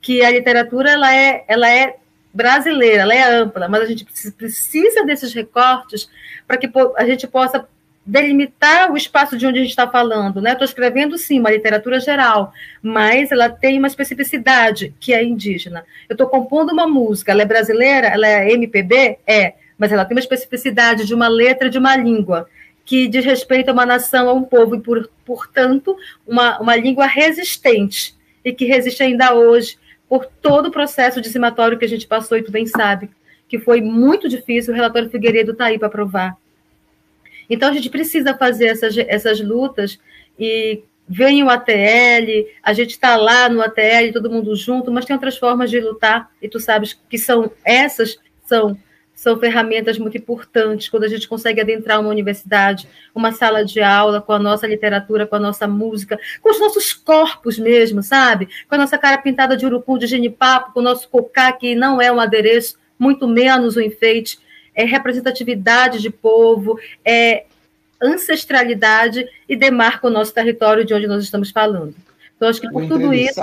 que 0.00 0.22
a 0.22 0.30
literatura 0.30 0.92
ela 0.92 1.12
é, 1.12 1.44
ela 1.48 1.68
é 1.68 1.96
brasileira, 2.32 3.02
ela 3.02 3.14
é 3.14 3.22
ampla, 3.22 3.68
mas 3.68 3.82
a 3.82 3.86
gente 3.86 4.06
precisa 4.30 5.04
desses 5.04 5.34
recortes 5.34 6.08
para 6.46 6.56
que 6.56 6.70
a 6.96 7.04
gente 7.04 7.26
possa 7.26 7.68
delimitar 8.08 8.90
o 8.90 8.96
espaço 8.96 9.36
de 9.36 9.46
onde 9.46 9.58
a 9.58 9.60
gente 9.60 9.70
está 9.70 9.86
falando, 9.86 10.40
né? 10.40 10.52
Estou 10.52 10.64
escrevendo 10.64 11.18
sim 11.18 11.38
uma 11.38 11.50
literatura 11.50 12.00
geral, 12.00 12.54
mas 12.82 13.30
ela 13.30 13.50
tem 13.50 13.78
uma 13.78 13.86
especificidade 13.86 14.94
que 14.98 15.12
é 15.12 15.22
indígena. 15.22 15.84
Eu 16.08 16.14
estou 16.14 16.26
compondo 16.26 16.72
uma 16.72 16.86
música, 16.86 17.32
ela 17.32 17.42
é 17.42 17.44
brasileira, 17.44 18.06
ela 18.06 18.26
é 18.26 18.50
MPB, 18.50 19.18
é, 19.26 19.54
mas 19.76 19.92
ela 19.92 20.06
tem 20.06 20.16
uma 20.16 20.22
especificidade 20.22 21.06
de 21.06 21.14
uma 21.14 21.28
letra 21.28 21.68
de 21.68 21.76
uma 21.76 21.94
língua 21.96 22.48
que 22.82 23.06
diz 23.08 23.26
respeito 23.26 23.68
a 23.68 23.74
uma 23.74 23.84
nação, 23.84 24.26
a 24.30 24.32
um 24.32 24.42
povo 24.42 24.76
e, 24.76 24.80
por, 24.80 25.10
portanto, 25.26 25.94
uma, 26.26 26.58
uma 26.58 26.74
língua 26.74 27.04
resistente 27.04 28.16
e 28.42 28.54
que 28.54 28.64
resiste 28.64 29.02
ainda 29.02 29.34
hoje 29.34 29.76
por 30.08 30.24
todo 30.24 30.68
o 30.68 30.72
processo 30.72 31.20
dizimatório 31.20 31.76
que 31.76 31.84
a 31.84 31.88
gente 31.88 32.06
passou 32.06 32.38
e 32.38 32.42
tu 32.42 32.50
bem 32.50 32.66
sabe 32.66 33.10
que 33.46 33.58
foi 33.58 33.82
muito 33.82 34.30
difícil. 34.30 34.72
O 34.72 34.76
relatório 34.76 35.10
Figueiredo 35.10 35.52
está 35.52 35.66
aí 35.66 35.78
para 35.78 35.90
provar 35.90 36.36
então, 37.48 37.68
a 37.68 37.72
gente 37.72 37.90
precisa 37.90 38.34
fazer 38.34 38.66
essas, 38.66 38.96
essas 38.96 39.40
lutas 39.40 39.98
e 40.38 40.82
vem 41.08 41.42
o 41.42 41.48
ATL, 41.48 42.46
a 42.62 42.72
gente 42.72 42.90
está 42.90 43.16
lá 43.16 43.48
no 43.48 43.62
ATL, 43.62 44.12
todo 44.12 44.30
mundo 44.30 44.54
junto, 44.54 44.92
mas 44.92 45.06
tem 45.06 45.14
outras 45.14 45.38
formas 45.38 45.70
de 45.70 45.80
lutar, 45.80 46.30
e 46.42 46.48
tu 46.48 46.60
sabes 46.60 46.98
que 47.08 47.16
são 47.16 47.50
essas 47.64 48.18
são 48.44 48.76
são 49.18 49.36
ferramentas 49.36 49.98
muito 49.98 50.16
importantes 50.16 50.88
quando 50.88 51.02
a 51.02 51.08
gente 51.08 51.26
consegue 51.26 51.60
adentrar 51.60 51.98
uma 51.98 52.08
universidade, 52.08 52.88
uma 53.12 53.32
sala 53.32 53.64
de 53.64 53.80
aula 53.80 54.20
com 54.22 54.32
a 54.32 54.38
nossa 54.38 54.64
literatura, 54.64 55.26
com 55.26 55.34
a 55.34 55.40
nossa 55.40 55.66
música, 55.66 56.16
com 56.40 56.52
os 56.52 56.60
nossos 56.60 56.92
corpos 56.92 57.58
mesmo, 57.58 58.00
sabe? 58.00 58.48
Com 58.68 58.76
a 58.76 58.78
nossa 58.78 58.96
cara 58.96 59.18
pintada 59.18 59.56
de 59.56 59.66
urucum, 59.66 59.98
de 59.98 60.06
genipapo, 60.06 60.72
com 60.72 60.78
o 60.78 60.84
nosso 60.84 61.08
cocá, 61.08 61.50
que 61.50 61.74
não 61.74 62.00
é 62.00 62.12
um 62.12 62.20
adereço, 62.20 62.78
muito 62.96 63.26
menos 63.26 63.76
um 63.76 63.80
enfeite, 63.80 64.38
é 64.78 64.84
representatividade 64.84 66.00
de 66.00 66.08
povo, 66.08 66.78
é 67.04 67.46
ancestralidade 68.00 69.26
e 69.48 69.56
demarca 69.56 70.06
o 70.06 70.10
nosso 70.10 70.32
território 70.32 70.84
de 70.84 70.94
onde 70.94 71.08
nós 71.08 71.24
estamos 71.24 71.50
falando. 71.50 71.96
Então, 72.36 72.48
acho 72.48 72.60
que 72.60 72.70
por 72.70 72.86
tudo 72.86 73.12
isso. 73.12 73.40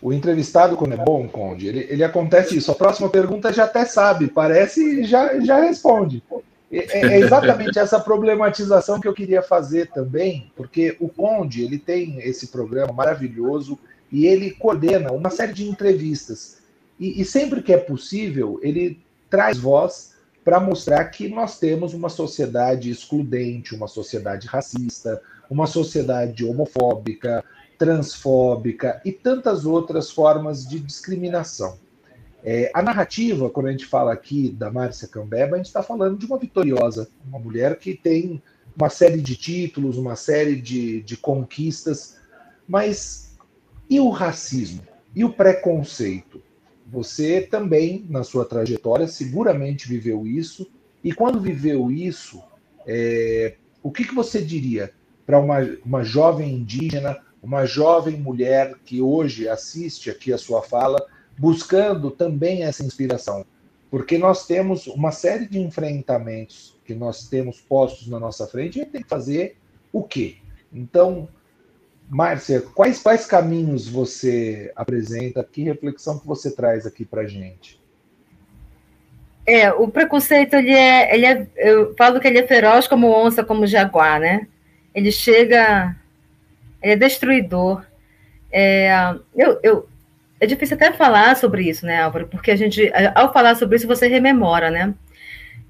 O 0.00 0.12
entrevistado, 0.12 0.76
quando 0.76 0.94
é 0.94 0.96
bom, 0.96 1.28
Conde, 1.28 1.66
ele, 1.66 1.86
ele 1.90 2.04
acontece 2.04 2.56
isso. 2.56 2.70
A 2.70 2.76
próxima 2.76 3.10
pergunta 3.10 3.52
já 3.52 3.64
até 3.64 3.84
sabe, 3.84 4.28
parece 4.28 5.00
e 5.00 5.04
já, 5.04 5.38
já 5.40 5.60
responde. 5.60 6.22
É, 6.70 7.00
é 7.00 7.18
exatamente 7.18 7.78
essa 7.78 7.98
problematização 7.98 9.00
que 9.00 9.08
eu 9.08 9.12
queria 9.12 9.42
fazer 9.42 9.88
também, 9.88 10.50
porque 10.54 10.96
o 11.00 11.08
Conde 11.08 11.64
ele 11.64 11.76
tem 11.76 12.20
esse 12.20 12.46
programa 12.46 12.92
maravilhoso 12.92 13.76
e 14.12 14.26
ele 14.26 14.52
coordena 14.52 15.12
uma 15.12 15.28
série 15.28 15.52
de 15.52 15.68
entrevistas. 15.68 16.58
E, 17.00 17.20
e 17.20 17.24
sempre 17.24 17.60
que 17.60 17.72
é 17.72 17.78
possível, 17.78 18.60
ele 18.62 18.98
traz 19.28 19.58
voz 19.58 20.09
para 20.44 20.58
mostrar 20.58 21.04
que 21.06 21.28
nós 21.28 21.58
temos 21.58 21.92
uma 21.94 22.08
sociedade 22.08 22.90
excludente, 22.90 23.74
uma 23.74 23.88
sociedade 23.88 24.46
racista, 24.46 25.20
uma 25.48 25.66
sociedade 25.66 26.44
homofóbica, 26.44 27.44
transfóbica 27.78 29.00
e 29.04 29.12
tantas 29.12 29.64
outras 29.64 30.10
formas 30.10 30.66
de 30.66 30.78
discriminação. 30.80 31.78
É, 32.42 32.70
a 32.74 32.82
narrativa, 32.82 33.50
quando 33.50 33.66
a 33.66 33.70
gente 33.70 33.84
fala 33.84 34.12
aqui 34.12 34.48
da 34.50 34.70
Márcia 34.70 35.08
Cambeba, 35.08 35.54
a 35.54 35.58
gente 35.58 35.66
está 35.66 35.82
falando 35.82 36.18
de 36.18 36.24
uma 36.24 36.38
vitoriosa, 36.38 37.08
uma 37.26 37.38
mulher 37.38 37.78
que 37.78 37.94
tem 37.94 38.42
uma 38.74 38.88
série 38.88 39.20
de 39.20 39.36
títulos, 39.36 39.98
uma 39.98 40.16
série 40.16 40.56
de, 40.56 41.02
de 41.02 41.16
conquistas, 41.16 42.16
mas 42.66 43.36
e 43.90 44.00
o 44.00 44.08
racismo? 44.08 44.82
E 45.14 45.24
o 45.24 45.32
preconceito? 45.32 46.40
Você 46.90 47.40
também, 47.40 48.04
na 48.08 48.24
sua 48.24 48.44
trajetória, 48.44 49.06
seguramente 49.06 49.86
viveu 49.86 50.26
isso. 50.26 50.66
E 51.04 51.12
quando 51.12 51.40
viveu 51.40 51.90
isso, 51.90 52.42
é, 52.86 53.54
o 53.82 53.90
que, 53.92 54.04
que 54.04 54.14
você 54.14 54.42
diria 54.42 54.92
para 55.24 55.38
uma, 55.38 55.58
uma 55.84 56.02
jovem 56.02 56.52
indígena, 56.52 57.16
uma 57.40 57.64
jovem 57.64 58.16
mulher 58.16 58.74
que 58.84 59.00
hoje 59.00 59.48
assiste 59.48 60.10
aqui 60.10 60.32
a 60.32 60.38
sua 60.38 60.62
fala, 60.62 61.00
buscando 61.38 62.10
também 62.10 62.64
essa 62.64 62.84
inspiração? 62.84 63.46
Porque 63.88 64.18
nós 64.18 64.46
temos 64.46 64.88
uma 64.88 65.12
série 65.12 65.46
de 65.46 65.60
enfrentamentos 65.60 66.76
que 66.84 66.94
nós 66.94 67.28
temos 67.28 67.60
postos 67.60 68.08
na 68.08 68.18
nossa 68.18 68.46
frente 68.48 68.78
e 68.78 68.80
a 68.80 68.84
gente 68.84 68.92
tem 68.92 69.02
que 69.02 69.08
fazer 69.08 69.56
o 69.92 70.02
quê? 70.02 70.38
Então, 70.72 71.28
Márcia, 72.10 72.60
quais, 72.74 73.00
quais 73.00 73.24
caminhos 73.24 73.88
você 73.88 74.72
apresenta? 74.74 75.44
Que 75.44 75.62
reflexão 75.62 76.18
que 76.18 76.26
você 76.26 76.50
traz 76.50 76.84
aqui 76.84 77.04
para 77.04 77.24
gente? 77.24 77.80
É, 79.46 79.72
o 79.72 79.86
preconceito, 79.86 80.54
ele 80.54 80.72
é, 80.72 81.14
ele 81.14 81.26
é, 81.26 81.46
eu 81.56 81.94
falo 81.96 82.18
que 82.18 82.26
ele 82.26 82.40
é 82.40 82.46
feroz 82.46 82.88
como 82.88 83.08
onça, 83.08 83.44
como 83.44 83.64
jaguar, 83.64 84.18
né? 84.18 84.48
Ele 84.92 85.12
chega, 85.12 85.94
ele 86.82 86.94
é 86.94 86.96
destruidor. 86.96 87.84
É, 88.50 88.90
eu, 89.36 89.60
eu, 89.62 89.88
é 90.40 90.46
difícil 90.46 90.74
até 90.76 90.92
falar 90.92 91.36
sobre 91.36 91.62
isso, 91.62 91.86
né, 91.86 92.02
Álvaro? 92.02 92.26
Porque 92.26 92.50
a 92.50 92.56
gente, 92.56 92.90
ao 93.14 93.32
falar 93.32 93.54
sobre 93.54 93.76
isso, 93.76 93.86
você 93.86 94.08
rememora, 94.08 94.68
né? 94.68 94.92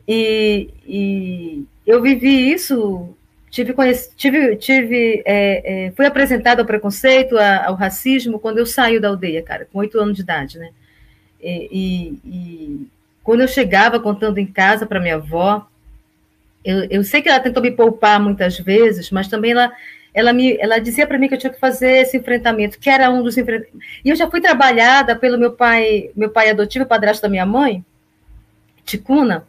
E, 0.09 0.70
e 0.87 1.64
eu 1.87 2.00
vivi 2.00 2.50
isso 2.50 3.14
tive, 3.51 3.75
tive, 4.17 4.57
tive 4.57 5.23
é, 5.27 5.87
é, 5.87 5.91
fui 5.91 6.07
apresentado 6.07 6.61
ao 6.61 6.67
preconceito, 6.67 7.37
ao 7.37 7.75
racismo, 7.75 8.39
quando 8.39 8.59
eu 8.59 8.67
saio 8.67 9.01
da 9.01 9.09
aldeia, 9.09 9.43
cara, 9.43 9.67
com 9.71 9.81
oito 9.81 9.99
anos 9.99 10.15
de 10.15 10.23
idade, 10.23 10.59
né? 10.59 10.71
E, 11.43 11.69
e, 11.71 12.19
e, 12.25 12.87
quando 13.25 13.41
eu 13.41 13.49
chegava 13.49 13.99
contando 13.99 14.39
em 14.39 14.47
casa 14.47 14.87
para 14.87 15.01
minha 15.01 15.17
avó, 15.17 15.67
eu, 16.65 16.85
eu 16.91 17.03
sei 17.03 17.23
que 17.23 17.29
ela 17.29 17.41
tentou 17.41 17.63
me 17.63 17.71
poupar 17.71 18.21
muitas 18.21 18.59
vezes, 18.59 19.11
mas 19.11 19.29
também 19.29 19.53
ela, 19.53 19.73
ela, 20.15 20.33
me, 20.33 20.57
ela 20.61 20.79
dizia 20.79 21.07
para 21.07 21.19
mim 21.19 21.27
que 21.29 21.35
eu 21.35 21.39
tinha 21.39 21.53
que 21.53 21.59
fazer 21.59 22.03
esse 22.03 22.17
enfrentamento, 22.17 22.79
que 22.79 22.89
era 22.89 23.11
um 23.11 23.23
dos 23.23 23.37
enfrentamentos. 23.37 23.81
E 24.05 24.11
eu 24.11 24.17
já 24.17 24.31
fui 24.31 24.41
trabalhada 24.41 25.17
pelo 25.17 25.39
meu 25.39 25.53
pai, 25.53 26.11
meu 26.15 26.31
pai 26.31 26.51
adotivo, 26.51 26.87
padrasto 26.87 27.23
da 27.23 27.29
minha 27.29 27.47
mãe, 27.47 27.85
Ticuna. 28.85 29.47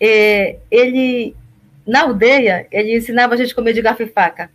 É, 0.00 0.56
ele 0.70 1.36
na 1.90 2.02
aldeia, 2.02 2.68
ele 2.70 2.96
ensinava 2.96 3.34
a 3.34 3.36
gente 3.36 3.52
a 3.52 3.54
comer 3.54 3.72
de 3.72 3.82
garfo 3.82 4.04
e 4.04 4.06
faca. 4.06 4.48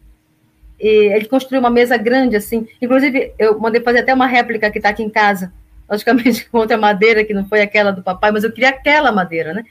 E 0.80 0.88
ele 1.13 1.26
construiu 1.26 1.60
uma 1.60 1.69
mesa 1.69 1.98
grande, 1.98 2.38
assim. 2.38 2.65
Inclusive, 2.82 3.34
eu 3.38 3.60
mandei 3.60 3.82
fazer 3.82 4.00
até 4.00 4.13
uma 4.13 4.26
réplica 4.26 4.71
que 4.71 4.80
está 4.80 4.89
aqui 4.89 5.04
em 5.04 5.10
casa. 5.10 5.52
Logicamente, 5.89 6.48
com 6.50 6.60
outra 6.60 6.78
madeira, 6.78 7.26
que 7.26 7.34
não 7.34 7.45
foi 7.45 7.62
aquela 7.62 7.91
do 7.91 8.02
papai, 8.02 8.32
mas 8.32 8.45
eu 8.45 8.52
queria 8.54 8.69
aquela 8.69 9.12
madeira, 9.12 9.54
né? 9.54 9.65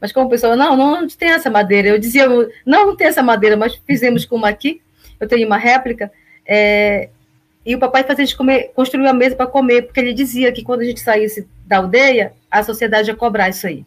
Mas 0.00 0.12
como 0.12 0.26
o 0.26 0.30
pessoal, 0.30 0.56
não, 0.56 0.76
não, 0.76 1.00
não 1.00 1.08
tem 1.08 1.30
essa 1.30 1.50
madeira. 1.50 1.88
Eu 1.88 1.98
dizia, 1.98 2.28
não, 2.28 2.46
não 2.64 2.96
tem 2.96 3.08
essa 3.08 3.22
madeira, 3.22 3.56
mas 3.56 3.74
fizemos 3.84 4.24
com 4.24 4.36
uma 4.36 4.48
aqui. 4.48 4.80
Eu 5.18 5.26
tenho 5.26 5.44
uma 5.44 5.56
réplica. 5.56 6.12
É, 6.46 7.08
e 7.66 7.74
o 7.74 7.80
papai 7.80 8.04
fazia 8.04 8.22
a 8.22 8.26
gente 8.26 8.36
comer, 8.36 8.70
construiu 8.76 9.08
a 9.08 9.12
mesa 9.12 9.34
para 9.34 9.46
comer, 9.48 9.82
porque 9.82 9.98
ele 9.98 10.14
dizia 10.14 10.52
que 10.52 10.62
quando 10.62 10.82
a 10.82 10.84
gente 10.84 11.00
saísse 11.00 11.48
da 11.66 11.78
aldeia, 11.78 12.32
a 12.48 12.62
sociedade 12.62 13.10
ia 13.10 13.16
cobrar 13.16 13.48
isso 13.48 13.66
aí. 13.66 13.84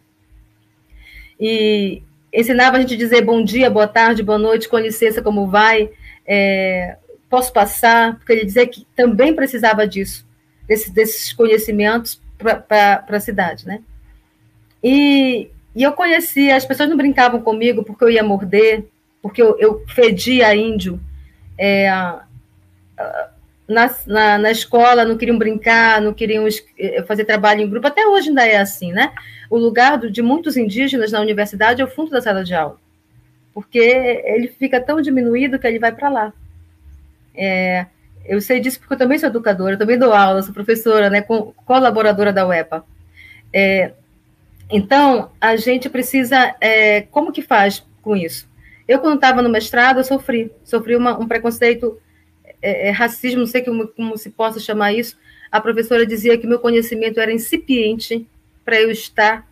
E 1.40 2.02
ensinava 2.32 2.76
a 2.76 2.80
gente 2.80 2.94
a 2.94 2.98
dizer 2.98 3.22
bom 3.22 3.44
dia, 3.44 3.68
boa 3.68 3.86
tarde, 3.86 4.22
boa 4.22 4.38
noite, 4.38 4.68
com 4.68 4.78
licença, 4.78 5.20
como 5.20 5.46
vai, 5.46 5.90
é, 6.26 6.96
posso 7.28 7.52
passar, 7.52 8.16
porque 8.16 8.32
ele 8.32 8.44
dizia 8.44 8.66
que 8.66 8.86
também 8.96 9.34
precisava 9.34 9.86
disso, 9.86 10.26
desse, 10.66 10.92
desses 10.92 11.32
conhecimentos 11.32 12.20
para 12.38 13.04
a 13.08 13.20
cidade, 13.20 13.66
né? 13.66 13.82
E, 14.82 15.50
e 15.76 15.82
eu 15.82 15.92
conhecia, 15.92 16.56
as 16.56 16.64
pessoas 16.64 16.88
não 16.88 16.96
brincavam 16.96 17.40
comigo 17.40 17.84
porque 17.84 18.04
eu 18.04 18.10
ia 18.10 18.22
morder, 18.22 18.84
porque 19.20 19.40
eu, 19.40 19.56
eu 19.58 19.84
fedia 19.86 20.54
índio, 20.54 21.00
é, 21.56 21.88
na, 23.72 23.94
na, 24.06 24.38
na, 24.38 24.50
escola 24.50 25.04
não 25.04 25.16
queriam 25.16 25.38
brincar, 25.38 26.00
não 26.00 26.12
queriam 26.14 26.46
eh, 26.78 27.02
fazer 27.02 27.24
trabalho 27.24 27.62
em 27.62 27.68
grupo, 27.68 27.86
até 27.86 28.06
hoje 28.06 28.28
ainda 28.28 28.46
é 28.46 28.58
assim, 28.58 28.92
né? 28.92 29.12
O 29.50 29.58
lugar 29.58 29.98
do, 29.98 30.10
de 30.10 30.22
muitos 30.22 30.56
indígenas 30.56 31.12
na 31.12 31.20
universidade 31.20 31.82
é 31.82 31.84
o 31.84 31.88
fundo 31.88 32.10
da 32.10 32.20
sala 32.20 32.44
de 32.44 32.54
aula, 32.54 32.78
porque 33.52 33.78
ele 33.78 34.48
fica 34.48 34.80
tão 34.80 35.00
diminuído 35.00 35.58
que 35.58 35.66
ele 35.66 35.78
vai 35.78 35.92
para 35.92 36.08
lá. 36.08 36.32
É, 37.34 37.86
eu 38.24 38.40
sei 38.40 38.60
disso 38.60 38.78
porque 38.78 38.94
eu 38.94 38.98
também 38.98 39.18
sou 39.18 39.28
educadora, 39.28 39.76
também 39.76 39.98
dou 39.98 40.12
aula, 40.12 40.42
sou 40.42 40.54
professora, 40.54 41.10
né, 41.10 41.22
com, 41.22 41.52
colaboradora 41.64 42.32
da 42.32 42.46
UEPA. 42.46 42.84
É, 43.52 43.92
então, 44.70 45.30
a 45.40 45.56
gente 45.56 45.88
precisa, 45.90 46.54
é, 46.60 47.02
como 47.02 47.32
que 47.32 47.42
faz 47.42 47.84
com 48.00 48.16
isso? 48.16 48.48
Eu, 48.88 48.98
quando 48.98 49.16
estava 49.16 49.42
no 49.42 49.48
mestrado, 49.48 49.98
eu 50.00 50.04
sofri, 50.04 50.50
sofri 50.64 50.96
uma, 50.96 51.18
um 51.18 51.28
preconceito 51.28 52.00
é, 52.62 52.88
é, 52.88 52.90
racismo, 52.90 53.40
não 53.40 53.46
sei 53.46 53.62
como, 53.62 53.88
como 53.88 54.16
se 54.16 54.30
possa 54.30 54.60
chamar 54.60 54.92
isso, 54.92 55.18
a 55.50 55.60
professora 55.60 56.06
dizia 56.06 56.38
que 56.38 56.46
meu 56.46 56.58
conhecimento 56.58 57.20
era 57.20 57.32
incipiente 57.32 58.26
para 58.64 58.80
eu 58.80 58.90
estar 58.90 59.46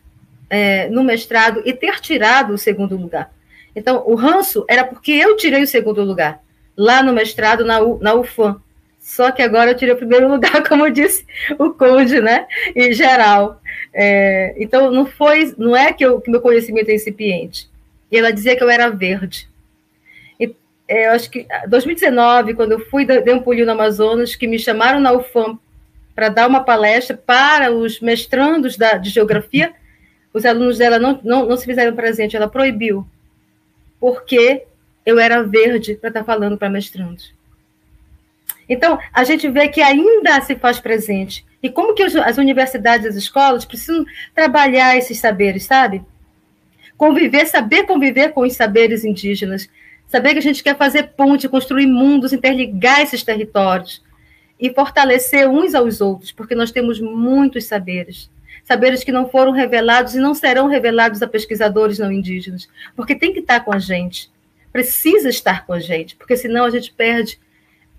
é, 0.48 0.88
no 0.88 1.02
mestrado 1.02 1.60
e 1.64 1.72
ter 1.72 2.00
tirado 2.00 2.54
o 2.54 2.58
segundo 2.58 2.96
lugar. 2.96 3.32
Então, 3.74 4.02
o 4.06 4.14
ranço 4.14 4.64
era 4.68 4.84
porque 4.84 5.12
eu 5.12 5.36
tirei 5.36 5.62
o 5.62 5.66
segundo 5.66 6.02
lugar, 6.02 6.42
lá 6.76 7.02
no 7.02 7.12
mestrado, 7.12 7.64
na, 7.64 7.80
U, 7.80 7.98
na 8.00 8.14
UFAM. 8.14 8.60
Só 8.98 9.30
que 9.30 9.42
agora 9.42 9.70
eu 9.70 9.76
tirei 9.76 9.94
o 9.94 9.98
primeiro 9.98 10.28
lugar, 10.32 10.66
como 10.66 10.90
disse 10.90 11.26
o 11.58 11.70
Conde, 11.70 12.20
né? 12.20 12.46
Em 12.74 12.92
geral. 12.92 13.60
É, 13.92 14.54
então, 14.56 14.90
não 14.90 15.04
foi, 15.04 15.54
não 15.58 15.76
é 15.76 15.92
que, 15.92 16.04
eu, 16.04 16.20
que 16.20 16.30
meu 16.30 16.40
conhecimento 16.40 16.90
é 16.90 16.94
incipiente. 16.94 17.68
E 18.10 18.16
ela 18.16 18.32
dizia 18.32 18.56
que 18.56 18.62
eu 18.62 18.70
era 18.70 18.88
verde. 18.88 19.49
É, 20.90 21.06
eu 21.06 21.12
acho 21.12 21.30
que 21.30 21.46
2019, 21.68 22.54
quando 22.54 22.72
eu 22.72 22.80
fui, 22.86 23.04
dei 23.04 23.32
um 23.32 23.40
pulinho 23.40 23.64
no 23.64 23.70
Amazonas, 23.70 24.34
que 24.34 24.48
me 24.48 24.58
chamaram 24.58 24.98
na 24.98 25.12
UFAM 25.12 25.56
para 26.16 26.28
dar 26.28 26.48
uma 26.48 26.64
palestra 26.64 27.16
para 27.16 27.70
os 27.70 28.00
mestrandos 28.00 28.76
da, 28.76 28.94
de 28.94 29.08
geografia, 29.08 29.72
os 30.34 30.44
alunos 30.44 30.78
dela 30.78 30.98
não, 30.98 31.20
não, 31.22 31.46
não 31.46 31.56
se 31.56 31.64
fizeram 31.64 31.94
presente, 31.94 32.36
ela 32.36 32.48
proibiu, 32.48 33.06
porque 34.00 34.64
eu 35.06 35.20
era 35.20 35.44
verde 35.44 35.94
para 35.94 36.08
estar 36.08 36.20
tá 36.20 36.26
falando 36.26 36.58
para 36.58 36.68
mestrandos. 36.68 37.32
Então, 38.68 38.98
a 39.12 39.22
gente 39.22 39.48
vê 39.48 39.68
que 39.68 39.80
ainda 39.80 40.40
se 40.40 40.56
faz 40.56 40.80
presente. 40.80 41.46
E 41.62 41.70
como 41.70 41.94
que 41.94 42.02
as 42.02 42.36
universidades 42.36 43.06
as 43.06 43.14
escolas 43.14 43.64
precisam 43.64 44.04
trabalhar 44.34 44.96
esses 44.96 45.20
saberes, 45.20 45.66
sabe? 45.66 46.02
Conviver, 46.96 47.46
saber 47.46 47.84
conviver 47.84 48.32
com 48.32 48.40
os 48.40 48.54
saberes 48.54 49.04
indígenas, 49.04 49.68
saber 50.10 50.32
que 50.32 50.40
a 50.40 50.42
gente 50.42 50.62
quer 50.62 50.76
fazer 50.76 51.12
ponte, 51.16 51.48
construir 51.48 51.86
mundos, 51.86 52.32
interligar 52.32 53.00
esses 53.00 53.22
territórios 53.22 54.02
e 54.58 54.68
fortalecer 54.74 55.48
uns 55.48 55.72
aos 55.72 56.00
outros, 56.00 56.32
porque 56.32 56.54
nós 56.54 56.72
temos 56.72 57.00
muitos 57.00 57.64
saberes. 57.64 58.28
Saberes 58.64 59.04
que 59.04 59.12
não 59.12 59.28
foram 59.28 59.52
revelados 59.52 60.14
e 60.14 60.20
não 60.20 60.34
serão 60.34 60.66
revelados 60.66 61.22
a 61.22 61.28
pesquisadores 61.28 61.98
não 62.00 62.10
indígenas, 62.10 62.68
porque 62.96 63.14
tem 63.14 63.32
que 63.32 63.38
estar 63.38 63.60
com 63.60 63.72
a 63.72 63.78
gente, 63.78 64.28
precisa 64.72 65.28
estar 65.28 65.64
com 65.64 65.72
a 65.72 65.80
gente, 65.80 66.16
porque 66.16 66.36
senão 66.36 66.64
a 66.64 66.70
gente 66.70 66.92
perde 66.92 67.38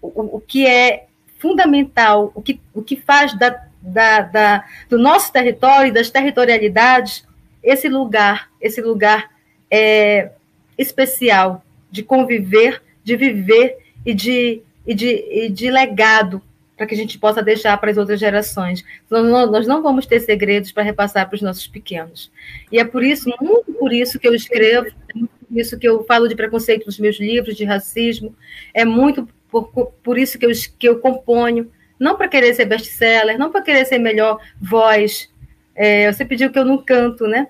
o, 0.01 0.37
o 0.37 0.39
que 0.41 0.67
é 0.67 1.07
fundamental, 1.39 2.31
o 2.35 2.41
que, 2.41 2.59
o 2.73 2.81
que 2.81 2.97
faz 2.97 3.33
da, 3.37 3.63
da, 3.81 4.21
da, 4.21 4.65
do 4.89 4.99
nosso 4.99 5.31
território 5.31 5.87
e 5.87 5.93
das 5.93 6.09
territorialidades 6.09 7.25
esse 7.63 7.87
lugar, 7.87 8.49
esse 8.59 8.81
lugar 8.81 9.31
é, 9.69 10.31
especial 10.77 11.63
de 11.91 12.01
conviver, 12.01 12.81
de 13.03 13.15
viver 13.15 13.77
e 14.05 14.13
de, 14.13 14.61
e 14.87 14.93
de, 14.95 15.07
e 15.29 15.49
de 15.49 15.69
legado 15.69 16.41
para 16.81 16.87
que 16.87 16.95
a 16.95 16.97
gente 16.97 17.19
possa 17.19 17.43
deixar 17.43 17.77
para 17.77 17.91
as 17.91 17.97
outras 17.97 18.19
gerações. 18.19 18.83
Nós 19.07 19.67
não 19.67 19.83
vamos 19.83 20.07
ter 20.07 20.19
segredos 20.19 20.71
para 20.71 20.81
repassar 20.81 21.27
para 21.27 21.35
os 21.35 21.41
nossos 21.41 21.67
pequenos. 21.67 22.31
E 22.71 22.79
é 22.79 22.83
por 22.83 23.03
isso, 23.03 23.29
muito 23.39 23.71
por 23.73 23.93
isso 23.93 24.17
que 24.17 24.27
eu 24.27 24.33
escrevo, 24.33 24.87
é 24.87 25.13
muito 25.13 25.31
por 25.47 25.59
isso 25.59 25.77
que 25.77 25.87
eu 25.87 26.03
falo 26.05 26.27
de 26.27 26.35
preconceito 26.35 26.87
nos 26.87 26.97
meus 26.97 27.19
livros, 27.19 27.55
de 27.55 27.65
racismo, 27.65 28.35
é 28.73 28.83
muito 28.83 29.29
por, 29.51 29.65
por 30.03 30.17
isso 30.17 30.39
que 30.39 30.45
eu, 30.47 30.51
que 30.79 30.89
eu 30.89 30.99
componho, 30.99 31.69
não 31.99 32.15
para 32.15 32.27
querer 32.27 32.51
ser 32.55 32.65
best-seller, 32.65 33.37
não 33.37 33.51
para 33.51 33.61
querer 33.61 33.85
ser 33.85 33.99
melhor 33.99 34.39
voz. 34.59 35.29
É, 35.75 36.11
você 36.11 36.25
pediu 36.25 36.51
que 36.51 36.57
eu 36.57 36.65
não 36.65 36.79
canto, 36.79 37.27
né? 37.27 37.47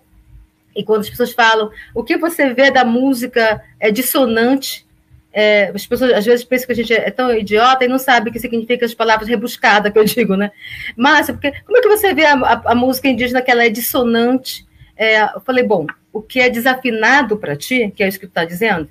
E 0.75 0.83
quando 0.83 1.01
as 1.01 1.09
pessoas 1.09 1.31
falam, 1.33 1.69
o 1.93 2.03
que 2.03 2.17
você 2.17 2.53
vê 2.53 2.71
da 2.71 2.85
música 2.85 3.63
é 3.79 3.91
dissonante, 3.91 4.85
é, 5.33 5.71
as 5.73 5.85
pessoas 5.85 6.11
às 6.11 6.25
vezes 6.25 6.43
pensam 6.43 6.67
que 6.67 6.73
a 6.73 6.75
gente 6.75 6.93
é 6.93 7.09
tão 7.09 7.33
idiota 7.33 7.85
e 7.85 7.87
não 7.87 7.97
sabe 7.97 8.29
o 8.29 8.33
que 8.33 8.39
significa 8.39 8.85
as 8.85 8.93
palavras 8.93 9.29
rebuscadas 9.29 9.91
que 9.91 9.97
eu 9.97 10.03
digo, 10.03 10.35
né? 10.35 10.51
Márcia, 10.95 11.33
porque 11.33 11.53
como 11.65 11.77
é 11.77 11.81
que 11.81 11.87
você 11.87 12.13
vê 12.13 12.25
a, 12.25 12.33
a, 12.33 12.71
a 12.71 12.75
música 12.75 13.07
indígena 13.07 13.41
que 13.41 13.49
ela 13.49 13.65
é 13.65 13.69
dissonante? 13.69 14.65
É, 14.97 15.23
eu 15.23 15.41
falei, 15.41 15.63
bom, 15.63 15.87
o 16.11 16.21
que 16.21 16.39
é 16.39 16.49
desafinado 16.49 17.37
para 17.37 17.55
ti, 17.55 17.91
que 17.95 18.03
é 18.03 18.07
isso 18.07 18.19
que 18.19 18.27
tu 18.27 18.31
está 18.31 18.43
dizendo, 18.43 18.89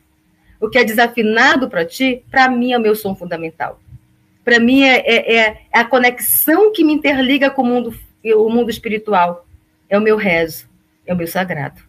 o 0.60 0.68
que 0.68 0.78
é 0.78 0.84
desafinado 0.84 1.68
para 1.68 1.84
ti, 1.84 2.24
para 2.30 2.48
mim 2.48 2.72
é 2.72 2.78
o 2.78 2.80
meu 2.80 2.94
som 2.94 3.14
fundamental. 3.14 3.78
Para 4.44 4.58
mim 4.58 4.82
é, 4.82 4.96
é, 4.98 5.36
é, 5.36 5.60
a 5.72 5.84
conexão 5.84 6.72
que 6.72 6.82
me 6.82 6.92
interliga 6.92 7.50
com 7.50 7.62
o 7.62 7.66
mundo, 7.66 7.94
o 8.24 8.48
mundo 8.48 8.70
espiritual. 8.70 9.46
É 9.88 9.98
o 9.98 10.00
meu 10.00 10.16
rezo, 10.16 10.68
é 11.10 11.14
o 11.14 11.16
meu 11.16 11.26
sagrado. 11.26 11.82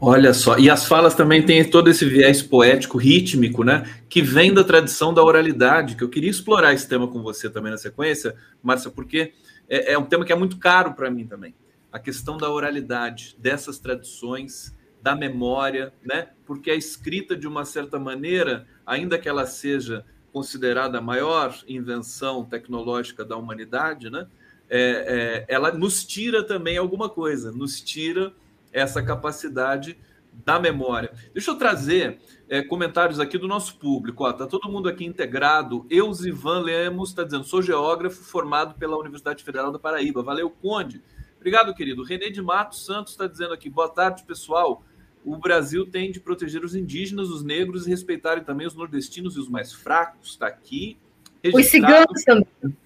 Olha 0.00 0.32
só, 0.32 0.58
e 0.58 0.70
as 0.70 0.86
falas 0.86 1.14
também 1.14 1.44
têm 1.44 1.68
todo 1.68 1.90
esse 1.90 2.04
viés 2.06 2.40
poético, 2.40 2.96
rítmico, 2.96 3.64
né? 3.64 3.84
Que 4.08 4.22
vem 4.22 4.54
da 4.54 4.64
tradição 4.64 5.12
da 5.12 5.22
oralidade, 5.22 5.96
que 5.96 6.04
eu 6.04 6.08
queria 6.08 6.30
explorar 6.30 6.72
esse 6.72 6.88
tema 6.88 7.08
com 7.08 7.20
você 7.20 7.50
também 7.50 7.72
na 7.72 7.78
sequência, 7.78 8.34
Márcia, 8.62 8.90
porque 8.90 9.34
é, 9.68 9.92
é 9.92 9.98
um 9.98 10.04
tema 10.04 10.24
que 10.24 10.32
é 10.32 10.36
muito 10.36 10.56
caro 10.56 10.94
para 10.94 11.10
mim 11.10 11.26
também. 11.26 11.54
A 11.92 11.98
questão 11.98 12.36
da 12.36 12.48
oralidade, 12.50 13.36
dessas 13.38 13.78
tradições, 13.78 14.74
da 15.02 15.16
memória, 15.16 15.92
né? 16.02 16.28
Porque 16.46 16.70
a 16.70 16.76
escrita, 16.76 17.36
de 17.36 17.46
uma 17.46 17.64
certa 17.64 17.98
maneira, 17.98 18.66
ainda 18.86 19.18
que 19.18 19.28
ela 19.28 19.46
seja 19.46 20.04
considerada 20.32 20.98
a 20.98 21.02
maior 21.02 21.54
invenção 21.66 22.44
tecnológica 22.44 23.24
da 23.24 23.36
humanidade, 23.36 24.10
né? 24.10 24.26
É, 24.70 25.46
é, 25.48 25.54
ela 25.54 25.72
nos 25.72 26.04
tira 26.04 26.42
também 26.42 26.76
alguma 26.76 27.08
coisa, 27.08 27.50
nos 27.50 27.80
tira 27.80 28.32
essa 28.72 29.02
capacidade 29.02 29.96
da 30.44 30.60
memória. 30.60 31.10
Deixa 31.32 31.50
eu 31.50 31.56
trazer 31.56 32.18
é, 32.48 32.62
comentários 32.62 33.18
aqui 33.18 33.36
do 33.38 33.48
nosso 33.48 33.76
público. 33.76 34.24
Ó, 34.24 34.32
tá 34.32 34.46
todo 34.46 34.70
mundo 34.70 34.88
aqui 34.88 35.04
integrado. 35.04 35.86
Eusivan 35.90 36.60
Lemos 36.60 37.10
está 37.10 37.24
dizendo: 37.24 37.44
sou 37.44 37.62
geógrafo 37.62 38.22
formado 38.22 38.74
pela 38.74 38.98
Universidade 38.98 39.42
Federal 39.42 39.72
da 39.72 39.78
Paraíba. 39.78 40.22
Valeu, 40.22 40.50
Conde. 40.50 41.02
Obrigado, 41.36 41.74
querido. 41.74 42.02
René 42.02 42.30
de 42.30 42.42
Matos 42.42 42.84
Santos 42.84 43.12
está 43.12 43.26
dizendo 43.26 43.52
aqui: 43.52 43.68
boa 43.68 43.88
tarde, 43.88 44.24
pessoal. 44.24 44.82
O 45.24 45.36
Brasil 45.36 45.84
tem 45.84 46.10
de 46.10 46.20
proteger 46.20 46.64
os 46.64 46.74
indígenas, 46.74 47.28
os 47.28 47.42
negros 47.42 47.86
e 47.86 47.90
respeitarem 47.90 48.44
também 48.44 48.66
os 48.66 48.74
nordestinos 48.74 49.36
e 49.36 49.40
os 49.40 49.48
mais 49.48 49.72
fracos. 49.72 50.30
Está 50.30 50.46
aqui. 50.46 50.96
Registrado. 51.42 52.12
Os 52.14 52.22
ciganos 52.22 52.24
também. 52.24 52.76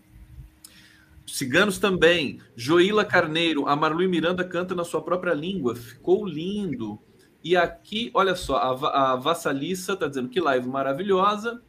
Ciganos 1.27 1.79
também. 1.79 2.41
Joíla 2.57 3.05
Carneiro, 3.05 3.67
a 3.69 3.77
Marlu 3.77 4.09
Miranda 4.09 4.45
canta 4.45 4.75
na 4.75 4.85
sua 4.85 5.03
própria 5.03 5.35
língua. 5.35 5.75
Ficou 5.75 6.27
lindo. 6.27 6.99
E 7.45 7.57
aqui, 7.57 8.11
olha 8.15 8.35
só, 8.35 8.57
a, 8.57 9.13
a 9.13 9.17
Vassalissa 9.17 9.95
está 9.95 10.07
dizendo 10.07 10.29
que 10.29 10.41
live 10.41 10.69
maravilhosa. 10.69 11.61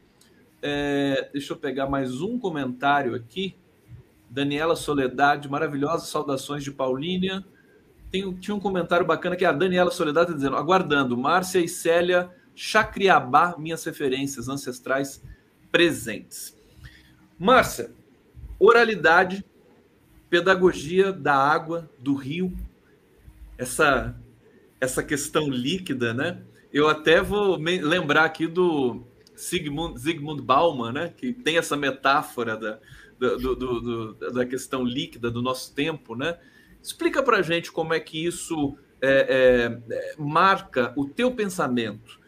É, 0.62 1.28
deixa 1.32 1.52
eu 1.52 1.56
pegar 1.56 1.88
mais 1.88 2.20
um 2.20 2.38
comentário 2.38 3.14
aqui. 3.14 3.56
Daniela 4.30 4.74
Soledade, 4.74 5.48
maravilhosa, 5.48 6.06
saudações 6.06 6.64
de 6.64 6.70
Paulínia. 6.70 7.44
Tem, 8.10 8.32
tinha 8.34 8.54
um 8.54 8.60
comentário 8.60 9.06
bacana 9.06 9.36
que 9.36 9.44
a 9.44 9.52
Daniela 9.52 9.90
Soledade 9.90 10.26
está 10.26 10.36
dizendo: 10.36 10.56
aguardando, 10.56 11.16
Márcia 11.16 11.58
e 11.58 11.68
Célia 11.68 12.30
Chacriabá, 12.54 13.56
minhas 13.58 13.84
referências 13.84 14.48
ancestrais 14.48 15.22
presentes. 15.70 16.56
Márcia, 17.38 17.92
oralidade 18.64 19.44
pedagogia 20.30 21.12
da 21.12 21.34
água, 21.34 21.88
do 21.98 22.14
rio, 22.14 22.52
essa, 23.56 24.16
essa 24.80 25.02
questão 25.02 25.48
líquida, 25.48 26.12
né? 26.12 26.42
Eu 26.72 26.88
até 26.88 27.22
vou 27.22 27.56
lembrar 27.56 28.24
aqui 28.24 28.48
do 28.48 29.02
Sigmund, 29.36 29.98
Zygmunt 29.98 30.40
Bauman, 30.40 30.92
né? 30.92 31.14
Que 31.16 31.32
tem 31.32 31.56
essa 31.56 31.76
metáfora 31.76 32.56
da, 32.56 32.78
do, 33.18 33.54
do, 33.54 33.80
do, 33.80 34.32
da 34.32 34.44
questão 34.44 34.82
líquida 34.82 35.30
do 35.30 35.40
nosso 35.40 35.72
tempo, 35.72 36.16
né? 36.16 36.36
Explica 36.82 37.22
para 37.22 37.42
gente 37.42 37.70
como 37.70 37.94
é 37.94 38.00
que 38.00 38.24
isso 38.26 38.76
é, 39.00 39.80
é, 39.88 40.14
marca 40.18 40.92
o 40.96 41.06
teu 41.06 41.30
pensamento, 41.30 42.18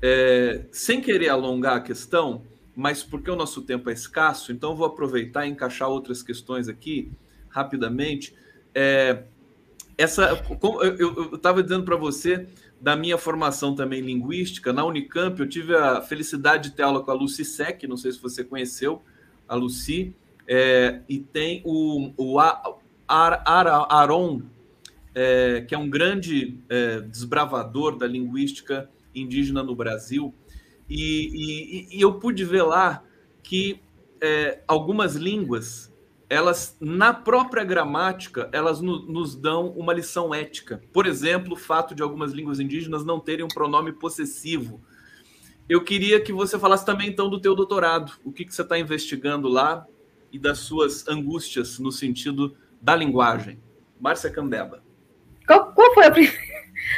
é, 0.00 0.66
sem 0.70 1.00
querer 1.00 1.30
alongar 1.30 1.78
a 1.78 1.80
questão, 1.80 2.42
mas 2.76 3.02
porque 3.02 3.30
o 3.30 3.36
nosso 3.36 3.62
tempo 3.62 3.88
é 3.88 3.94
escasso, 3.94 4.52
então 4.52 4.76
vou 4.76 4.86
aproveitar 4.86 5.46
e 5.46 5.50
encaixar 5.50 5.88
outras 5.88 6.22
questões 6.22 6.68
aqui 6.68 7.10
rapidamente. 7.48 8.34
É, 8.74 9.22
essa, 9.96 10.44
eu 10.98 11.34
estava 11.34 11.62
dizendo 11.62 11.84
para 11.84 11.96
você 11.96 12.46
da 12.78 12.94
minha 12.94 13.16
formação 13.16 13.74
também 13.74 14.02
linguística 14.02 14.74
na 14.74 14.84
Unicamp, 14.84 15.40
eu 15.40 15.48
tive 15.48 15.74
a 15.74 16.02
felicidade 16.02 16.68
de 16.68 16.76
ter 16.76 16.82
aula 16.82 17.02
com 17.02 17.10
a 17.10 17.14
Lucy 17.14 17.46
Sec, 17.46 17.84
não 17.84 17.96
sei 17.96 18.12
se 18.12 18.20
você 18.20 18.44
conheceu 18.44 19.02
a 19.48 19.54
Lucy, 19.54 20.14
é, 20.46 21.00
e 21.08 21.18
tem 21.18 21.62
o, 21.64 22.12
o 22.18 22.38
Ar, 22.38 22.62
Ar, 23.08 23.86
Aron, 23.90 24.42
é, 25.14 25.64
que 25.66 25.74
é 25.74 25.78
um 25.78 25.88
grande 25.88 26.58
é, 26.68 27.00
desbravador 27.00 27.96
da 27.96 28.06
linguística 28.06 28.90
indígena 29.14 29.62
no 29.62 29.74
Brasil, 29.74 30.34
e, 30.88 31.88
e, 31.90 31.98
e 31.98 32.00
eu 32.00 32.14
pude 32.14 32.44
ver 32.44 32.62
lá 32.62 33.02
que 33.42 33.80
é, 34.20 34.62
algumas 34.66 35.14
línguas 35.14 35.92
elas 36.28 36.76
na 36.80 37.14
própria 37.14 37.62
gramática 37.62 38.48
elas 38.52 38.80
no, 38.80 39.00
nos 39.06 39.36
dão 39.36 39.68
uma 39.70 39.92
lição 39.92 40.34
ética. 40.34 40.82
Por 40.92 41.06
exemplo, 41.06 41.52
o 41.52 41.56
fato 41.56 41.94
de 41.94 42.02
algumas 42.02 42.32
línguas 42.32 42.58
indígenas 42.58 43.04
não 43.04 43.20
terem 43.20 43.44
um 43.44 43.48
pronome 43.48 43.92
possessivo. 43.92 44.80
Eu 45.68 45.82
queria 45.84 46.20
que 46.20 46.32
você 46.32 46.58
falasse 46.58 46.84
também 46.84 47.08
então 47.08 47.28
do 47.28 47.40
teu 47.40 47.54
doutorado, 47.54 48.12
o 48.24 48.32
que, 48.32 48.44
que 48.44 48.54
você 48.54 48.62
está 48.62 48.78
investigando 48.78 49.48
lá 49.48 49.86
e 50.32 50.38
das 50.38 50.58
suas 50.58 51.06
angústias 51.08 51.78
no 51.78 51.90
sentido 51.90 52.56
da 52.80 52.94
linguagem. 52.94 53.60
Márcia 54.00 54.30
Cambeba. 54.30 54.82
Qual, 55.46 55.72
qual, 55.72 55.94
foi 55.94 56.06
a, 56.06 56.10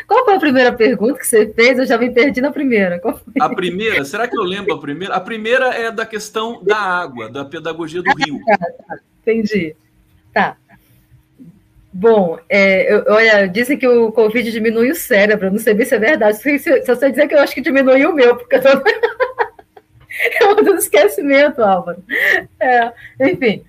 qual 0.07 0.25
foi 0.25 0.35
a 0.35 0.41
primeira 0.41 0.73
pergunta 0.73 1.19
que 1.19 1.27
você 1.27 1.53
fez? 1.53 1.79
Eu 1.79 1.87
já 1.87 1.99
me 1.99 2.11
perdi 2.11 2.41
na 2.41 2.51
primeira. 2.51 3.01
A 3.41 3.49
primeira, 3.49 4.05
será 4.05 4.27
que 4.27 4.37
eu 4.37 4.43
lembro 4.43 4.75
a 4.75 4.81
primeira? 4.81 5.15
A 5.15 5.21
primeira 5.21 5.75
é 5.75 5.91
da 5.91 6.07
questão 6.07 6.63
da 6.63 6.77
água, 6.77 7.31
da 7.31 7.45
pedagogia 7.45 8.03
do 8.03 8.11
rio. 8.17 8.41
Ah, 8.51 8.59
tá, 8.59 8.99
entendi. 9.23 9.75
Tá. 10.33 10.57
Bom, 11.93 12.39
é, 12.49 12.93
eu, 12.93 13.05
olha, 13.09 13.47
dizem 13.49 13.79
que 13.79 13.89
o 13.89 14.13
Covid 14.13 14.51
diminui 14.51 14.91
o 14.91 14.95
cérebro, 14.95 15.51
não 15.51 15.59
sei 15.59 15.75
bem 15.75 15.87
se 15.87 15.95
é 15.95 15.99
verdade. 15.99 16.37
Se, 16.37 16.59
se, 16.59 16.83
se 16.83 16.95
você 16.95 17.11
dizer 17.11 17.27
que 17.27 17.35
eu 17.35 17.41
acho 17.41 17.55
que 17.55 17.61
diminuiu 17.61 18.11
o 18.11 18.15
meu, 18.15 18.37
porque 18.37 18.57
eu 18.57 18.63
tô... 18.63 18.69
é 20.41 20.47
um 20.47 20.57
do 20.57 20.75
esquecimento, 20.75 21.63
Álvaro. 21.63 22.03
É, 22.61 22.93
enfim, 23.21 23.65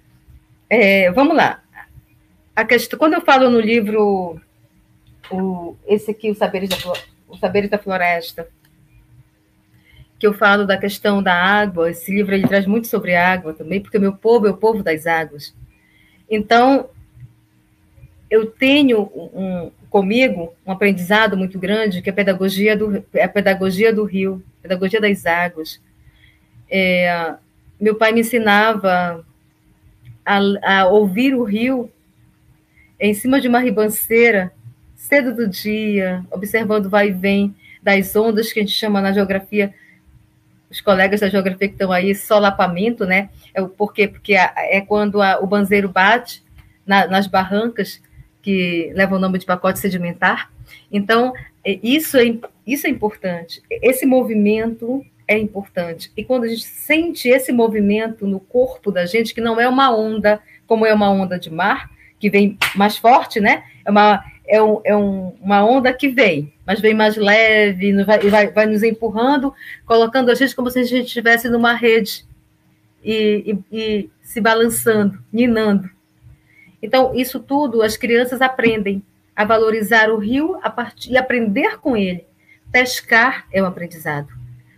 é, 0.70 1.12
vamos 1.12 1.36
lá. 1.36 1.62
A 2.56 2.66
questão, 2.66 3.00
quando 3.00 3.14
eu 3.14 3.22
falo 3.22 3.50
no 3.50 3.60
livro, 3.60 4.40
o, 5.32 5.76
esse 5.88 6.12
aqui, 6.12 6.32
o 6.32 6.36
Saberes, 6.36 6.70
da, 6.70 6.94
o 7.28 7.38
Saberes 7.38 7.70
da 7.70 7.78
Floresta, 7.78 8.48
que 10.18 10.28
eu 10.28 10.34
falo 10.34 10.66
da 10.66 10.78
questão 10.78 11.24
da 11.24 11.34
água, 11.34 11.90
esse 11.90 12.14
livro 12.14 12.36
ele 12.36 12.48
traz 12.48 12.66
muito 12.66 12.88
sobre 12.88 13.16
água 13.16 13.54
também, 13.54 13.82
porque 13.82 13.98
o 13.98 14.02
meu 14.02 14.14
povo 14.14 14.48
é 14.48 14.52
o 14.52 14.58
povo 14.58 14.84
das 14.84 15.08
águas. 15.08 15.56
Então, 16.30 16.90
eu 18.30 18.46
tenho 18.46 19.02
um, 19.34 19.72
comigo 19.90 20.54
um 20.66 20.72
aprendizado 20.72 21.36
muito 21.36 21.58
grande, 21.58 22.02
que 22.02 22.10
é 22.10 22.14
a 22.14 22.16
pedagogia 22.16 22.78
do, 22.78 23.04
é 23.14 23.24
a 23.24 23.30
pedagogia 23.30 23.94
do 23.94 24.04
rio, 24.04 24.44
pedagogia 24.62 25.02
das 25.02 25.26
águas. 25.26 25.82
É, 26.70 27.36
meu 27.80 27.96
pai 27.96 28.12
me 28.12 28.20
ensinava 28.20 29.26
a, 30.26 30.40
a, 30.62 30.88
ouvir 30.88 31.34
o 31.34 31.44
rio 31.44 31.90
em 33.00 33.14
cima 33.14 33.42
de 33.42 33.48
uma 33.48 33.60
ribanceira, 33.60 34.52
cedo 35.10 35.36
do 35.36 35.48
dia, 35.48 36.24
observando 36.30 36.86
o 36.86 36.90
vai 36.90 37.10
e 37.10 37.12
vem 37.12 37.56
das 37.82 38.16
ondas 38.16 38.54
que 38.54 38.60
a 38.60 38.62
gente 38.62 38.76
chama 38.76 39.02
na 39.02 39.12
geografia, 39.12 39.74
os 40.70 40.80
colegas 40.80 41.22
da 41.22 41.30
geografia 41.30 41.68
que 41.68 41.74
estão 41.74 41.92
aí, 41.92 42.14
solapamento, 42.14 43.06
né? 43.06 43.30
É 43.56 43.60
o 43.60 43.68
porquê? 43.68 44.08
Porque 44.08 44.36
é 44.36 44.82
quando 44.82 45.20
a, 45.20 45.40
o 45.40 45.48
banzeiro 45.48 45.90
bate 45.90 46.44
na, 46.86 47.08
nas 47.08 47.26
barrancas 47.26 48.00
que 48.40 48.92
levam 48.94 49.18
o 49.18 49.22
nome 49.22 49.40
de 49.40 49.48
pacote 49.48 49.80
sedimentar. 49.80 50.52
Então, 50.92 51.34
é, 51.66 51.80
isso 51.82 52.16
é, 52.16 52.38
isso 52.68 52.86
é 52.86 52.90
importante. 52.92 53.64
Esse 53.70 54.06
movimento 54.06 55.04
é 55.28 55.40
importante. 55.40 56.12
E 56.16 56.24
quando 56.24 56.44
a 56.44 56.48
gente 56.48 56.66
sente 56.66 57.30
esse 57.30 57.52
movimento 57.52 58.28
no 58.28 58.40
corpo 58.40 58.92
da 58.92 59.08
gente, 59.08 59.34
que 59.34 59.42
não 59.42 59.60
é 59.60 59.68
uma 59.68 59.92
onda, 59.96 60.40
como 60.68 60.86
é 60.86 60.94
uma 60.94 61.10
onda 61.10 61.40
de 61.40 61.50
mar, 61.50 61.90
que 62.20 62.30
vem 62.30 62.58
mais 62.76 62.96
forte, 62.98 63.40
né? 63.40 63.64
É 63.84 63.90
uma, 63.90 64.24
é 64.50 64.62
um, 64.62 64.82
é 64.84 64.96
um, 64.96 65.36
uma 65.40 65.64
onda 65.64 65.94
que 65.94 66.08
vem, 66.08 66.52
mas 66.66 66.82
vem 66.82 66.96
mais 66.96 67.16
leve, 67.16 68.04
vai, 68.04 68.20
vai, 68.30 68.48
vai 68.48 68.66
nos 68.66 68.82
empurrando, 68.82 69.54
colocando 69.86 70.32
a 70.32 70.36
gente 70.36 70.56
como 70.56 70.72
se 70.72 70.80
a 70.80 70.84
gente 70.84 71.06
estivesse 71.06 71.48
numa 71.48 71.74
rede 71.74 72.26
e, 73.04 73.56
e, 73.72 73.78
e 73.78 74.10
se 74.24 74.42
balançando, 74.42 75.20
ninando. 75.32 75.88
Então, 76.82 77.14
isso 77.14 77.40
tudo 77.40 77.84
as 77.84 77.96
crianças 77.96 78.42
aprendem 78.42 79.04
a 79.36 79.46
valorizar 79.46 80.10
o 80.10 80.18
rio 80.18 80.60
a 80.64 80.70
partir, 80.70 81.12
e 81.12 81.18
aprender 81.18 81.78
com 81.78 81.96
ele. 81.96 82.26
Pescar 82.72 83.46
é 83.54 83.62
um 83.62 83.68
aprendizado. 83.68 84.30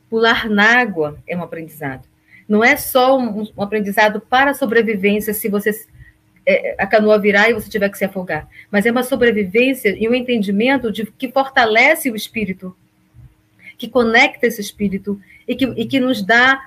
Pular 0.10 0.50
na 0.50 0.82
água 0.82 1.18
é 1.26 1.36
um 1.38 1.44
aprendizado. 1.44 2.06
Não 2.48 2.62
é 2.62 2.76
só 2.76 3.18
um, 3.18 3.48
um 3.56 3.64
aprendizado 3.64 4.20
para 4.20 4.52
a 4.52 4.54
sobrevivência 4.54 5.34
se 5.34 5.48
você 5.48 5.72
é, 6.46 6.76
a 6.78 6.88
canoa 6.88 7.20
virar 7.20 7.50
e 7.50 7.54
você 7.54 7.70
tiver 7.70 7.90
que 7.90 7.98
se 7.98 8.06
afogar, 8.06 8.48
mas 8.70 8.86
é 8.86 8.92
uma 8.92 9.04
sobrevivência 9.04 9.96
e 9.98 10.08
um 10.08 10.14
entendimento 10.14 10.92
de 10.92 11.06
que 11.06 11.32
fortalece 11.32 12.10
o 12.10 12.16
espírito, 12.16 12.76
que 13.78 13.88
conecta 13.88 14.48
esse 14.48 14.62
espírito 14.62 15.20
e 15.48 15.56
que, 15.56 15.66
e 15.66 15.86
que 15.86 16.00
nos 16.00 16.22
dá 16.24 16.60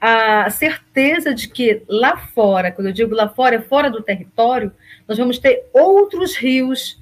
a 0.00 0.48
certeza 0.50 1.34
de 1.34 1.48
que 1.48 1.82
lá 1.88 2.16
fora, 2.16 2.70
quando 2.70 2.88
eu 2.88 2.92
digo 2.92 3.14
lá 3.14 3.28
fora, 3.28 3.56
é 3.56 3.60
fora 3.60 3.90
do 3.90 4.02
território, 4.02 4.72
nós 5.06 5.18
vamos 5.18 5.38
ter 5.38 5.64
outros 5.72 6.36
rios 6.36 7.00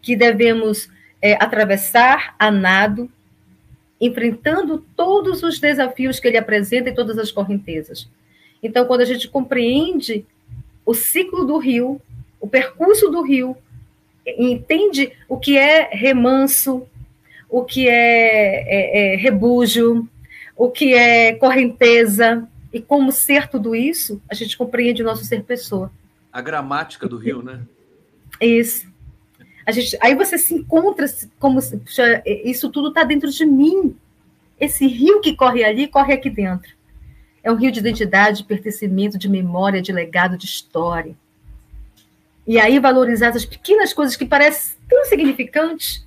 que 0.00 0.14
devemos 0.14 0.88
é, 1.20 1.34
atravessar 1.34 2.34
a 2.38 2.50
nado, 2.50 3.10
enfrentando 4.00 4.84
todos 4.96 5.42
os 5.42 5.58
desafios 5.58 6.18
que 6.18 6.28
ele 6.28 6.36
apresenta 6.36 6.90
e 6.90 6.94
todas 6.94 7.18
as 7.18 7.30
correntezas. 7.30 8.08
Então, 8.62 8.84
quando 8.84 9.00
a 9.00 9.04
gente 9.04 9.28
compreende 9.28 10.24
o 10.84 10.94
ciclo 10.94 11.44
do 11.44 11.58
rio, 11.58 12.00
o 12.40 12.46
percurso 12.46 13.10
do 13.10 13.22
rio, 13.22 13.56
entende 14.26 15.12
o 15.28 15.38
que 15.38 15.56
é 15.56 15.88
remanso, 15.92 16.86
o 17.48 17.64
que 17.64 17.88
é, 17.88 17.92
é, 17.92 19.14
é 19.14 19.16
rebujo, 19.16 20.08
o 20.56 20.70
que 20.70 20.94
é 20.94 21.34
correnteza, 21.34 22.48
e 22.72 22.80
como 22.80 23.12
ser 23.12 23.48
tudo 23.48 23.74
isso, 23.74 24.20
a 24.28 24.34
gente 24.34 24.56
compreende 24.56 25.02
o 25.02 25.04
nosso 25.04 25.24
ser 25.24 25.42
pessoa. 25.42 25.92
A 26.32 26.40
gramática 26.40 27.06
do 27.06 27.18
rio, 27.18 27.42
né? 27.42 27.60
Isso. 28.40 28.90
A 29.66 29.70
gente, 29.70 29.96
aí 30.00 30.14
você 30.14 30.38
se 30.38 30.54
encontra 30.54 31.06
como 31.38 31.60
isso 32.26 32.70
tudo 32.70 32.88
está 32.88 33.04
dentro 33.04 33.30
de 33.30 33.44
mim. 33.44 33.94
Esse 34.58 34.86
rio 34.86 35.20
que 35.20 35.36
corre 35.36 35.62
ali, 35.62 35.86
corre 35.86 36.14
aqui 36.14 36.30
dentro. 36.30 36.72
É 37.42 37.50
um 37.50 37.56
rio 37.56 37.72
de 37.72 37.80
identidade, 37.80 38.38
de 38.38 38.44
pertencimento, 38.44 39.18
de 39.18 39.28
memória, 39.28 39.82
de 39.82 39.92
legado, 39.92 40.36
de 40.36 40.46
história. 40.46 41.14
E 42.46 42.58
aí 42.58 42.78
valorizar 42.78 43.28
as 43.28 43.44
pequenas 43.44 43.92
coisas 43.92 44.16
que 44.16 44.24
parecem 44.24 44.76
tão 44.88 45.04
significantes 45.04 46.06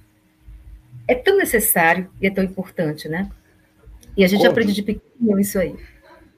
é 1.07 1.15
tão 1.15 1.37
necessário 1.37 2.09
e 2.21 2.27
é 2.27 2.31
tão 2.31 2.43
importante, 2.43 3.07
né? 3.07 3.29
E 4.17 4.23
a 4.23 4.27
gente 4.27 4.39
Conde. 4.39 4.49
aprende 4.49 4.73
de 4.73 4.81
pequeno 4.81 5.39
isso 5.39 5.59
aí. 5.59 5.75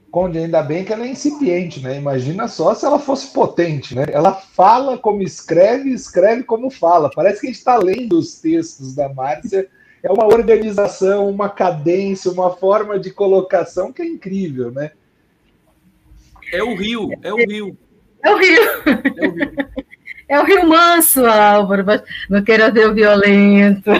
Conde, 0.09 0.39
ainda 0.39 0.63
bem 0.63 0.83
que 0.83 0.93
ela 0.93 1.05
é 1.05 1.09
incipiente, 1.09 1.81
né? 1.81 1.97
Imagina 1.97 2.47
só 2.47 2.73
se 2.73 2.85
ela 2.85 2.97
fosse 2.97 3.27
potente, 3.33 3.93
né? 3.93 4.05
Ela 4.11 4.33
fala 4.33 4.97
como 4.97 5.21
escreve, 5.21 5.91
escreve 5.91 6.43
como 6.43 6.69
fala. 6.69 7.09
Parece 7.13 7.41
que 7.41 7.47
a 7.47 7.49
gente 7.49 7.59
está 7.59 7.77
lendo 7.77 8.17
os 8.17 8.39
textos 8.39 8.95
da 8.95 9.09
Márcia. 9.09 9.67
É 10.07 10.11
uma 10.11 10.25
organização, 10.25 11.29
uma 11.29 11.49
cadência, 11.49 12.31
uma 12.31 12.55
forma 12.55 12.97
de 12.97 13.11
colocação 13.11 13.91
que 13.91 14.01
é 14.01 14.05
incrível, 14.05 14.71
né? 14.71 14.91
É 16.53 16.63
o 16.63 16.73
rio, 16.75 17.09
é 17.21 17.33
o 17.33 17.35
rio. 17.35 17.77
É 18.23 18.31
o 18.31 18.37
rio. 18.37 18.63
É 18.69 19.11
o 19.19 19.33
rio, 19.33 19.67
é 20.29 20.39
o 20.39 20.45
rio 20.45 20.65
manso, 20.65 21.25
Álvaro, 21.25 21.83
mas 21.85 22.01
não 22.29 22.41
quero 22.41 22.73
ver 22.73 22.87
o 22.87 22.93
violento. 22.93 23.91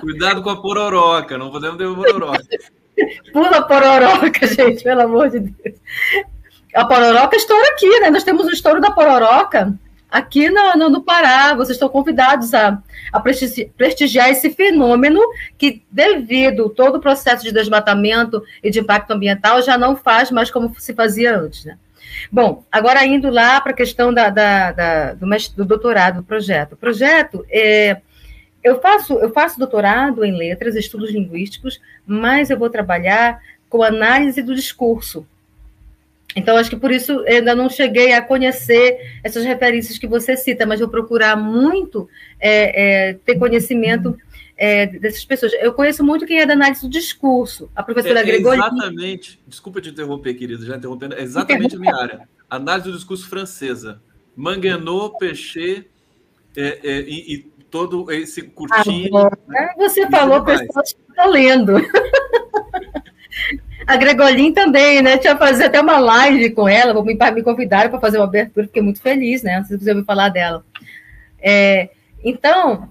Cuidado 0.00 0.42
com 0.42 0.50
a 0.50 0.60
pororoca, 0.60 1.38
não 1.38 1.50
podemos 1.50 1.78
ter 1.78 1.86
pororoca. 1.86 2.44
Pula 3.32 3.56
a 3.56 3.62
pororoca, 3.62 4.46
gente, 4.46 4.84
pelo 4.84 5.00
amor 5.00 5.30
de 5.30 5.40
Deus. 5.40 5.78
A 6.74 6.84
pororoca 6.84 7.34
estoura 7.34 7.66
aqui, 7.70 7.98
né? 8.00 8.10
Nós 8.10 8.24
temos 8.24 8.46
o 8.46 8.50
estouro 8.50 8.78
da 8.78 8.90
pororoca 8.90 9.74
aqui 10.16 10.48
no, 10.50 10.74
no, 10.74 10.88
no 10.88 11.02
Pará. 11.02 11.54
Vocês 11.54 11.76
estão 11.76 11.88
convidados 11.88 12.54
a, 12.54 12.82
a 13.12 13.20
prestigiar 13.20 14.30
esse 14.30 14.50
fenômeno 14.50 15.20
que, 15.58 15.82
devido 15.90 16.70
todo 16.70 16.96
o 16.96 17.00
processo 17.00 17.44
de 17.44 17.52
desmatamento 17.52 18.42
e 18.62 18.70
de 18.70 18.80
impacto 18.80 19.10
ambiental, 19.12 19.62
já 19.62 19.76
não 19.76 19.96
faz 19.96 20.30
mais 20.30 20.50
como 20.50 20.78
se 20.78 20.94
fazia 20.94 21.36
antes, 21.36 21.64
né? 21.64 21.78
Bom, 22.32 22.64
agora 22.72 23.04
indo 23.04 23.28
lá 23.28 23.60
para 23.60 23.72
a 23.72 23.76
questão 23.76 24.12
da, 24.12 24.30
da, 24.30 24.72
da 24.72 25.14
do, 25.14 25.26
do, 25.56 25.64
doutorado, 25.64 26.16
do 26.16 26.22
projeto. 26.22 26.72
O 26.72 26.76
projeto 26.76 27.44
é, 27.50 28.00
eu 28.64 28.80
faço, 28.80 29.14
eu 29.18 29.30
faço 29.32 29.58
doutorado 29.58 30.24
em 30.24 30.36
letras, 30.36 30.74
estudos 30.76 31.10
linguísticos, 31.10 31.80
mas 32.06 32.48
eu 32.48 32.58
vou 32.58 32.70
trabalhar 32.70 33.40
com 33.68 33.82
análise 33.82 34.42
do 34.42 34.54
discurso. 34.54 35.26
Então, 36.34 36.56
acho 36.56 36.68
que 36.68 36.76
por 36.76 36.90
isso 36.90 37.24
ainda 37.26 37.54
não 37.54 37.68
cheguei 37.68 38.12
a 38.12 38.20
conhecer 38.20 39.18
essas 39.22 39.44
referências 39.44 39.96
que 39.96 40.06
você 40.06 40.36
cita, 40.36 40.66
mas 40.66 40.80
vou 40.80 40.88
procurar 40.88 41.36
muito 41.36 42.08
é, 42.38 43.08
é, 43.08 43.14
ter 43.14 43.38
conhecimento 43.38 44.16
é, 44.56 44.86
dessas 44.86 45.24
pessoas. 45.24 45.52
Eu 45.54 45.72
conheço 45.72 46.04
muito 46.04 46.26
quem 46.26 46.40
é 46.40 46.46
da 46.46 46.54
análise 46.54 46.82
do 46.82 46.90
discurso, 46.90 47.70
a 47.74 47.82
professora 47.82 48.20
é, 48.20 48.24
Gregori. 48.24 48.58
Exatamente, 48.58 49.40
desculpa 49.46 49.80
te 49.80 49.90
interromper, 49.90 50.34
querido, 50.34 50.64
já 50.64 50.76
interrompendo, 50.76 51.14
é 51.14 51.22
exatamente 51.22 51.76
a 51.76 51.78
minha 51.78 51.94
área. 51.94 52.28
Análise 52.48 52.90
do 52.90 52.96
discurso 52.96 53.28
francesa. 53.28 54.00
Manguenot, 54.34 55.16
Pechet 55.18 55.88
é, 56.56 56.80
é, 56.82 57.00
e, 57.00 57.34
e 57.34 57.38
todo 57.70 58.10
esse 58.12 58.42
curtinho. 58.42 59.08
Agora? 59.16 59.38
Você 59.78 60.08
falou, 60.10 60.44
pessoas 60.44 60.94
estão 61.08 61.30
lendo. 61.30 61.72
A 63.86 63.96
Gregolin 63.96 64.52
também, 64.52 65.00
né? 65.00 65.16
Tinha 65.16 65.36
fazer 65.36 65.66
até 65.66 65.80
uma 65.80 65.98
live 65.98 66.50
com 66.50 66.68
ela, 66.68 66.92
me, 67.04 67.14
me 67.14 67.42
convidar 67.42 67.88
para 67.88 68.00
fazer 68.00 68.18
uma 68.18 68.24
abertura, 68.24 68.66
fiquei 68.66 68.82
muito 68.82 69.00
feliz, 69.00 69.42
né? 69.42 69.62
Se 69.64 69.78
você 69.78 69.90
ouviu 69.90 70.04
falar 70.04 70.28
dela. 70.28 70.64
É, 71.40 71.90
então, 72.24 72.90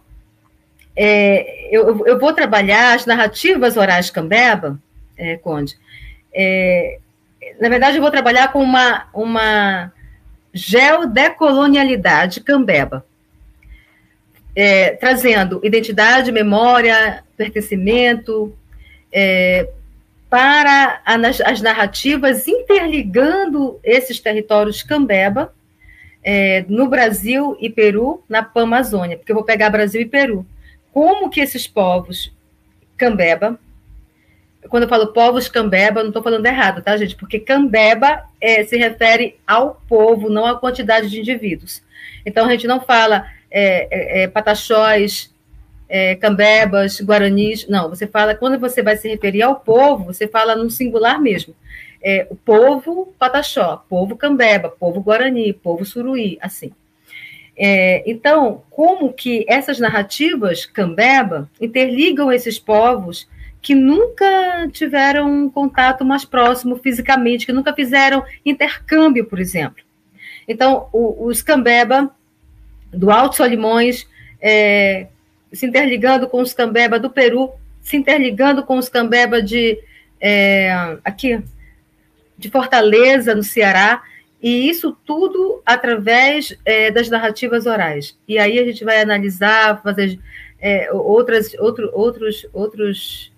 é, 0.96 1.68
eu, 1.70 2.06
eu, 2.06 2.18
vou 2.18 2.32
trabalhar 2.32 2.96
as 2.96 3.06
narrativas 3.06 3.76
orais 3.76 4.10
Cambeba, 4.10 4.80
é, 5.18 5.36
Conde, 5.36 5.78
é, 6.34 7.00
na 7.60 7.70
verdade, 7.70 7.98
eu 7.98 8.02
vou 8.02 8.12
trabalhar 8.12 8.52
com 8.52 8.62
uma, 8.62 9.08
uma 9.14 9.92
geodecolonialidade 10.54 12.42
cambeba, 12.42 13.06
é, 14.56 14.92
trazendo 14.92 15.60
identidade, 15.64 16.32
memória, 16.32 17.24
pertencimento, 17.36 18.56
é, 19.12 19.70
para 20.30 21.02
as 21.06 21.62
narrativas, 21.62 22.48
interligando 22.48 23.80
esses 23.84 24.20
territórios 24.20 24.82
cambeba 24.82 25.54
é, 26.24 26.66
no 26.68 26.90
Brasil 26.90 27.56
e 27.60 27.70
Peru, 27.70 28.24
na 28.28 28.42
Pan-Amazônia, 28.42 29.18
porque 29.18 29.32
eu 29.32 29.36
vou 29.36 29.46
pegar 29.46 29.70
Brasil 29.70 30.02
e 30.02 30.06
Peru. 30.06 30.46
Como 30.92 31.30
que 31.30 31.40
esses 31.40 31.68
povos 31.68 32.36
cambeba, 32.98 33.60
quando 34.70 34.84
eu 34.84 34.90
falo 34.90 35.14
povos 35.14 35.48
cambeba, 35.48 36.02
não 36.02 36.10
estou 36.10 36.24
falando 36.24 36.46
errado, 36.46 36.82
tá, 36.82 36.98
gente? 36.98 37.16
Porque 37.16 37.40
cambeba 37.40 38.24
é, 38.42 38.64
se 38.64 38.76
refere 38.78 39.38
ao 39.46 39.82
povo, 39.88 40.30
não 40.30 40.46
à 40.46 40.58
quantidade 40.58 41.10
de 41.10 41.20
indivíduos. 41.20 41.84
Então, 42.26 42.46
a 42.46 42.52
gente 42.52 42.66
não 42.66 42.82
fala 42.82 43.28
é, 43.52 44.22
é, 44.22 44.24
é 44.24 44.28
pataxós, 44.28 45.32
é, 45.88 46.16
cambebas, 46.16 47.00
guaranis. 47.02 47.68
Não, 47.68 47.90
você 47.90 48.08
fala, 48.08 48.36
quando 48.36 48.60
você 48.60 48.82
vai 48.82 48.98
se 48.98 49.08
referir 49.08 49.42
ao 49.42 49.60
povo, 49.60 50.06
você 50.06 50.28
fala 50.28 50.56
no 50.56 50.70
singular 50.70 51.22
mesmo. 51.22 51.56
É, 52.02 52.28
o 52.30 52.36
povo 52.36 53.14
pataxó, 53.18 53.84
povo 53.90 54.16
cambeba, 54.16 54.70
povo 54.70 55.02
guarani, 55.02 55.54
povo 55.54 55.84
suruí, 55.86 56.38
assim. 56.42 56.72
É, 57.58 58.04
então, 58.06 58.64
como 58.70 59.14
que 59.14 59.46
essas 59.48 59.80
narrativas 59.80 60.66
cambeba 60.66 61.50
interligam 61.60 62.32
esses 62.32 62.60
povos 62.60 63.28
que 63.62 63.74
nunca 63.74 64.70
tiveram 64.72 65.28
um 65.28 65.50
contato 65.50 66.06
mais 66.06 66.24
próximo 66.24 66.76
fisicamente, 66.78 67.46
que 67.46 67.54
nunca 67.54 67.74
fizeram 67.74 68.24
intercâmbio, 68.46 69.26
por 69.26 69.40
exemplo. 69.40 69.84
Então, 70.48 70.88
o, 70.94 71.26
os 71.26 71.42
cambeba 71.42 72.12
do 72.92 73.10
Alto 73.10 73.38
Solimões 73.38 74.08
é, 74.40 75.08
se 75.52 75.66
interligando 75.66 76.28
com 76.28 76.42
os 76.42 76.54
cambeba 76.54 77.00
do 77.00 77.10
Peru, 77.10 77.52
se 77.82 77.98
interligando 77.98 78.64
com 78.64 78.78
os 78.78 78.90
cambeba 78.90 79.42
de 79.42 79.80
é, 80.20 80.98
aqui 81.04 81.42
de 82.38 82.50
Fortaleza, 82.50 83.34
no 83.34 83.44
Ceará, 83.44 84.02
e 84.42 84.70
isso 84.70 84.96
tudo 85.06 85.62
através 85.66 86.56
é, 86.66 86.92
das 86.92 87.10
narrativas 87.10 87.66
orais. 87.66 88.18
E 88.28 88.38
aí 88.38 88.60
a 88.60 88.66
gente 88.66 88.84
vai 88.84 89.02
analisar, 89.02 89.82
fazer 89.82 90.20
é, 90.60 90.92
outras, 90.92 91.54
outro, 91.60 91.90
outros, 91.94 92.46
outros, 92.54 93.32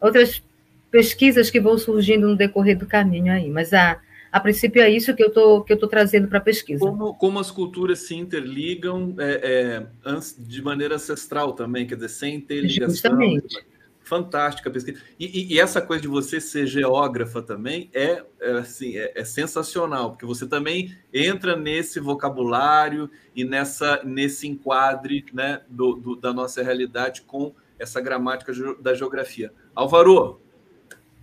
outras 0.00 0.42
pesquisas 0.90 1.50
que 1.50 1.60
vão 1.60 1.78
surgindo 1.78 2.28
no 2.28 2.36
decorrer 2.36 2.76
do 2.76 2.86
caminho 2.86 3.32
aí. 3.32 3.48
Mas 3.48 3.72
a, 3.72 3.98
a 4.32 4.40
princípio 4.40 4.80
é 4.80 4.88
isso 4.88 5.14
que 5.14 5.22
eu 5.22 5.30
tô, 5.30 5.62
que 5.62 5.70
eu 5.70 5.74
estou 5.74 5.88
trazendo 5.88 6.26
para 6.26 6.38
a 6.38 6.40
pesquisa. 6.40 6.80
Como, 6.80 7.14
como 7.14 7.38
as 7.38 7.50
culturas 7.50 7.98
se 7.98 8.14
interligam 8.14 9.14
é, 9.18 9.86
é, 10.06 10.20
de 10.38 10.62
maneira 10.62 10.94
ancestral 10.94 11.52
também, 11.52 11.86
quer 11.86 11.96
dizer, 11.96 12.08
sem 12.08 12.40
ter 12.40 12.62
ligação. 12.62 12.88
Justamente. 12.88 13.62
Fantástica 14.00 14.70
pesquisa. 14.70 15.00
E, 15.20 15.54
e, 15.54 15.60
essa 15.60 15.80
coisa 15.82 16.02
de 16.02 16.08
você 16.08 16.40
ser 16.40 16.66
geógrafa 16.66 17.42
também 17.42 17.90
é, 17.92 18.24
é 18.40 18.52
assim, 18.52 18.96
é, 18.96 19.12
é, 19.14 19.24
sensacional, 19.24 20.10
porque 20.10 20.26
você 20.26 20.46
também 20.46 20.96
entra 21.12 21.54
nesse 21.54 22.00
vocabulário 22.00 23.10
e 23.36 23.44
nessa, 23.44 24.02
nesse 24.02 24.48
enquadre 24.48 25.26
né, 25.32 25.60
do, 25.68 25.94
do 25.94 26.16
da 26.16 26.32
nossa 26.32 26.62
realidade 26.62 27.22
com 27.22 27.54
essa 27.78 28.00
gramática 28.00 28.52
da 28.80 28.94
geografia. 28.94 29.52
Álvaro, 29.74 30.41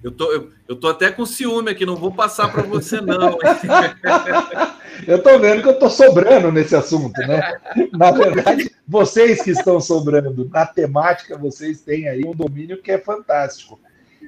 eu 0.01 0.11
tô, 0.11 0.51
eu, 0.67 0.75
tô 0.77 0.87
até 0.87 1.11
com 1.11 1.25
ciúme 1.25 1.71
aqui, 1.71 1.85
não 1.85 1.97
vou 1.97 2.11
passar 2.11 2.51
para 2.51 2.63
você, 2.63 3.01
não. 3.01 3.37
eu 5.05 5.21
tô 5.21 5.37
vendo 5.39 5.61
que 5.61 5.67
eu 5.67 5.77
tô 5.77 5.89
sobrando 5.89 6.51
nesse 6.51 6.73
assunto, 6.73 7.19
né? 7.21 7.59
Na 7.91 8.09
verdade, 8.11 8.71
vocês 8.87 9.41
que 9.41 9.51
estão 9.51 9.81
sobrando 9.81 10.49
na 10.49 10.65
temática, 10.65 11.37
vocês 11.37 11.81
têm 11.81 12.07
aí 12.07 12.23
um 12.25 12.33
domínio 12.33 12.81
que 12.81 12.91
é 12.91 12.97
fantástico. 12.97 13.77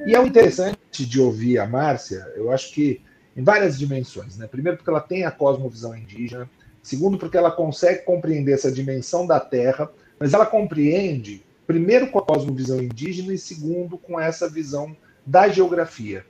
E 0.06 0.14
é 0.14 0.22
interessante 0.22 1.06
de 1.06 1.22
ouvir 1.22 1.58
a 1.58 1.66
Márcia, 1.66 2.28
eu 2.36 2.52
acho 2.52 2.74
que 2.74 3.02
em 3.36 3.44
várias 3.44 3.80
dimensões, 3.80 4.38
né? 4.38 4.48
Primeiro, 4.48 4.78
porque 4.78 4.90
ela 4.90 5.00
tem 5.00 5.24
a 5.24 5.32
cosmovisão 5.32 5.96
indígena, 5.96 6.50
segundo, 6.84 7.18
porque 7.18 7.38
ela 7.38 7.52
consegue 7.52 8.04
compreender 8.04 8.54
essa 8.54 8.72
dimensão 8.72 9.26
da 9.26 9.40
terra, 9.40 9.90
mas 10.20 10.34
ela 10.34 10.46
compreende, 10.46 11.46
primeiro, 11.66 12.08
com 12.08 12.20
a 12.20 12.26
cosmovisão 12.26 12.82
indígena, 12.82 13.34
e 13.34 13.38
segundo, 13.38 13.98
com 13.98 14.20
essa 14.20 14.50
visão 14.50 14.96
da 15.26 15.48
geografia. 15.48 16.26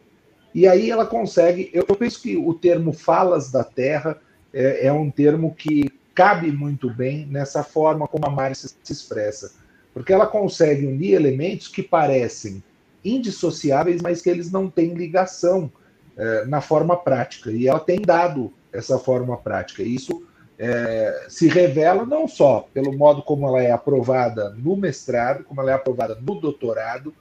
E 0.53 0.67
aí 0.67 0.91
ela 0.91 1.05
consegue. 1.05 1.69
Eu, 1.73 1.85
penso 1.85 2.21
que 2.21 2.35
o 2.35 2.53
termo 2.53 2.91
falas 2.91 3.51
da 3.51 3.63
terra 3.63 4.19
é, 4.53 4.87
é, 4.87 4.93
um 4.93 5.09
termo 5.09 5.55
que 5.55 5.89
cabe 6.13 6.51
muito 6.51 6.89
bem 6.89 7.25
nessa 7.25 7.63
forma 7.63 8.07
como 8.07 8.25
a 8.25 8.29
Márcia 8.29 8.69
se 8.83 8.93
expressa, 8.93 9.53
porque 9.93 10.11
ela 10.11 10.27
consegue 10.27 10.85
unir 10.85 11.13
elementos 11.13 11.69
que 11.69 11.81
parecem 11.81 12.61
indissociáveis, 13.03 14.01
mas 14.01 14.21
que 14.21 14.29
eles 14.29 14.51
não 14.51 14.69
têm 14.69 14.93
ligação 14.93 15.71
é, 16.17 16.45
na 16.45 16.59
forma 16.59 16.97
prática. 16.97 17.51
E 17.51 17.67
ela 17.67 17.79
tem 17.79 18.01
dado 18.01 18.53
essa 18.73 18.99
forma 18.99 19.37
prática. 19.37 19.81
E 19.81 19.95
isso 19.95 20.23
é, 20.59 21.25
se 21.29 21.47
revela 21.47 22.05
não 22.05 22.27
só 22.27 22.67
pelo 22.73 22.95
modo 22.95 23.23
como 23.23 23.47
ela 23.47 23.63
é 23.63 23.71
aprovada 23.71 24.49
no 24.51 24.75
mestrado, 24.75 25.43
como 25.45 25.61
ela 25.61 25.71
é 25.71 25.73
aprovada 25.73 26.15
no 26.15 26.39
doutorado, 26.39 27.13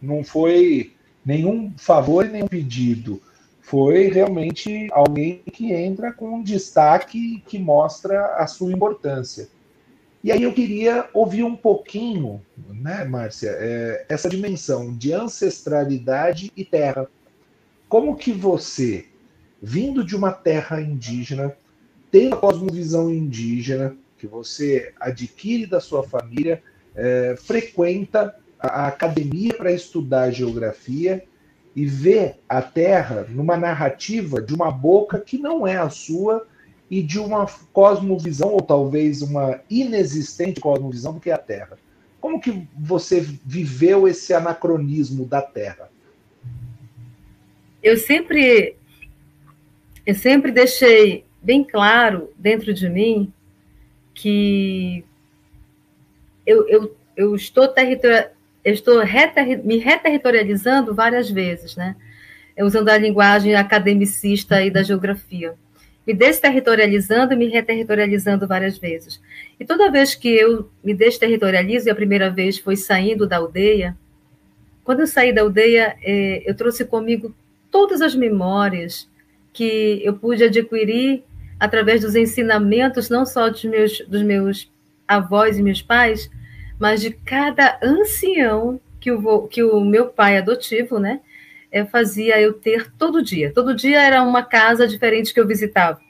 não 0.00 0.24
foi 0.24 0.92
nenhum 1.24 1.72
favor 1.76 2.26
e 2.26 2.28
nenhum 2.28 2.48
pedido. 2.48 3.20
Foi 3.60 4.08
realmente 4.08 4.88
alguém 4.92 5.40
que 5.52 5.72
entra 5.72 6.12
com 6.12 6.36
um 6.36 6.42
destaque 6.42 7.42
que 7.46 7.58
mostra 7.58 8.36
a 8.36 8.46
sua 8.46 8.72
importância. 8.72 9.48
E 10.22 10.30
aí 10.30 10.42
eu 10.42 10.52
queria 10.52 11.08
ouvir 11.12 11.42
um 11.42 11.56
pouquinho, 11.56 12.40
né, 12.68 13.04
Márcia, 13.04 13.50
é, 13.58 14.06
essa 14.08 14.28
dimensão 14.28 14.96
de 14.96 15.12
ancestralidade 15.12 16.52
e 16.56 16.64
terra. 16.64 17.08
Como 17.88 18.16
que 18.16 18.32
você, 18.32 19.06
vindo 19.60 20.04
de 20.04 20.14
uma 20.14 20.32
terra 20.32 20.80
indígena, 20.80 21.56
tendo 22.10 22.34
a 22.34 22.38
cosmovisão 22.38 23.10
indígena 23.10 23.96
que 24.16 24.26
você 24.26 24.92
adquire 25.00 25.66
da 25.66 25.80
sua 25.80 26.04
família, 26.04 26.62
é, 26.94 27.34
frequenta 27.36 28.36
a 28.62 28.86
academia 28.86 29.52
para 29.54 29.72
estudar 29.72 30.30
geografia 30.30 31.24
e 31.74 31.84
ver 31.84 32.36
a 32.48 32.62
Terra 32.62 33.26
numa 33.28 33.56
narrativa 33.56 34.40
de 34.40 34.54
uma 34.54 34.70
boca 34.70 35.18
que 35.18 35.38
não 35.38 35.66
é 35.66 35.76
a 35.76 35.90
sua 35.90 36.46
e 36.90 37.02
de 37.02 37.18
uma 37.18 37.46
cosmovisão, 37.72 38.50
ou 38.50 38.60
talvez 38.60 39.22
uma 39.22 39.60
inexistente 39.68 40.60
cosmovisão 40.60 41.14
do 41.14 41.20
que 41.20 41.30
é 41.30 41.32
a 41.32 41.38
Terra. 41.38 41.78
Como 42.20 42.40
que 42.40 42.68
você 42.78 43.20
viveu 43.20 44.06
esse 44.06 44.32
anacronismo 44.34 45.24
da 45.24 45.40
Terra? 45.40 45.90
Eu 47.82 47.96
sempre, 47.96 48.76
eu 50.06 50.14
sempre 50.14 50.52
deixei 50.52 51.24
bem 51.42 51.64
claro 51.64 52.30
dentro 52.38 52.72
de 52.72 52.88
mim 52.88 53.32
que 54.14 55.04
eu, 56.46 56.68
eu, 56.68 56.96
eu 57.16 57.34
estou 57.34 57.66
territorial 57.66 58.30
eu 58.64 58.72
estou 58.72 59.02
me 59.64 59.78
reterritorializando 59.78 60.94
várias 60.94 61.30
vezes, 61.30 61.76
né? 61.76 61.96
usando 62.60 62.88
a 62.88 62.98
linguagem 62.98 63.54
academicista 63.54 64.56
aí 64.56 64.70
da 64.70 64.82
geografia. 64.82 65.54
Me 66.06 66.12
desterritorializando 66.12 67.32
e 67.32 67.36
me 67.36 67.48
reterritorializando 67.48 68.46
várias 68.46 68.76
vezes. 68.76 69.20
E 69.58 69.64
toda 69.64 69.90
vez 69.90 70.14
que 70.14 70.28
eu 70.28 70.68
me 70.82 70.92
desterritorializo, 70.94 71.88
e 71.88 71.90
a 71.90 71.94
primeira 71.94 72.28
vez 72.28 72.58
foi 72.58 72.76
saindo 72.76 73.26
da 73.26 73.36
aldeia, 73.36 73.96
quando 74.84 75.00
eu 75.00 75.06
saí 75.06 75.32
da 75.32 75.42
aldeia, 75.42 75.96
é, 76.02 76.42
eu 76.44 76.54
trouxe 76.56 76.84
comigo 76.84 77.32
todas 77.70 78.02
as 78.02 78.14
memórias 78.16 79.08
que 79.52 80.00
eu 80.04 80.14
pude 80.14 80.42
adquirir 80.42 81.22
através 81.58 82.00
dos 82.00 82.16
ensinamentos, 82.16 83.08
não 83.08 83.24
só 83.24 83.48
dos 83.48 83.64
meus, 83.64 84.00
dos 84.08 84.22
meus 84.22 84.70
avós 85.06 85.56
e 85.56 85.62
meus 85.62 85.80
pais, 85.80 86.28
mas 86.82 87.00
de 87.00 87.12
cada 87.12 87.78
ancião 87.80 88.80
que 88.98 89.12
o, 89.12 89.46
que 89.46 89.62
o 89.62 89.80
meu 89.80 90.08
pai 90.08 90.36
adotivo, 90.36 90.98
né, 90.98 91.20
é, 91.70 91.84
fazia 91.84 92.40
eu 92.40 92.54
ter 92.54 92.90
todo 92.98 93.22
dia. 93.22 93.52
Todo 93.54 93.72
dia 93.72 94.02
era 94.02 94.20
uma 94.20 94.42
casa 94.42 94.84
diferente 94.88 95.32
que 95.32 95.38
eu 95.38 95.46
visitava. 95.46 96.00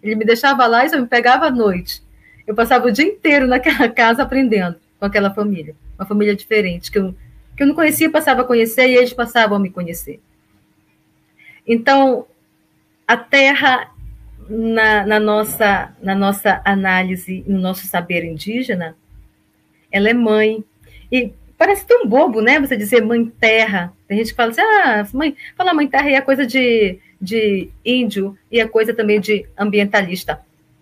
Ele 0.00 0.14
me 0.14 0.24
deixava 0.24 0.68
lá 0.68 0.86
e 0.86 0.92
eu 0.92 1.00
me 1.00 1.08
pegava 1.08 1.46
à 1.46 1.50
noite. 1.50 2.00
Eu 2.46 2.54
passava 2.54 2.86
o 2.86 2.92
dia 2.92 3.04
inteiro 3.04 3.48
naquela 3.48 3.88
casa 3.90 4.22
aprendendo 4.22 4.76
com 5.00 5.04
aquela 5.04 5.34
família, 5.34 5.74
uma 5.98 6.06
família 6.06 6.36
diferente 6.36 6.92
que 6.92 6.98
eu, 7.00 7.12
que 7.56 7.64
eu 7.64 7.66
não 7.66 7.74
conhecia, 7.74 8.08
passava 8.08 8.42
a 8.42 8.44
conhecer 8.44 8.88
e 8.88 8.94
eles 8.94 9.12
passavam 9.12 9.56
a 9.56 9.60
me 9.60 9.68
conhecer. 9.68 10.20
Então, 11.66 12.24
a 13.04 13.16
terra 13.16 13.90
na, 14.48 15.04
na, 15.04 15.18
nossa, 15.18 15.92
na 16.00 16.14
nossa 16.14 16.62
análise, 16.64 17.42
no 17.48 17.58
nosso 17.58 17.84
saber 17.88 18.22
indígena, 18.22 18.94
ela 19.90 20.08
é 20.08 20.14
mãe. 20.14 20.64
E 21.10 21.32
parece 21.56 21.86
tão 21.86 22.06
bobo, 22.06 22.40
né? 22.40 22.58
Você 22.60 22.76
dizer 22.76 23.02
mãe 23.02 23.26
terra. 23.26 23.92
Tem 24.08 24.18
gente 24.18 24.30
que 24.30 24.36
fala 24.36 24.50
assim, 24.50 24.60
ah, 24.60 25.06
mãe, 25.12 25.36
falar 25.56 25.74
mãe 25.74 25.86
terra 25.86 26.10
é 26.10 26.20
coisa 26.20 26.46
de, 26.46 26.98
de 27.20 27.68
índio 27.84 28.36
e 28.50 28.60
é 28.60 28.66
coisa 28.66 28.94
também 28.94 29.20
de 29.20 29.46
ambientalista, 29.58 30.40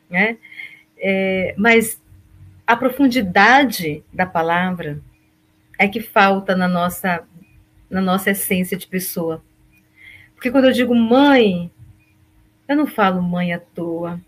né? 0.09 0.37
É, 0.97 1.55
mas 1.57 2.01
a 2.67 2.77
profundidade 2.77 4.03
da 4.13 4.27
palavra 4.27 5.01
é 5.79 5.87
que 5.89 6.01
falta 6.01 6.57
na 6.57 6.69
nossa 6.69 7.25
na 7.89 8.01
nossa 8.01 8.31
essência 8.31 8.77
de 8.77 8.87
pessoa. 8.87 9.43
Porque 10.35 10.51
quando 10.51 10.67
eu 10.67 10.73
digo 10.73 10.95
mãe, 10.95 11.71
eu 12.69 12.77
não 12.77 12.87
falo 12.87 13.23
mãe 13.23 13.53
à 13.53 13.59
toa. 13.59 14.21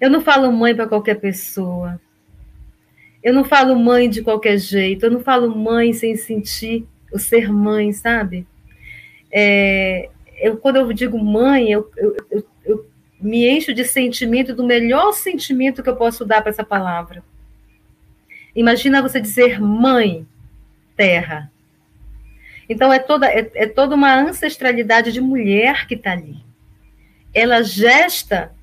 Eu 0.00 0.08
não 0.08 0.20
falo 0.20 0.52
mãe 0.52 0.74
para 0.74 0.86
qualquer 0.86 1.16
pessoa. 1.16 2.00
Eu 3.28 3.34
não 3.34 3.44
falo 3.44 3.78
mãe 3.78 4.08
de 4.08 4.22
qualquer 4.22 4.56
jeito. 4.56 5.04
Eu 5.04 5.10
não 5.10 5.20
falo 5.20 5.54
mãe 5.54 5.92
sem 5.92 6.16
sentir 6.16 6.86
o 7.12 7.18
ser 7.18 7.52
mãe, 7.52 7.92
sabe? 7.92 8.46
É, 9.30 10.08
eu, 10.40 10.56
quando 10.56 10.76
eu 10.76 10.90
digo 10.94 11.22
mãe, 11.22 11.70
eu, 11.70 11.90
eu, 11.98 12.16
eu, 12.30 12.44
eu 12.64 12.90
me 13.20 13.46
encho 13.46 13.74
de 13.74 13.84
sentimento, 13.84 14.54
do 14.54 14.64
melhor 14.64 15.12
sentimento 15.12 15.82
que 15.82 15.90
eu 15.90 15.96
posso 15.96 16.24
dar 16.24 16.40
para 16.40 16.48
essa 16.48 16.64
palavra. 16.64 17.22
Imagina 18.56 19.02
você 19.02 19.20
dizer 19.20 19.60
mãe, 19.60 20.26
terra. 20.96 21.52
Então 22.66 22.90
é 22.90 22.98
toda, 22.98 23.26
é, 23.26 23.50
é 23.54 23.66
toda 23.66 23.94
uma 23.94 24.18
ancestralidade 24.18 25.12
de 25.12 25.20
mulher 25.20 25.86
que 25.86 25.96
está 25.96 26.12
ali. 26.12 26.38
Ela 27.34 27.62
gesta 27.62 28.54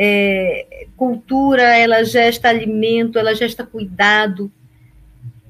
é, 0.00 0.86
cultura, 0.96 1.76
ela 1.76 2.04
gesta 2.04 2.48
alimento, 2.48 3.18
ela 3.18 3.34
gesta 3.34 3.66
cuidado, 3.66 4.50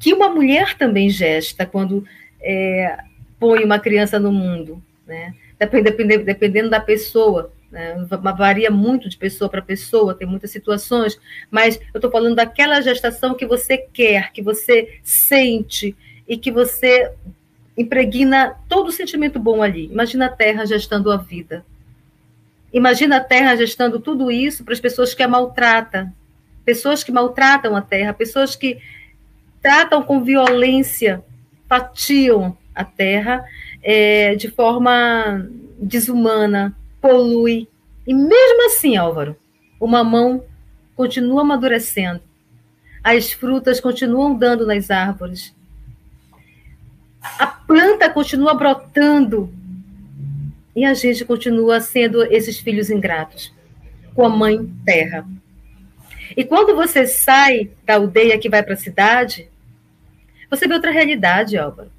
que 0.00 0.14
uma 0.14 0.30
mulher 0.30 0.74
também 0.78 1.10
gesta 1.10 1.66
quando 1.66 2.02
é, 2.40 2.96
põe 3.38 3.62
uma 3.62 3.78
criança 3.78 4.18
no 4.18 4.32
mundo, 4.32 4.82
né? 5.06 5.34
Dependendo, 5.58 6.24
dependendo 6.24 6.70
da 6.70 6.80
pessoa, 6.80 7.52
né? 7.70 7.94
varia 8.38 8.70
muito 8.70 9.08
de 9.08 9.18
pessoa 9.18 9.50
para 9.50 9.60
pessoa, 9.60 10.14
tem 10.14 10.26
muitas 10.26 10.50
situações, 10.50 11.20
mas 11.50 11.78
eu 11.92 11.98
estou 11.98 12.10
falando 12.10 12.36
daquela 12.36 12.80
gestação 12.80 13.34
que 13.34 13.44
você 13.44 13.76
quer, 13.76 14.32
que 14.32 14.40
você 14.40 14.98
sente 15.02 15.94
e 16.26 16.38
que 16.38 16.50
você 16.50 17.12
impregna 17.76 18.56
todo 18.68 18.88
o 18.88 18.92
sentimento 18.92 19.38
bom 19.38 19.62
ali. 19.62 19.86
Imagina 19.86 20.26
a 20.26 20.30
terra 20.30 20.64
gestando 20.64 21.10
a 21.10 21.16
vida. 21.16 21.66
Imagina 22.72 23.16
a 23.16 23.24
terra 23.24 23.56
gestando 23.56 23.98
tudo 23.98 24.30
isso 24.30 24.64
para 24.64 24.74
as 24.74 24.80
pessoas 24.80 25.14
que 25.14 25.22
a 25.22 25.28
maltratam, 25.28 26.12
pessoas 26.64 27.02
que 27.02 27.10
maltratam 27.10 27.74
a 27.74 27.80
terra, 27.80 28.12
pessoas 28.12 28.54
que 28.54 28.78
tratam 29.62 30.02
com 30.02 30.22
violência, 30.22 31.24
fatiam 31.66 32.56
a 32.74 32.84
terra 32.84 33.44
é, 33.82 34.34
de 34.34 34.50
forma 34.50 35.48
desumana, 35.78 36.76
polui. 37.00 37.68
E 38.06 38.12
mesmo 38.12 38.66
assim, 38.66 38.96
Álvaro, 38.96 39.36
o 39.80 39.86
mamão 39.86 40.44
continua 40.94 41.42
amadurecendo, 41.42 42.20
as 43.02 43.32
frutas 43.32 43.80
continuam 43.80 44.34
dando 44.34 44.66
nas 44.66 44.90
árvores, 44.90 45.54
a 47.38 47.46
planta 47.46 48.10
continua 48.10 48.54
brotando 48.54 49.52
e 50.78 50.84
a 50.84 50.94
gente 50.94 51.24
continua 51.24 51.80
sendo 51.80 52.22
esses 52.22 52.60
filhos 52.60 52.88
ingratos 52.88 53.52
com 54.14 54.24
a 54.24 54.28
mãe 54.28 54.64
terra. 54.84 55.26
E 56.36 56.44
quando 56.44 56.76
você 56.76 57.04
sai 57.04 57.68
da 57.84 57.96
aldeia 57.96 58.38
que 58.38 58.48
vai 58.48 58.62
para 58.62 58.74
a 58.74 58.76
cidade, 58.76 59.50
você 60.48 60.68
vê 60.68 60.74
outra 60.74 60.92
realidade, 60.92 61.58
Álvaro. 61.58 61.90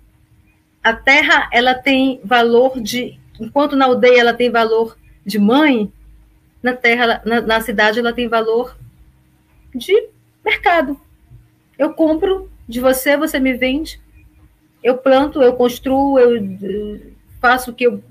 A 0.82 0.93
terra, 0.93 1.49
ela 1.51 1.73
tem 1.75 2.21
valor 2.23 2.80
de. 2.80 3.19
Enquanto 3.38 3.75
na 3.75 3.84
aldeia 3.84 4.21
ela 4.21 4.34
tem 4.34 4.49
valor 4.49 4.97
de 5.25 5.38
mãe, 5.38 5.91
na 6.63 6.73
terra, 6.73 7.21
na, 7.25 7.41
na 7.41 7.59
cidade, 7.59 7.99
ela 7.99 8.13
tem 8.13 8.30
valor 8.30 8.77
de 9.75 10.07
mercado. 10.41 10.97
Eu 11.77 11.93
compro 11.93 12.49
de 12.65 12.80
você, 12.80 13.17
você 13.17 13.39
me 13.39 13.51
vende. 13.55 13.99
Eu 14.82 14.97
planto, 14.97 15.41
eu 15.41 15.53
construo, 15.53 16.17
eu 16.17 17.11
faço 17.41 17.71
o 17.71 17.73
que 17.73 17.84
eu. 17.84 18.01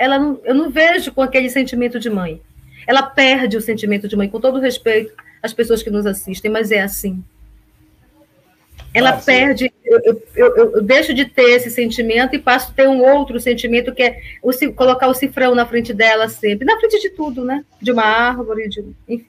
Ela 0.00 0.18
não, 0.18 0.40
eu 0.44 0.54
não 0.54 0.70
vejo 0.70 1.12
com 1.12 1.22
aquele 1.22 1.50
sentimento 1.50 2.00
de 2.00 2.08
mãe. 2.08 2.40
Ela 2.86 3.02
perde 3.02 3.56
o 3.56 3.60
sentimento 3.60 4.08
de 4.08 4.16
mãe, 4.16 4.28
com 4.28 4.40
todo 4.40 4.58
respeito 4.58 5.12
às 5.42 5.52
pessoas 5.52 5.82
que 5.82 5.90
nos 5.90 6.06
assistem, 6.06 6.50
mas 6.50 6.72
é 6.72 6.80
assim 6.80 7.22
ela 8.92 9.10
ah, 9.10 9.20
perde, 9.20 9.72
eu, 9.84 10.00
eu, 10.02 10.22
eu, 10.34 10.56
eu, 10.56 10.82
deixo 10.82 11.14
de 11.14 11.24
ter 11.24 11.50
esse 11.50 11.70
sentimento 11.70 12.34
e 12.34 12.40
passo 12.40 12.70
a 12.70 12.74
ter 12.74 12.88
um 12.88 13.00
outro 13.00 13.38
sentimento 13.38 13.94
que 13.94 14.02
é 14.02 14.20
o, 14.42 14.50
colocar 14.72 15.06
o 15.06 15.14
cifrão 15.14 15.54
na 15.54 15.64
frente 15.64 15.94
dela 15.94 16.28
sempre, 16.28 16.64
na 16.64 16.78
frente 16.78 17.00
de 17.00 17.10
tudo, 17.10 17.44
né? 17.44 17.64
De 17.80 17.92
uma 17.92 18.02
árvore, 18.02 18.68
de, 18.68 18.84
enfim. 19.08 19.26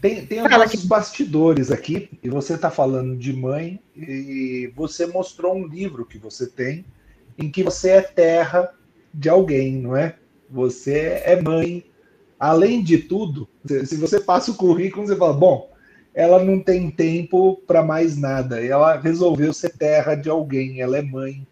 Tem, 0.00 0.26
tem 0.26 0.40
alguns 0.40 0.84
bastidores 0.84 1.70
aqui, 1.70 2.08
e 2.22 2.28
você 2.28 2.54
está 2.54 2.70
falando 2.70 3.16
de 3.16 3.32
mãe, 3.32 3.78
e 3.94 4.72
você 4.74 5.06
mostrou 5.06 5.54
um 5.54 5.66
livro 5.66 6.06
que 6.06 6.18
você 6.18 6.46
tem, 6.46 6.84
em 7.38 7.50
que 7.50 7.62
você 7.62 7.90
é 7.90 8.02
terra 8.02 8.72
de 9.12 9.28
alguém, 9.28 9.76
não 9.76 9.96
é? 9.96 10.16
Você 10.50 11.22
é 11.24 11.40
mãe. 11.40 11.84
Além 12.38 12.82
de 12.82 12.98
tudo, 12.98 13.48
se 13.84 13.96
você 13.96 14.18
passa 14.20 14.50
o 14.50 14.56
currículo, 14.56 15.06
você 15.06 15.16
fala, 15.16 15.32
bom, 15.32 15.70
ela 16.14 16.42
não 16.42 16.60
tem 16.60 16.90
tempo 16.90 17.62
para 17.66 17.82
mais 17.82 18.16
nada. 18.16 18.64
Ela 18.64 18.98
resolveu 18.98 19.52
ser 19.52 19.70
terra 19.70 20.14
de 20.14 20.28
alguém. 20.28 20.80
Ela 20.80 20.98
é 20.98 21.02
mãe 21.02 21.46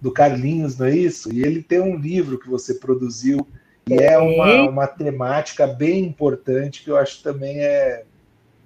do 0.00 0.10
Carlinhos, 0.10 0.76
não 0.76 0.86
é 0.86 0.96
isso? 0.96 1.32
E 1.32 1.42
ele 1.42 1.62
tem 1.62 1.80
um 1.80 1.96
livro 1.96 2.38
que 2.38 2.48
você 2.48 2.74
produziu 2.74 3.46
e 3.88 3.94
é 3.94 4.18
uma, 4.18 4.68
uma 4.68 4.86
temática 4.86 5.66
bem 5.66 6.04
importante 6.04 6.82
que 6.82 6.90
eu 6.90 6.96
acho 6.96 7.22
também 7.22 7.60
é 7.60 8.04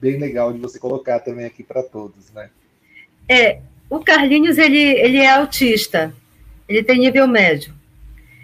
bem 0.01 0.19
legal 0.19 0.53
de 0.53 0.61
você 0.61 0.79
colocar 0.79 1.21
também 1.21 1.45
aqui 1.45 1.63
para 1.63 1.83
todos, 1.83 2.33
né? 2.33 2.51
É, 3.29 3.61
o 3.91 4.01
Carlinhos 4.01 4.59
ele, 4.59 4.79
ele 4.79 5.19
é 5.19 5.31
autista, 5.31 6.13
ele 6.69 6.83
tem 6.83 6.99
nível 6.99 7.27
médio. 7.27 7.75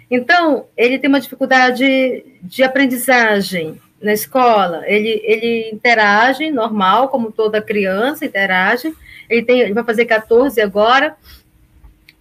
Então, 0.09 0.65
ele 0.77 0.99
tem 0.99 1.09
uma 1.09 1.19
dificuldade 1.19 2.25
de 2.41 2.63
aprendizagem, 2.63 3.79
na 4.01 4.13
escola, 4.13 4.83
ele, 4.85 5.21
ele 5.23 5.69
interage 5.71 6.51
normal, 6.51 7.09
como 7.09 7.31
toda 7.31 7.61
criança 7.61 8.25
interage. 8.25 8.93
Ele, 9.27 9.43
tem, 9.43 9.61
ele 9.61 9.73
vai 9.73 9.83
fazer 9.83 10.05
14 10.05 10.61
agora. 10.61 11.15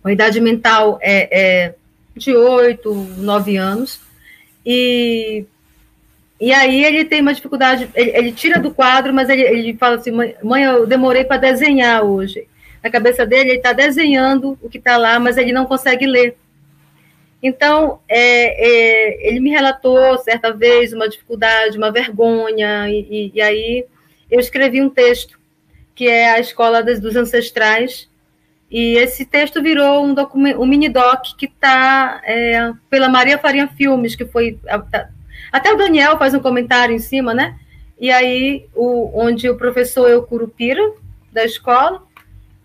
A 0.02 0.10
idade 0.10 0.40
mental 0.40 0.98
é, 1.02 1.28
é 1.30 1.74
de 2.16 2.34
8, 2.34 2.94
9 3.18 3.56
anos. 3.56 4.00
E, 4.64 5.44
e 6.40 6.52
aí 6.52 6.84
ele 6.84 7.04
tem 7.04 7.20
uma 7.20 7.34
dificuldade, 7.34 7.90
ele, 7.94 8.10
ele 8.16 8.32
tira 8.32 8.58
do 8.58 8.72
quadro, 8.72 9.12
mas 9.12 9.28
ele, 9.28 9.42
ele 9.42 9.76
fala 9.76 9.96
assim, 9.96 10.10
mãe, 10.10 10.62
eu 10.62 10.86
demorei 10.86 11.24
para 11.24 11.36
desenhar 11.36 12.02
hoje. 12.02 12.46
Na 12.84 12.90
cabeça 12.90 13.24
dele, 13.24 13.48
ele 13.48 13.56
está 13.56 13.72
desenhando 13.72 14.58
o 14.60 14.68
que 14.68 14.76
está 14.76 14.98
lá, 14.98 15.18
mas 15.18 15.38
ele 15.38 15.54
não 15.54 15.64
consegue 15.64 16.06
ler. 16.06 16.36
Então, 17.42 18.00
é, 18.06 18.18
é, 18.18 19.28
ele 19.28 19.40
me 19.40 19.48
relatou 19.48 20.18
certa 20.18 20.52
vez 20.52 20.92
uma 20.92 21.08
dificuldade, 21.08 21.78
uma 21.78 21.90
vergonha, 21.90 22.90
e, 22.90 23.32
e, 23.34 23.40
aí 23.40 23.86
eu 24.30 24.38
escrevi 24.38 24.82
um 24.82 24.90
texto, 24.90 25.38
que 25.94 26.06
é 26.06 26.30
a 26.30 26.38
Escola 26.38 26.82
dos 26.82 27.16
Ancestrais, 27.16 28.06
e 28.70 28.96
esse 28.98 29.24
texto 29.24 29.62
virou 29.62 30.04
um, 30.04 30.14
um 30.58 30.66
mini-doc 30.66 31.36
que 31.38 31.46
está 31.46 32.20
é, 32.24 32.70
pela 32.90 33.08
Maria 33.08 33.38
Farinha 33.38 33.68
Filmes, 33.68 34.14
que 34.14 34.26
foi. 34.26 34.58
Tá, 34.90 35.08
até 35.50 35.72
o 35.72 35.76
Daniel 35.76 36.18
faz 36.18 36.34
um 36.34 36.40
comentário 36.40 36.94
em 36.94 36.98
cima, 36.98 37.32
né? 37.32 37.58
E 37.98 38.10
aí, 38.10 38.66
o, 38.74 39.10
onde 39.14 39.48
o 39.48 39.56
professor 39.56 40.10
é 40.10 40.16
o 40.16 40.22
Curupira, 40.22 40.82
da 41.32 41.44
escola, 41.44 42.02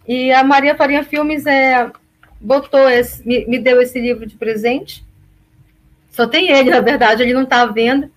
e 0.10 0.32
a 0.34 0.44
Maria 0.44 0.74
Farinha 0.74 1.04
Filmes 1.04 1.46
é 1.46 1.92
botou 2.42 2.90
esse, 2.90 3.26
me, 3.28 3.46
me, 3.46 3.60
deu 3.60 3.80
esse 3.80 4.02
livro 4.02 4.26
de 4.26 4.36
presente. 4.36 5.06
Só 6.10 6.26
tem 6.26 6.50
ele, 6.50 6.72
na 6.74 6.82
verdade, 6.82 7.22
ele 7.22 7.32
não 7.32 7.44
está 7.44 7.62
à 7.62 7.68
venda. 7.68 8.10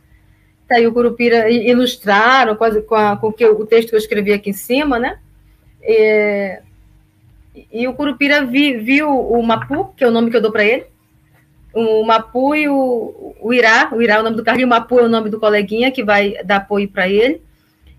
Tá 0.67 0.77
aí 0.77 0.87
o 0.87 0.93
Curupira 0.95 1.51
ilustraram 1.51 2.57
quase 2.57 2.81
com, 2.81 2.95
a, 2.95 3.15
com 3.19 3.31
que, 3.31 3.45
o 3.45 3.67
texto 3.67 3.91
que 3.91 3.95
eu 3.95 3.99
escrevi 3.99 4.33
aqui 4.33 4.49
em 4.49 4.55
cima, 4.55 4.99
né? 4.99 5.19
E, 5.83 6.61
e 7.71 7.87
o 7.87 7.93
Curupira 7.93 8.43
vi, 8.43 8.79
viu 8.79 9.11
o 9.11 9.43
Mapu, 9.43 9.93
que 9.95 10.03
é 10.03 10.09
o 10.09 10.13
nome 10.13 10.31
que 10.31 10.37
eu 10.39 10.41
dou 10.41 10.51
para 10.51 10.65
ele. 10.65 10.87
O 11.75 12.05
Mapu 12.05 12.55
e 12.55 12.71
o, 12.71 13.35
o 13.39 13.53
Irá, 13.53 13.91
o 13.93 14.01
Irá 14.01 14.15
é 14.15 14.21
o 14.21 14.23
nome 14.23 14.37
do 14.37 14.45
Carlinho, 14.45 14.67
o 14.67 14.71
Mapu 14.71 14.99
é 14.99 15.03
o 15.03 15.11
nome 15.11 15.29
do 15.29 15.39
coleguinha 15.39 15.91
que 15.91 16.03
vai 16.03 16.43
dar 16.43 16.57
apoio 16.57 16.89
para 16.89 17.07
ele 17.07 17.43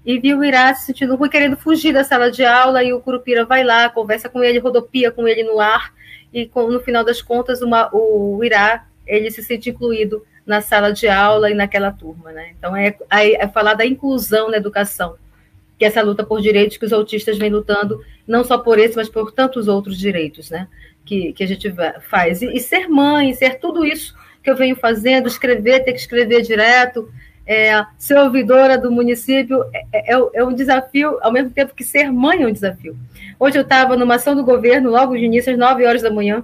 e 0.06 0.20
viu 0.20 0.40
o 0.40 0.44
Irá 0.44 0.74
se 0.74 0.86
sentindo 0.86 1.16
ruim, 1.16 1.30
querendo 1.30 1.58
fugir 1.58 1.94
da 1.94 2.04
sala 2.04 2.30
de 2.32 2.44
aula, 2.44 2.84
e 2.84 2.94
o 2.94 3.00
Curupira 3.00 3.46
vai 3.46 3.64
lá, 3.64 3.90
conversa 3.90 4.30
com 4.30 4.44
ele, 4.44 4.60
rodopia 4.60 5.12
com 5.12 5.28
ele 5.28 5.44
no 5.44 5.60
ar, 5.60 5.94
e 6.34 6.50
no 6.56 6.80
final 6.80 7.04
das 7.04 7.22
contas 7.22 7.62
uma, 7.62 7.90
o 7.94 8.44
Irá 8.44 8.86
ele 9.06 9.30
se 9.32 9.44
sente 9.44 9.70
incluído 9.70 10.26
na 10.46 10.62
sala 10.62 10.92
de 10.92 11.08
aula 11.08 11.50
e 11.50 11.54
naquela 11.54 11.92
turma, 11.92 12.32
né? 12.32 12.54
Então 12.58 12.76
é, 12.76 12.96
é, 13.12 13.44
é, 13.44 13.48
falar 13.48 13.76
da 13.76 13.86
inclusão 13.86 14.50
na 14.50 14.58
educação, 14.58 15.16
que 15.78 15.86
é 15.86 15.88
essa 15.88 16.02
luta 16.02 16.24
por 16.24 16.42
direitos 16.42 16.78
que 16.78 16.86
os 16.86 16.94
autistas 16.94 17.38
vêm 17.38 17.50
lutando 17.50 18.02
não 18.28 18.44
só 18.44 18.58
por 18.58 18.80
esse, 18.80 18.96
mas 18.96 19.10
por 19.10 19.32
tantos 19.32 19.68
outros 19.68 19.98
direitos, 19.98 20.50
né? 20.50 20.68
que, 21.06 21.34
que 21.34 21.44
a 21.44 21.48
gente 21.48 21.74
faz. 22.10 22.42
E, 22.42 22.56
e, 22.56 22.60
ser 22.60 22.88
mãe, 22.88 23.34
ser 23.34 23.60
tudo 23.60 23.86
isso 23.86 24.16
que 24.42 24.50
eu 24.50 24.56
venho 24.56 24.76
fazendo, 24.76 25.28
escrever, 25.28 25.84
ter 25.84 25.94
que 25.94 26.00
escrever 26.00 26.42
direto, 26.42 27.10
é, 27.46 27.86
ser 27.98 28.18
ouvidora 28.18 28.78
do 28.78 28.92
município 28.92 29.64
é, 29.74 30.14
é, 30.14 30.30
é, 30.34 30.44
um 30.44 30.54
desafio, 30.54 31.18
ao 31.22 31.32
mesmo 31.32 31.52
tempo 31.52 31.76
que 31.76 31.84
ser 31.84 32.12
mãe 32.12 32.44
é 32.44 32.48
um 32.48 32.52
desafio. 32.52 32.98
Hoje 33.40 33.58
eu 33.58 33.64
estava 33.64 33.98
numa 33.98 34.16
ação 34.16 34.36
do 34.36 34.44
governo, 34.44 34.90
logo 34.90 35.16
de 35.16 35.24
início, 35.24 35.52
às 35.52 35.58
9 35.58 35.86
horas 35.86 36.02
da 36.02 36.12
manhã, 36.12 36.44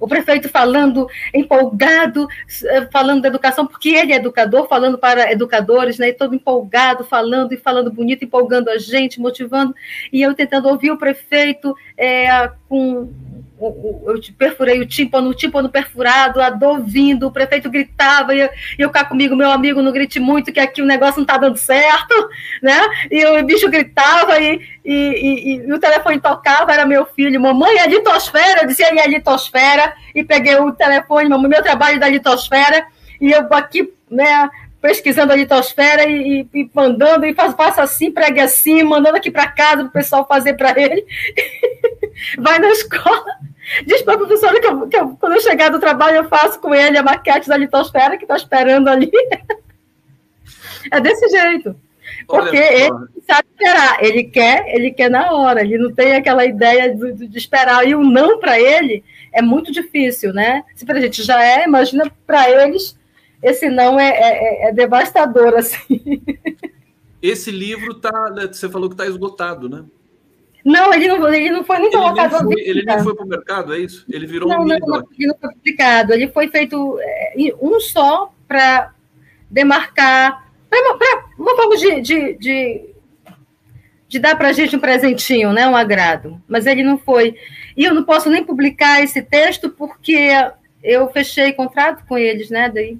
o 0.00 0.08
prefeito 0.08 0.48
falando 0.48 1.06
empolgado, 1.34 2.26
eh, 2.64 2.88
falando 2.90 3.20
da 3.20 3.28
educação, 3.28 3.66
porque 3.66 3.90
ele 3.90 4.14
é 4.14 4.16
educador, 4.16 4.66
falando 4.66 4.96
para 4.96 5.30
educadores, 5.30 5.98
né, 5.98 6.10
todo 6.12 6.34
empolgado, 6.34 7.04
falando 7.04 7.52
e 7.52 7.58
falando 7.58 7.92
bonito, 7.92 8.24
empolgando 8.24 8.70
a 8.70 8.78
gente, 8.78 9.20
motivando, 9.20 9.74
e 10.10 10.22
eu 10.22 10.34
tentando 10.34 10.68
ouvir 10.68 10.90
o 10.90 10.96
prefeito 10.96 11.76
é, 11.98 12.50
com 12.66 13.12
eu 13.60 14.20
perfurei 14.38 14.80
o 14.80 14.86
tímpano, 14.86 15.28
o 15.28 15.34
tímpano 15.34 15.68
perfurado, 15.68 16.40
a 16.40 16.50
dor 16.50 16.80
vindo, 16.80 17.26
o 17.26 17.30
prefeito 17.30 17.70
gritava, 17.70 18.34
e 18.34 18.40
eu, 18.40 18.48
eu 18.78 18.90
cá 18.90 19.04
comigo, 19.04 19.36
meu 19.36 19.50
amigo, 19.50 19.82
não 19.82 19.92
grite 19.92 20.18
muito, 20.18 20.52
que 20.52 20.60
aqui 20.60 20.80
o 20.80 20.86
negócio 20.86 21.16
não 21.16 21.24
está 21.24 21.36
dando 21.36 21.56
certo, 21.56 22.14
né? 22.62 22.80
E 23.10 23.24
o 23.26 23.44
bicho 23.44 23.70
gritava, 23.70 24.38
e, 24.40 24.60
e, 24.84 24.94
e, 24.94 25.56
e, 25.66 25.72
o 25.72 25.78
telefone 25.78 26.20
tocava, 26.20 26.72
era 26.72 26.86
meu 26.86 27.04
filho, 27.04 27.40
mamãe, 27.40 27.78
é 27.78 27.86
litosfera, 27.86 28.62
eu 28.62 28.66
disse, 28.66 28.82
é 28.82 29.06
litosfera, 29.06 29.94
e 30.14 30.24
peguei 30.24 30.56
o 30.56 30.72
telefone, 30.72 31.28
meu 31.28 31.62
trabalho 31.62 31.96
é 31.96 32.00
da 32.00 32.08
litosfera, 32.08 32.86
e 33.20 33.30
eu 33.30 33.46
aqui, 33.52 33.92
né, 34.10 34.48
pesquisando 34.80 35.32
a 35.32 35.36
litosfera 35.36 36.08
e, 36.08 36.48
e, 36.52 36.70
mandando, 36.72 37.26
e 37.26 37.34
faz, 37.34 37.78
assim, 37.78 38.10
pregue 38.10 38.40
assim, 38.40 38.82
mandando 38.82 39.16
aqui 39.16 39.30
para 39.30 39.46
casa 39.46 39.82
para 39.82 39.86
o 39.86 39.90
pessoal 39.90 40.26
fazer 40.26 40.54
para 40.54 40.80
ele. 40.80 41.04
Vai 42.38 42.58
na 42.58 42.68
escola, 42.70 43.24
diz 43.86 44.02
para 44.02 44.14
a 44.14 44.18
professora 44.18 44.60
que, 44.60 44.66
eu, 44.66 44.88
que 44.88 44.96
eu, 44.96 45.16
quando 45.16 45.34
eu 45.34 45.40
chegar 45.40 45.70
do 45.70 45.80
trabalho 45.80 46.16
eu 46.18 46.28
faço 46.28 46.60
com 46.60 46.74
ele 46.74 46.98
a 46.98 47.02
maquete 47.02 47.48
da 47.48 47.56
litosfera 47.56 48.16
que 48.16 48.24
está 48.24 48.36
esperando 48.36 48.88
ali. 48.88 49.10
é 50.90 51.00
desse 51.00 51.28
jeito. 51.28 51.76
Porque 52.26 52.56
ele 52.56 52.94
sabe 53.26 53.48
esperar, 53.50 54.04
ele 54.04 54.24
quer, 54.24 54.74
ele 54.74 54.90
quer 54.90 55.10
na 55.10 55.32
hora, 55.32 55.62
ele 55.62 55.78
não 55.78 55.92
tem 55.92 56.14
aquela 56.14 56.44
ideia 56.44 56.94
de, 56.94 57.28
de 57.28 57.38
esperar. 57.38 57.86
E 57.86 57.94
o 57.94 58.02
não 58.02 58.38
para 58.38 58.60
ele 58.60 59.02
é 59.32 59.40
muito 59.42 59.72
difícil, 59.72 60.32
né? 60.32 60.64
Se 60.74 60.84
para 60.84 60.98
a 60.98 61.00
gente 61.00 61.22
já 61.22 61.42
é, 61.42 61.64
imagina 61.64 62.10
para 62.26 62.50
eles 62.50 62.98
esse 63.42 63.68
não 63.70 63.98
é, 63.98 64.08
é, 64.08 64.66
é, 64.66 64.68
é 64.68 64.72
devastador, 64.72 65.54
assim. 65.54 66.22
Esse 67.22 67.50
livro 67.50 67.94
tá, 67.94 68.30
né, 68.30 68.46
você 68.50 68.66
falou 68.68 68.88
que 68.88 68.94
está 68.94 69.06
esgotado, 69.06 69.68
né? 69.68 69.84
Não, 70.64 70.92
ele 70.92 71.08
não, 71.08 71.32
ele 71.32 71.50
não 71.50 71.64
foi 71.64 71.78
nem 71.78 71.90
colocado. 71.90 72.34
Ele, 72.34 72.44
foi, 72.44 72.68
ele 72.68 72.82
nem 72.84 73.02
foi 73.02 73.14
para 73.14 73.24
o 73.24 73.28
mercado, 73.28 73.74
é 73.74 73.78
isso? 73.78 74.04
Ele 74.08 74.26
virou 74.26 74.48
não, 74.48 74.62
um 74.62 74.68
livro. 74.68 74.86
Não, 74.86 75.06
ele 75.18 75.26
não 75.26 75.38
foi 75.38 75.52
publicado. 75.52 76.12
Ele 76.12 76.28
foi 76.28 76.48
feito 76.48 76.98
é, 77.00 77.34
um 77.60 77.80
só 77.80 78.32
para 78.46 78.92
demarcar, 79.50 80.50
para 80.68 81.24
uma 81.38 81.56
forma 81.56 81.76
de, 81.76 82.00
de, 82.00 82.34
de, 82.34 82.90
de 84.08 84.18
dar 84.18 84.36
para 84.36 84.48
a 84.48 84.52
gente 84.52 84.76
um 84.76 84.80
presentinho, 84.80 85.52
né? 85.52 85.66
um 85.66 85.76
agrado. 85.76 86.40
Mas 86.46 86.66
ele 86.66 86.82
não 86.82 86.98
foi. 86.98 87.36
E 87.76 87.84
eu 87.84 87.94
não 87.94 88.04
posso 88.04 88.28
nem 88.28 88.44
publicar 88.44 89.02
esse 89.02 89.22
texto 89.22 89.70
porque 89.70 90.30
eu 90.82 91.08
fechei 91.10 91.52
contrato 91.52 92.04
com 92.06 92.18
eles, 92.18 92.50
né? 92.50 92.68
Daí 92.68 92.98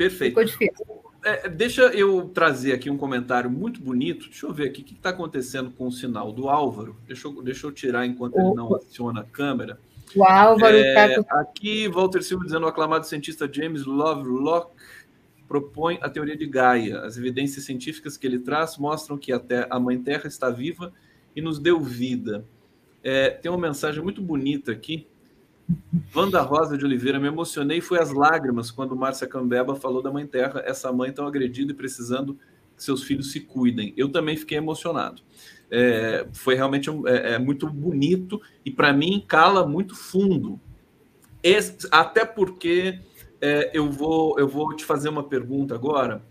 Perfeito. 0.00 0.30
Ficou 0.30 0.44
difícil. 0.44 0.99
É, 1.22 1.48
deixa 1.48 1.82
eu 1.82 2.28
trazer 2.28 2.72
aqui 2.72 2.88
um 2.88 2.96
comentário 2.96 3.50
muito 3.50 3.80
bonito. 3.80 4.26
Deixa 4.26 4.46
eu 4.46 4.52
ver 4.52 4.68
aqui 4.68 4.82
o 4.82 4.84
que 4.84 4.94
está 4.94 5.10
acontecendo 5.10 5.70
com 5.70 5.86
o 5.86 5.92
sinal 5.92 6.32
do 6.32 6.48
Álvaro. 6.48 6.96
Deixa 7.06 7.28
eu, 7.28 7.42
deixa 7.42 7.66
eu 7.66 7.72
tirar 7.72 8.06
enquanto 8.06 8.34
Opa. 8.34 8.42
ele 8.42 8.54
não 8.54 8.74
aciona 8.74 9.20
a 9.20 9.24
câmera. 9.24 9.78
O 10.16 10.24
Álvaro. 10.24 10.76
É, 10.76 11.22
com... 11.22 11.34
Aqui, 11.36 11.88
Walter 11.88 12.22
Silva 12.22 12.44
dizendo: 12.44 12.64
o 12.64 12.68
aclamado 12.68 13.06
cientista 13.06 13.48
James 13.52 13.84
Lovelock 13.84 14.72
propõe 15.46 15.98
a 16.00 16.08
teoria 16.08 16.36
de 16.36 16.46
Gaia. 16.46 17.00
As 17.00 17.16
evidências 17.16 17.64
científicas 17.64 18.16
que 18.16 18.26
ele 18.26 18.38
traz 18.38 18.78
mostram 18.78 19.18
que 19.18 19.32
até 19.32 19.66
a 19.68 19.78
Mãe 19.78 20.00
Terra 20.00 20.26
está 20.26 20.48
viva 20.48 20.92
e 21.36 21.42
nos 21.42 21.58
deu 21.58 21.80
vida. 21.80 22.44
É, 23.02 23.30
tem 23.30 23.50
uma 23.50 23.58
mensagem 23.58 24.02
muito 24.02 24.22
bonita 24.22 24.72
aqui 24.72 25.06
Wanda 26.14 26.40
Rosa 26.40 26.76
de 26.76 26.84
Oliveira, 26.84 27.18
me 27.18 27.28
emocionei 27.28 27.80
foi 27.80 27.98
às 27.98 28.12
lágrimas 28.12 28.70
quando 28.70 28.96
Márcia 28.96 29.26
Cambeba 29.26 29.74
falou 29.74 30.02
da 30.02 30.10
Mãe 30.10 30.26
Terra, 30.26 30.62
essa 30.64 30.92
mãe 30.92 31.12
tão 31.12 31.26
agredida 31.26 31.72
e 31.72 31.74
precisando 31.74 32.38
que 32.76 32.82
seus 32.82 33.02
filhos 33.02 33.30
se 33.30 33.40
cuidem. 33.40 33.92
Eu 33.96 34.08
também 34.08 34.36
fiquei 34.36 34.58
emocionado. 34.58 35.22
É, 35.70 36.26
foi 36.32 36.54
realmente 36.54 36.90
é, 37.06 37.34
é 37.34 37.38
muito 37.38 37.68
bonito 37.68 38.40
e 38.64 38.70
para 38.70 38.92
mim 38.92 39.24
cala 39.26 39.66
muito 39.66 39.94
fundo. 39.94 40.60
Esse, 41.42 41.88
até 41.90 42.24
porque 42.24 43.00
é, 43.40 43.70
eu, 43.72 43.90
vou, 43.90 44.38
eu 44.38 44.48
vou 44.48 44.74
te 44.74 44.84
fazer 44.84 45.08
uma 45.08 45.22
pergunta 45.22 45.74
agora 45.74 46.22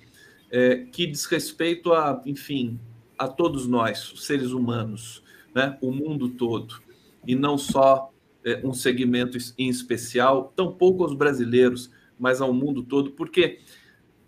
é, 0.51 0.85
que 0.91 1.07
diz 1.07 1.25
respeito 1.25 1.93
a, 1.93 2.21
enfim, 2.25 2.79
a 3.17 3.27
todos 3.27 3.67
nós, 3.67 4.13
seres 4.17 4.51
humanos, 4.51 5.23
né? 5.53 5.77
o 5.81 5.91
mundo 5.91 6.29
todo, 6.29 6.81
e 7.25 7.35
não 7.35 7.57
só 7.57 8.11
é, 8.45 8.61
um 8.63 8.73
segmento 8.73 9.37
em 9.57 9.69
especial, 9.69 10.53
tampouco 10.55 11.03
aos 11.03 11.13
brasileiros, 11.13 11.91
mas 12.17 12.41
ao 12.41 12.53
mundo 12.53 12.83
todo, 12.83 13.11
porque 13.11 13.59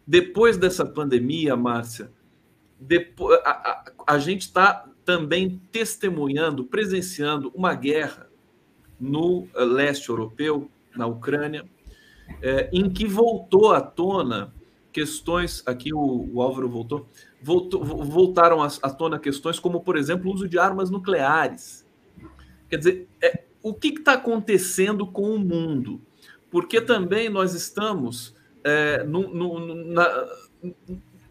depois 0.05 0.57
dessa 0.57 0.86
pandemia, 0.86 1.55
Márcia, 1.55 2.12
depois, 2.80 3.39
a, 3.43 3.49
a, 3.49 3.93
a 4.16 4.20
gente 4.20 4.41
está 4.41 4.88
também 5.05 5.62
testemunhando, 5.72 6.66
presenciando 6.66 7.51
uma 7.53 7.74
guerra 7.74 8.30
no 8.99 9.47
eh, 9.55 9.64
leste 9.64 10.09
europeu, 10.09 10.70
na 10.95 11.07
Ucrânia, 11.07 11.66
é, 12.41 12.70
em 12.72 12.89
que 12.89 13.05
voltou 13.05 13.72
à 13.72 13.82
tona 13.82 14.53
questões, 14.91 15.64
aqui 15.66 15.93
o, 15.93 16.30
o 16.34 16.41
Álvaro 16.41 16.70
voltou, 16.70 17.07
voltou 17.41 17.84
voltaram 17.84 18.62
à, 18.62 18.68
à 18.82 18.89
tona 18.89 19.18
questões 19.18 19.59
como, 19.59 19.82
por 19.82 19.97
exemplo, 19.97 20.30
o 20.30 20.34
uso 20.34 20.47
de 20.47 20.59
armas 20.59 20.89
nucleares. 20.89 21.86
Quer 22.70 22.78
dizer, 22.78 23.07
é, 23.22 23.45
o 23.62 23.74
que 23.74 23.89
está 23.89 24.14
acontecendo 24.14 25.05
com 25.05 25.36
o 25.36 25.39
mundo? 25.39 26.01
Porque 26.49 26.82
também 26.82 27.30
nós 27.30 27.53
estamos 27.53 28.36
é, 28.64 29.03
no, 29.03 29.34
no, 29.34 29.76
na, 29.86 30.28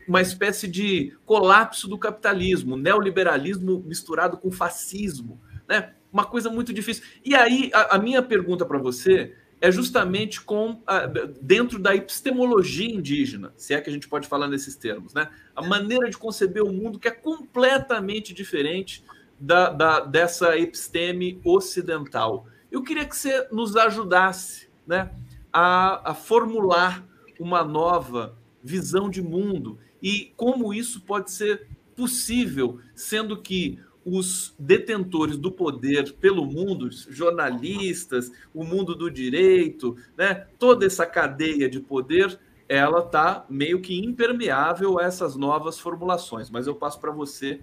uma 0.06 0.20
espécie 0.20 0.66
de 0.66 1.16
colapso 1.24 1.86
do 1.86 1.98
capitalismo, 1.98 2.76
neoliberalismo 2.76 3.82
misturado 3.86 4.36
com 4.36 4.50
fascismo, 4.50 5.40
né? 5.68 5.92
Uma 6.12 6.24
coisa 6.24 6.50
muito 6.50 6.72
difícil. 6.72 7.04
E 7.24 7.34
aí, 7.36 7.70
a, 7.72 7.94
a 7.94 7.98
minha 7.98 8.20
pergunta 8.20 8.66
para 8.66 8.78
você 8.78 9.32
é 9.60 9.70
justamente 9.70 10.40
com 10.40 10.82
a, 10.86 11.06
dentro 11.40 11.78
da 11.78 11.94
epistemologia 11.94 12.90
indígena, 12.90 13.52
se 13.56 13.74
é 13.74 13.80
que 13.80 13.88
a 13.90 13.92
gente 13.92 14.08
pode 14.08 14.26
falar 14.26 14.48
nesses 14.48 14.74
termos, 14.74 15.14
né? 15.14 15.28
A 15.54 15.62
maneira 15.62 16.08
de 16.10 16.16
conceber 16.16 16.64
o 16.64 16.72
mundo 16.72 16.98
que 16.98 17.06
é 17.06 17.12
completamente 17.12 18.34
diferente 18.34 19.04
da, 19.40 19.70
da, 19.70 20.00
dessa 20.00 20.58
episteme 20.58 21.40
ocidental. 21.42 22.46
Eu 22.70 22.82
queria 22.82 23.06
que 23.06 23.16
você 23.16 23.48
nos 23.50 23.74
ajudasse 23.76 24.68
né, 24.86 25.10
a, 25.52 26.10
a 26.10 26.14
formular 26.14 27.04
uma 27.38 27.64
nova 27.64 28.36
visão 28.62 29.08
de 29.08 29.22
mundo 29.22 29.78
e 30.02 30.32
como 30.36 30.74
isso 30.74 31.00
pode 31.00 31.30
ser 31.30 31.66
possível, 31.96 32.78
sendo 32.94 33.40
que 33.40 33.78
os 34.04 34.54
detentores 34.58 35.36
do 35.36 35.52
poder 35.52 36.14
pelo 36.14 36.46
mundo, 36.46 36.88
jornalistas, 36.90 38.32
o 38.54 38.64
mundo 38.64 38.94
do 38.94 39.10
direito, 39.10 39.96
né, 40.16 40.46
toda 40.58 40.86
essa 40.86 41.04
cadeia 41.04 41.68
de 41.68 41.80
poder, 41.80 42.38
ela 42.68 43.00
está 43.00 43.44
meio 43.48 43.80
que 43.80 43.98
impermeável 43.98 44.98
a 44.98 45.04
essas 45.04 45.36
novas 45.36 45.78
formulações. 45.78 46.48
Mas 46.48 46.66
eu 46.66 46.74
passo 46.74 47.00
para 47.00 47.10
você 47.10 47.60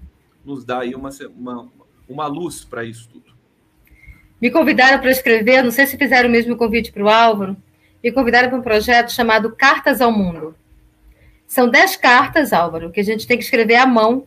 nos 0.47 0.63
dá 0.63 0.79
aí 0.79 0.95
uma, 0.95 1.09
uma, 1.35 1.67
uma 2.07 2.27
luz 2.27 2.63
para 2.63 2.85
isso 2.85 3.09
tudo. 3.09 3.35
Me 4.41 4.49
convidaram 4.49 4.99
para 4.99 5.11
escrever, 5.11 5.63
não 5.63 5.71
sei 5.71 5.85
se 5.85 5.97
fizeram 5.97 6.29
o 6.29 6.31
mesmo 6.31 6.55
convite 6.55 6.91
para 6.91 7.03
o 7.03 7.09
Álvaro, 7.09 7.57
me 8.03 8.11
convidaram 8.11 8.49
para 8.49 8.57
um 8.57 8.61
projeto 8.61 9.11
chamado 9.11 9.51
Cartas 9.55 9.99
ao 9.99 10.11
Mundo. 10.11 10.55
São 11.45 11.67
dez 11.69 11.95
cartas, 11.95 12.53
Álvaro, 12.53 12.91
que 12.91 12.99
a 12.99 13.03
gente 13.03 13.27
tem 13.27 13.37
que 13.37 13.43
escrever 13.43 13.75
à 13.75 13.85
mão 13.85 14.25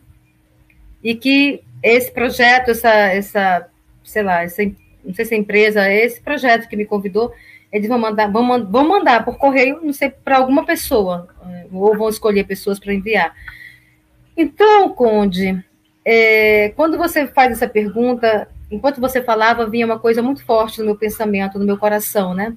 e 1.03 1.15
que 1.15 1.63
esse 1.81 2.11
projeto, 2.11 2.71
essa, 2.71 2.89
essa 2.89 3.69
sei 4.03 4.23
lá, 4.23 4.43
essa, 4.43 4.63
não 5.03 5.13
sei 5.13 5.25
se 5.25 5.33
é 5.33 5.37
empresa, 5.37 5.91
esse 5.91 6.19
projeto 6.19 6.67
que 6.67 6.75
me 6.75 6.85
convidou, 6.85 7.33
eles 7.71 7.87
vão 7.87 7.97
mandar, 7.97 8.29
vão, 8.29 8.65
vão 8.69 8.87
mandar 8.87 9.23
por 9.23 9.37
correio, 9.37 9.79
não 9.81 9.93
sei, 9.93 10.09
para 10.09 10.37
alguma 10.37 10.65
pessoa, 10.65 11.27
ou 11.71 11.97
vão 11.97 12.09
escolher 12.09 12.43
pessoas 12.43 12.79
para 12.79 12.93
enviar. 12.93 13.33
Então, 14.35 14.89
Conde, 14.89 15.63
é, 16.03 16.69
quando 16.75 16.97
você 16.97 17.27
faz 17.27 17.51
essa 17.51 17.67
pergunta, 17.67 18.47
enquanto 18.69 18.99
você 18.99 19.21
falava, 19.21 19.69
vinha 19.69 19.85
uma 19.85 19.99
coisa 19.99 20.21
muito 20.21 20.43
forte 20.43 20.79
no 20.79 20.85
meu 20.85 20.95
pensamento, 20.95 21.59
no 21.59 21.65
meu 21.65 21.77
coração, 21.77 22.33
né? 22.33 22.55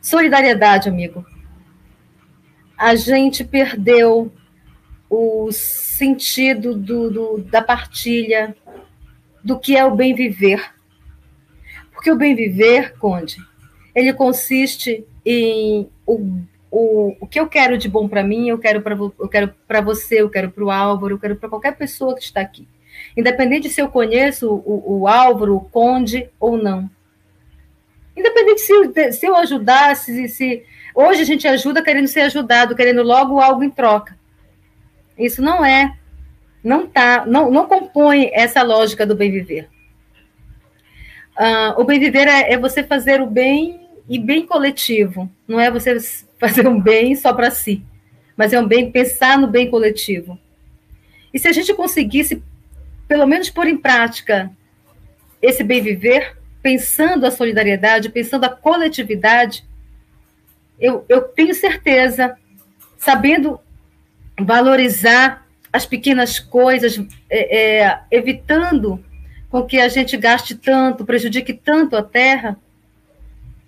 Solidariedade, 0.00 0.88
amigo. 0.88 1.24
A 2.76 2.94
gente 2.94 3.44
perdeu 3.44 4.32
o 5.08 5.52
sentido 5.52 6.74
do, 6.74 7.10
do, 7.10 7.38
da 7.38 7.62
partilha, 7.62 8.56
do 9.44 9.58
que 9.58 9.76
é 9.76 9.84
o 9.84 9.94
bem 9.94 10.14
viver. 10.14 10.72
Porque 11.92 12.10
o 12.10 12.16
bem 12.16 12.34
viver, 12.34 12.98
Conde, 12.98 13.36
ele 13.94 14.12
consiste 14.12 15.06
em 15.24 15.88
o, 16.06 16.40
o, 16.72 17.14
o 17.20 17.26
que 17.26 17.38
eu 17.38 17.46
quero 17.46 17.76
de 17.76 17.86
bom 17.86 18.08
para 18.08 18.24
mim, 18.24 18.48
eu 18.48 18.58
quero 18.58 18.80
para 18.80 18.94
eu 18.94 19.28
quero 19.28 19.54
para 19.68 19.82
você, 19.82 20.22
eu 20.22 20.30
quero 20.30 20.50
para 20.50 20.64
o 20.64 20.70
Álvaro, 20.70 21.14
eu 21.14 21.18
quero 21.18 21.36
para 21.36 21.50
qualquer 21.50 21.76
pessoa 21.76 22.14
que 22.14 22.22
está 22.22 22.40
aqui. 22.40 22.66
Independente 23.14 23.68
se 23.68 23.82
eu 23.82 23.88
conheço 23.88 24.50
o, 24.50 25.00
o 25.00 25.06
Álvaro, 25.06 25.54
o 25.54 25.60
Conde 25.60 26.30
ou 26.40 26.56
não. 26.56 26.90
Independente 28.16 28.62
se, 28.62 29.12
se 29.12 29.26
eu 29.26 29.36
ajudasse, 29.36 30.14
se, 30.14 30.28
se 30.28 30.64
hoje 30.94 31.20
a 31.20 31.24
gente 31.24 31.46
ajuda 31.46 31.82
querendo 31.82 32.08
ser 32.08 32.22
ajudado, 32.22 32.74
querendo 32.74 33.02
logo 33.02 33.38
algo 33.38 33.62
em 33.62 33.70
troca. 33.70 34.18
Isso 35.18 35.42
não 35.42 35.62
é, 35.62 35.94
não 36.64 36.86
tá, 36.86 37.26
não, 37.26 37.50
não 37.50 37.66
compõe 37.66 38.30
essa 38.32 38.62
lógica 38.62 39.06
do 39.06 39.14
bem 39.14 39.30
viver. 39.30 39.68
Uh, 41.38 41.78
o 41.80 41.84
bem 41.84 42.00
viver 42.00 42.28
é, 42.28 42.52
é, 42.52 42.58
você 42.58 42.82
fazer 42.82 43.20
o 43.20 43.26
bem 43.26 43.81
e 44.12 44.18
bem 44.18 44.44
coletivo. 44.46 45.26
Não 45.48 45.58
é 45.58 45.70
você 45.70 45.98
fazer 46.38 46.68
um 46.68 46.78
bem 46.78 47.16
só 47.16 47.32
para 47.32 47.50
si, 47.50 47.82
mas 48.36 48.52
é 48.52 48.60
um 48.60 48.68
bem 48.68 48.92
pensar 48.92 49.38
no 49.38 49.46
bem 49.46 49.70
coletivo. 49.70 50.38
E 51.32 51.38
se 51.38 51.48
a 51.48 51.52
gente 51.52 51.72
conseguisse, 51.72 52.42
pelo 53.08 53.26
menos 53.26 53.48
pôr 53.48 53.66
em 53.66 53.78
prática 53.78 54.50
esse 55.40 55.64
bem 55.64 55.80
viver, 55.80 56.36
pensando 56.62 57.24
a 57.24 57.30
solidariedade, 57.30 58.10
pensando 58.10 58.44
a 58.44 58.50
coletividade, 58.50 59.64
eu, 60.78 61.06
eu 61.08 61.22
tenho 61.22 61.54
certeza, 61.54 62.36
sabendo 62.98 63.58
valorizar 64.38 65.46
as 65.72 65.86
pequenas 65.86 66.38
coisas, 66.38 67.00
é, 67.30 67.80
é, 67.80 68.00
evitando 68.10 69.02
com 69.48 69.64
que 69.64 69.80
a 69.80 69.88
gente 69.88 70.18
gaste 70.18 70.54
tanto, 70.54 71.02
prejudique 71.02 71.54
tanto 71.54 71.96
a 71.96 72.02
terra, 72.02 72.58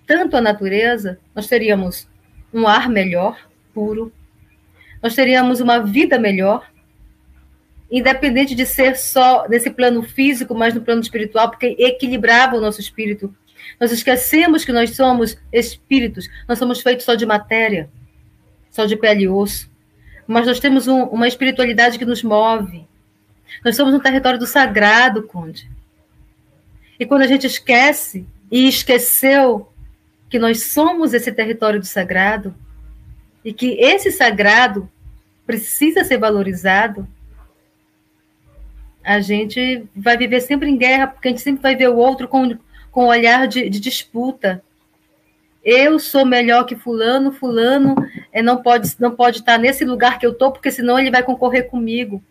tanto 0.05 0.37
a 0.37 0.41
natureza, 0.41 1.19
nós 1.33 1.47
teríamos 1.47 2.07
um 2.53 2.67
ar 2.67 2.89
melhor, 2.89 3.37
puro, 3.73 4.11
nós 5.01 5.13
teríamos 5.13 5.59
uma 5.59 5.79
vida 5.79 6.17
melhor, 6.17 6.69
independente 7.91 8.55
de 8.55 8.65
ser 8.65 8.97
só 8.97 9.47
nesse 9.47 9.69
plano 9.69 10.01
físico, 10.01 10.55
mas 10.55 10.73
no 10.73 10.81
plano 10.81 11.01
espiritual, 11.01 11.49
porque 11.49 11.75
equilibrava 11.77 12.55
o 12.55 12.61
nosso 12.61 12.79
espírito. 12.79 13.33
Nós 13.79 13.91
esquecemos 13.91 14.63
que 14.63 14.71
nós 14.71 14.95
somos 14.95 15.37
espíritos, 15.51 16.27
nós 16.47 16.57
somos 16.57 16.81
feitos 16.81 17.05
só 17.05 17.15
de 17.15 17.25
matéria, 17.25 17.89
só 18.69 18.85
de 18.85 18.95
pele 18.95 19.23
e 19.23 19.29
osso. 19.29 19.69
Mas 20.27 20.47
nós 20.47 20.59
temos 20.59 20.87
um, 20.87 21.03
uma 21.03 21.27
espiritualidade 21.27 21.99
que 21.99 22.05
nos 22.05 22.23
move. 22.23 22.87
Nós 23.63 23.75
somos 23.75 23.93
um 23.93 23.99
território 23.99 24.39
do 24.39 24.47
sagrado, 24.47 25.23
Conde. 25.23 25.69
E 26.99 27.05
quando 27.05 27.21
a 27.21 27.27
gente 27.27 27.45
esquece 27.45 28.25
e 28.51 28.67
esqueceu 28.67 29.71
que 30.35 30.39
nós 30.39 30.63
somos 30.63 31.13
esse 31.13 31.31
território 31.31 31.79
do 31.79 31.85
sagrado 31.85 32.53
e 33.41 33.53
que 33.53 33.79
esse 33.79 34.11
sagrado 34.11 34.91
precisa 35.45 36.03
ser 36.03 36.17
valorizado, 36.17 37.07
a 39.01 39.21
gente 39.21 39.87
vai 39.95 40.17
viver 40.17 40.41
sempre 40.41 40.69
em 40.69 40.75
guerra, 40.75 41.07
porque 41.07 41.29
a 41.29 41.31
gente 41.31 41.39
sempre 41.39 41.61
vai 41.61 41.73
ver 41.73 41.87
o 41.87 41.95
outro 41.95 42.27
com, 42.27 42.57
com 42.91 43.05
olhar 43.05 43.47
de, 43.47 43.69
de 43.69 43.79
disputa. 43.79 44.61
Eu 45.63 45.99
sou 45.99 46.25
melhor 46.25 46.65
que 46.65 46.75
fulano, 46.75 47.31
fulano 47.31 47.95
é, 48.29 48.41
não 48.41 48.61
pode 48.61 48.93
não 48.99 49.15
pode 49.15 49.37
estar 49.37 49.57
nesse 49.57 49.85
lugar 49.85 50.19
que 50.19 50.25
eu 50.25 50.33
estou, 50.33 50.51
porque 50.51 50.69
senão 50.69 50.99
ele 50.99 51.11
vai 51.11 51.23
concorrer 51.23 51.69
comigo. 51.69 52.21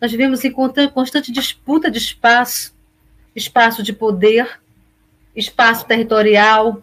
Nós 0.00 0.12
vivemos 0.12 0.44
em 0.44 0.52
constante 0.52 1.32
disputa 1.32 1.90
de 1.90 1.98
espaço, 1.98 2.72
espaço 3.34 3.82
de 3.82 3.92
poder, 3.92 4.60
espaço 5.34 5.84
territorial. 5.84 6.80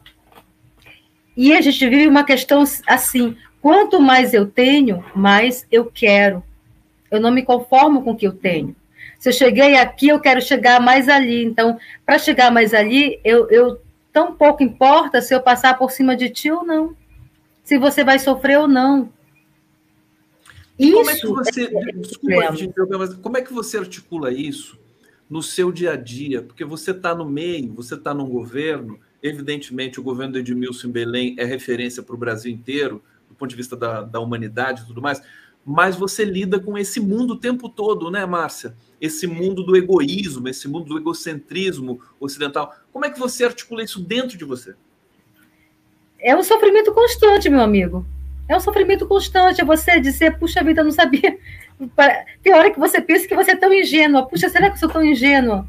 E 1.35 1.53
a 1.53 1.61
gente 1.61 1.87
vive 1.87 2.07
uma 2.07 2.23
questão 2.23 2.63
assim: 2.87 3.37
quanto 3.61 3.99
mais 3.99 4.33
eu 4.33 4.45
tenho, 4.45 5.03
mais 5.15 5.65
eu 5.71 5.85
quero. 5.85 6.43
Eu 7.09 7.19
não 7.19 7.31
me 7.31 7.43
conformo 7.43 8.03
com 8.03 8.11
o 8.11 8.15
que 8.15 8.27
eu 8.27 8.33
tenho. 8.33 8.75
Se 9.19 9.29
eu 9.29 9.33
cheguei 9.33 9.75
aqui, 9.75 10.07
eu 10.07 10.19
quero 10.19 10.41
chegar 10.41 10.79
mais 10.81 11.07
ali. 11.07 11.43
Então, 11.43 11.77
para 12.05 12.17
chegar 12.17 12.51
mais 12.51 12.73
ali, 12.73 13.19
eu, 13.23 13.49
eu 13.49 13.81
tão 14.11 14.33
pouco 14.33 14.63
importa 14.63 15.21
se 15.21 15.33
eu 15.33 15.41
passar 15.41 15.77
por 15.77 15.91
cima 15.91 16.15
de 16.15 16.29
ti 16.29 16.51
ou 16.51 16.65
não. 16.65 16.95
Se 17.63 17.77
você 17.77 18.03
vai 18.03 18.17
sofrer 18.17 18.57
ou 18.57 18.67
não. 18.67 19.11
E 20.79 20.91
como 20.91 21.09
é 21.09 21.15
que 21.15 21.27
você, 21.27 21.63
é 21.65 21.91
desculpa, 21.91 22.97
mas 22.97 23.13
como 23.13 23.37
é 23.37 23.41
que 23.41 23.53
você 23.53 23.77
articula 23.77 24.33
isso 24.33 24.79
no 25.29 25.43
seu 25.43 25.71
dia 25.71 25.91
a 25.91 25.95
dia? 25.95 26.41
Porque 26.41 26.65
você 26.65 26.89
está 26.89 27.13
no 27.13 27.23
meio, 27.23 27.71
você 27.73 27.93
está 27.93 28.15
num 28.15 28.27
governo, 28.27 28.99
evidentemente 29.21 29.99
o 29.99 30.03
governo 30.03 30.33
do 30.33 30.39
Edmilson 30.39 30.87
em 30.87 30.91
Belém 30.91 31.35
é 31.37 31.45
referência 31.45 32.01
para 32.01 32.15
o 32.15 32.17
Brasil 32.17 32.51
inteiro, 32.51 33.03
do 33.29 33.35
ponto 33.35 33.49
de 33.49 33.55
vista 33.55 33.75
da, 33.75 34.01
da 34.01 34.19
humanidade 34.19 34.81
e 34.81 34.85
tudo 34.85 35.01
mais, 35.01 35.21
mas 35.65 35.95
você 35.95 36.25
lida 36.25 36.59
com 36.59 36.77
esse 36.77 36.99
mundo 36.99 37.33
o 37.33 37.39
tempo 37.39 37.69
todo, 37.69 38.09
né, 38.09 38.25
Márcia? 38.25 38.75
Esse 38.99 39.27
mundo 39.27 39.63
do 39.63 39.75
egoísmo, 39.75 40.47
esse 40.47 40.67
mundo 40.67 40.85
do 40.85 40.97
egocentrismo 40.97 42.01
ocidental. 42.19 42.75
Como 42.91 43.05
é 43.05 43.09
que 43.09 43.19
você 43.19 43.45
articula 43.45 43.83
isso 43.83 44.01
dentro 44.01 44.37
de 44.37 44.45
você? 44.45 44.73
É 46.19 46.35
um 46.35 46.43
sofrimento 46.43 46.91
constante, 46.93 47.49
meu 47.49 47.61
amigo. 47.61 48.05
É 48.47 48.55
um 48.55 48.59
sofrimento 48.59 49.07
constante. 49.07 49.61
É 49.61 49.65
você 49.65 49.99
dizer, 49.99 50.37
puxa 50.39 50.63
vida, 50.63 50.81
eu 50.81 50.85
não 50.85 50.91
sabia. 50.91 51.37
Tem 52.41 52.53
hora 52.53 52.71
que 52.71 52.79
você 52.79 52.99
pensa 52.99 53.27
que 53.27 53.35
você 53.35 53.51
é 53.51 53.55
tão 53.55 53.73
ingênua. 53.73 54.25
Puxa, 54.25 54.49
será 54.49 54.67
que 54.67 54.75
eu 54.75 54.79
sou 54.79 54.89
tão 54.89 55.03
ingênua? 55.03 55.67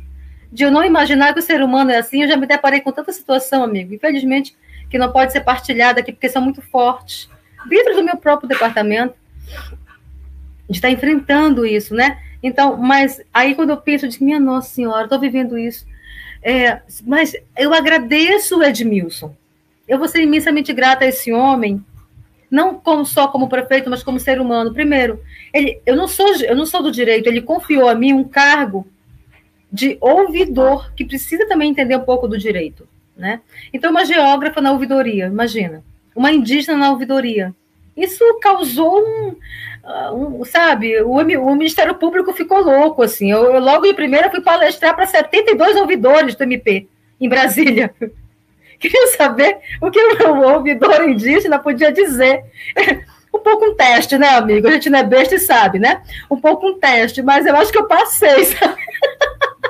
De 0.52 0.64
eu 0.64 0.70
não 0.70 0.84
imaginar 0.84 1.32
que 1.32 1.38
o 1.38 1.42
ser 1.42 1.62
humano 1.62 1.90
é 1.90 1.96
assim. 1.96 2.22
Eu 2.22 2.28
já 2.28 2.36
me 2.36 2.46
deparei 2.46 2.80
com 2.80 2.92
tanta 2.92 3.10
situação, 3.10 3.64
amigo. 3.64 3.94
Infelizmente, 3.94 4.54
que 4.90 4.98
não 4.98 5.10
pode 5.10 5.32
ser 5.32 5.40
partilhada 5.40 6.00
aqui, 6.00 6.12
porque 6.12 6.28
são 6.28 6.42
muito 6.42 6.60
fortes. 6.60 7.28
Dentro 7.66 7.94
do 7.94 8.04
meu 8.04 8.16
próprio 8.16 8.48
departamento, 8.48 9.14
de 10.68 10.76
estar 10.76 10.90
enfrentando 10.90 11.64
isso, 11.64 11.94
né? 11.94 12.18
Então, 12.42 12.76
mas 12.76 13.22
aí 13.32 13.54
quando 13.54 13.70
eu 13.70 13.76
penso, 13.76 14.04
eu 14.04 14.10
digo, 14.10 14.24
minha 14.24 14.40
Nossa 14.40 14.74
Senhora, 14.74 15.04
estou 15.04 15.18
vivendo 15.18 15.58
isso. 15.58 15.86
É, 16.42 16.80
mas 17.06 17.34
eu 17.56 17.72
agradeço 17.72 18.58
o 18.58 18.62
Edmilson. 18.62 19.34
Eu 19.86 19.98
vou 19.98 20.08
ser 20.08 20.22
imensamente 20.22 20.72
grata 20.72 21.04
a 21.04 21.08
esse 21.08 21.32
homem, 21.32 21.84
não 22.50 22.74
como, 22.74 23.04
só 23.06 23.28
como 23.28 23.48
prefeito, 23.48 23.88
mas 23.88 24.02
como 24.02 24.18
ser 24.18 24.40
humano. 24.40 24.74
Primeiro, 24.74 25.22
ele, 25.54 25.80
eu, 25.86 25.94
não 25.94 26.08
sou, 26.08 26.34
eu 26.36 26.56
não 26.56 26.66
sou 26.66 26.82
do 26.82 26.90
direito, 26.90 27.28
ele 27.28 27.40
confiou 27.40 27.88
a 27.88 27.94
mim 27.94 28.12
um 28.12 28.24
cargo 28.24 28.86
de 29.72 29.96
ouvidor, 30.00 30.92
que 30.94 31.04
precisa 31.04 31.48
também 31.48 31.70
entender 31.70 31.96
um 31.96 32.04
pouco 32.04 32.28
do 32.28 32.36
direito. 32.36 32.86
Né? 33.16 33.40
Então, 33.72 33.90
uma 33.90 34.04
geógrafa 34.04 34.60
na 34.60 34.72
ouvidoria, 34.72 35.26
imagina. 35.26 35.82
Uma 36.14 36.30
indígena 36.32 36.76
na 36.76 36.90
ouvidoria. 36.90 37.54
Isso 37.96 38.22
causou 38.40 39.00
um, 39.00 39.36
ah, 39.84 40.12
um, 40.12 40.44
sabe, 40.44 41.00
o, 41.02 41.12
o, 41.12 41.54
Ministério 41.54 41.94
Público 41.94 42.32
ficou 42.32 42.62
louco, 42.62 43.02
assim. 43.02 43.30
Eu, 43.30 43.44
eu 43.44 43.60
logo 43.60 43.86
em 43.86 43.94
primeira 43.94 44.30
fui 44.30 44.40
palestrar 44.40 44.94
para 44.94 45.06
72 45.06 45.76
ouvidores 45.76 46.34
do 46.34 46.44
MP 46.44 46.86
em 47.20 47.28
Brasília. 47.28 47.94
Queria 48.78 49.06
saber 49.16 49.58
o 49.80 49.90
que 49.90 50.00
o 50.00 50.54
ouvidor 50.54 51.08
indígena 51.08 51.58
podia 51.58 51.92
dizer. 51.92 52.44
Um 53.34 53.38
pouco 53.38 53.64
um 53.64 53.74
teste, 53.74 54.18
né, 54.18 54.28
amigo? 54.28 54.68
A 54.68 54.72
gente 54.72 54.90
não 54.90 54.98
é 54.98 55.02
besta 55.02 55.36
e 55.36 55.38
sabe, 55.38 55.78
né? 55.78 56.02
Um 56.30 56.38
pouco 56.38 56.66
um 56.68 56.78
teste, 56.78 57.22
mas 57.22 57.46
eu 57.46 57.56
acho 57.56 57.72
que 57.72 57.78
eu 57.78 57.86
passei, 57.86 58.44
sabe? 58.44 58.76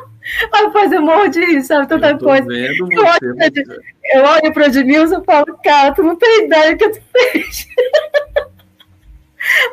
Ai, 0.53 0.95
eu 0.95 1.03
morro 1.03 1.29
de 1.29 1.41
rir, 1.41 1.63
sabe? 1.63 1.89
Tanta 1.89 2.17
coisa. 2.19 2.47
Eu 2.51 2.87
olho, 2.87 3.37
eu 4.15 4.25
olho 4.25 4.53
para 4.53 4.63
o 4.63 4.67
Edmilson 4.67 5.21
e 5.21 5.25
falo, 5.25 5.59
cara, 5.63 5.93
tu 5.93 6.03
não 6.03 6.17
tem 6.17 6.47
ideia 6.47 6.73
do 6.73 6.79
que 6.79 6.89
tu 6.89 7.03
fez. 7.13 7.69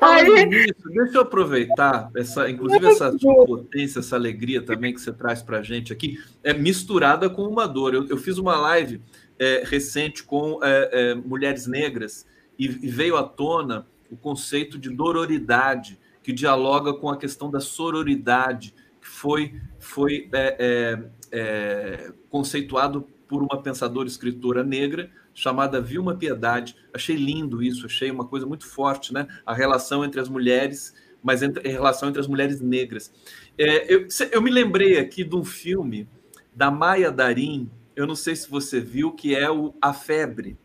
Aí... 0.02 0.50
deixa 0.50 1.18
eu 1.18 1.22
aproveitar, 1.22 2.10
essa, 2.16 2.50
inclusive 2.50 2.86
essa 2.88 3.18
sua 3.18 3.46
potência, 3.46 4.00
essa 4.00 4.16
alegria 4.16 4.62
também 4.62 4.94
que 4.94 5.00
você 5.00 5.14
traz 5.14 5.42
para 5.42 5.60
a 5.60 5.64
gente 5.64 5.94
aqui, 5.94 6.18
é 6.44 6.54
misturada 6.54 7.30
com 7.30 7.44
uma 7.44 7.68
dor. 7.68 7.94
Eu, 7.94 8.08
eu 8.08 8.18
fiz 8.18 8.38
uma 8.38 8.58
live 8.58 9.02
é, 9.38 9.64
recente 9.66 10.24
com 10.24 10.60
é, 10.64 10.90
é, 10.92 11.16
mulheres 11.16 11.68
negras 11.68 12.26
e, 12.58 12.66
e, 12.66 12.88
veio 12.88 13.16
à 13.16 13.24
tona 13.24 13.88
o 14.12 14.18
conceito 14.18 14.78
de 14.78 14.90
dororidade, 14.90 15.98
que 16.22 16.34
dialoga 16.34 16.94
com 16.94 17.10
a 17.10 17.18
questão 17.18 17.50
da 17.50 17.60
sororidade, 17.60 18.74
foi, 19.20 19.60
foi 19.80 20.30
é, 20.32 20.56
é, 20.60 21.10
é, 21.32 22.14
conceituado 22.30 23.06
por 23.28 23.44
uma 23.44 23.62
pensadora 23.62 24.08
escritora 24.08 24.64
negra 24.64 25.12
chamada 25.34 25.82
Vilma 25.82 26.16
Piedade. 26.16 26.74
Achei 26.94 27.18
lindo 27.18 27.62
isso, 27.62 27.86
achei 27.86 28.10
uma 28.10 28.26
coisa 28.26 28.46
muito 28.46 28.66
forte, 28.66 29.14
né? 29.14 29.28
A 29.46 29.54
relação 29.54 30.06
entre 30.06 30.22
as 30.22 30.30
mulheres, 30.30 30.94
mas 31.22 31.44
entre, 31.44 31.68
a 31.68 31.72
relação 31.72 32.08
entre 32.08 32.22
as 32.22 32.28
mulheres 32.28 32.62
negras. 32.62 33.12
É, 33.58 33.94
eu, 33.94 34.08
eu 34.32 34.42
me 34.42 34.50
lembrei 34.50 34.98
aqui 34.98 35.26
de 35.26 35.36
um 35.36 35.44
filme 35.44 36.08
da 36.56 36.72
Maia 36.72 37.12
Darim, 37.12 37.70
eu 37.98 38.08
não 38.08 38.16
sei 38.16 38.38
se 38.38 38.50
você 38.50 38.80
viu, 38.80 39.12
que 39.12 39.36
é 39.36 39.52
o 39.52 39.74
A 39.82 39.94
Febre. 39.94 40.58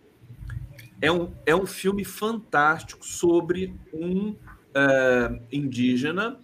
É 1.02 1.10
um, 1.10 1.34
é 1.44 1.56
um 1.56 1.66
filme 1.66 2.04
fantástico 2.04 3.04
sobre 3.04 3.74
um 3.92 4.28
uh, 4.30 5.42
indígena 5.50 6.38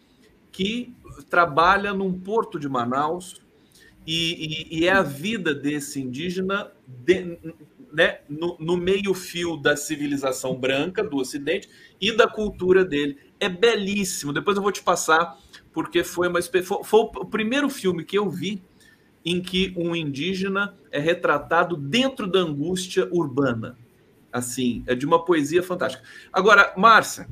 que 0.51 0.93
trabalha 1.31 1.95
num 1.95 2.13
porto 2.13 2.59
de 2.59 2.69
Manaus 2.69 3.41
e, 4.07 4.67
e, 4.71 4.81
e 4.81 4.89
é 4.89 4.93
a 4.93 5.03
vida 5.03 5.55
desse 5.55 6.01
indígena 6.01 6.71
de, 6.87 7.39
né, 7.93 8.19
no, 8.29 8.57
no 8.59 8.77
meio-fio 8.77 9.57
da 9.57 9.77
civilização 9.77 10.55
branca 10.55 11.03
do 11.03 11.17
Ocidente 11.17 11.69
e 12.01 12.13
da 12.13 12.27
cultura 12.27 12.85
dele. 12.85 13.17
É 13.39 13.49
belíssimo. 13.49 14.33
Depois 14.33 14.57
eu 14.57 14.63
vou 14.63 14.73
te 14.73 14.83
passar, 14.83 15.39
porque 15.73 16.03
foi 16.03 16.29
uma 16.29 16.43
foi, 16.43 16.63
foi 16.63 17.01
o 17.01 17.25
primeiro 17.25 17.71
filme 17.71 18.05
que 18.05 18.19
eu 18.19 18.29
vi 18.29 18.63
em 19.25 19.41
que 19.41 19.73
um 19.77 19.95
indígena 19.95 20.75
é 20.91 20.99
retratado 20.99 21.77
dentro 21.77 22.27
da 22.27 22.41
angústia 22.41 23.09
urbana. 23.13 23.79
Assim, 24.33 24.83
é 24.87 24.95
de 24.95 25.05
uma 25.05 25.25
poesia 25.25 25.63
fantástica. 25.63 26.03
Agora, 26.33 26.73
Márcia, 26.77 27.29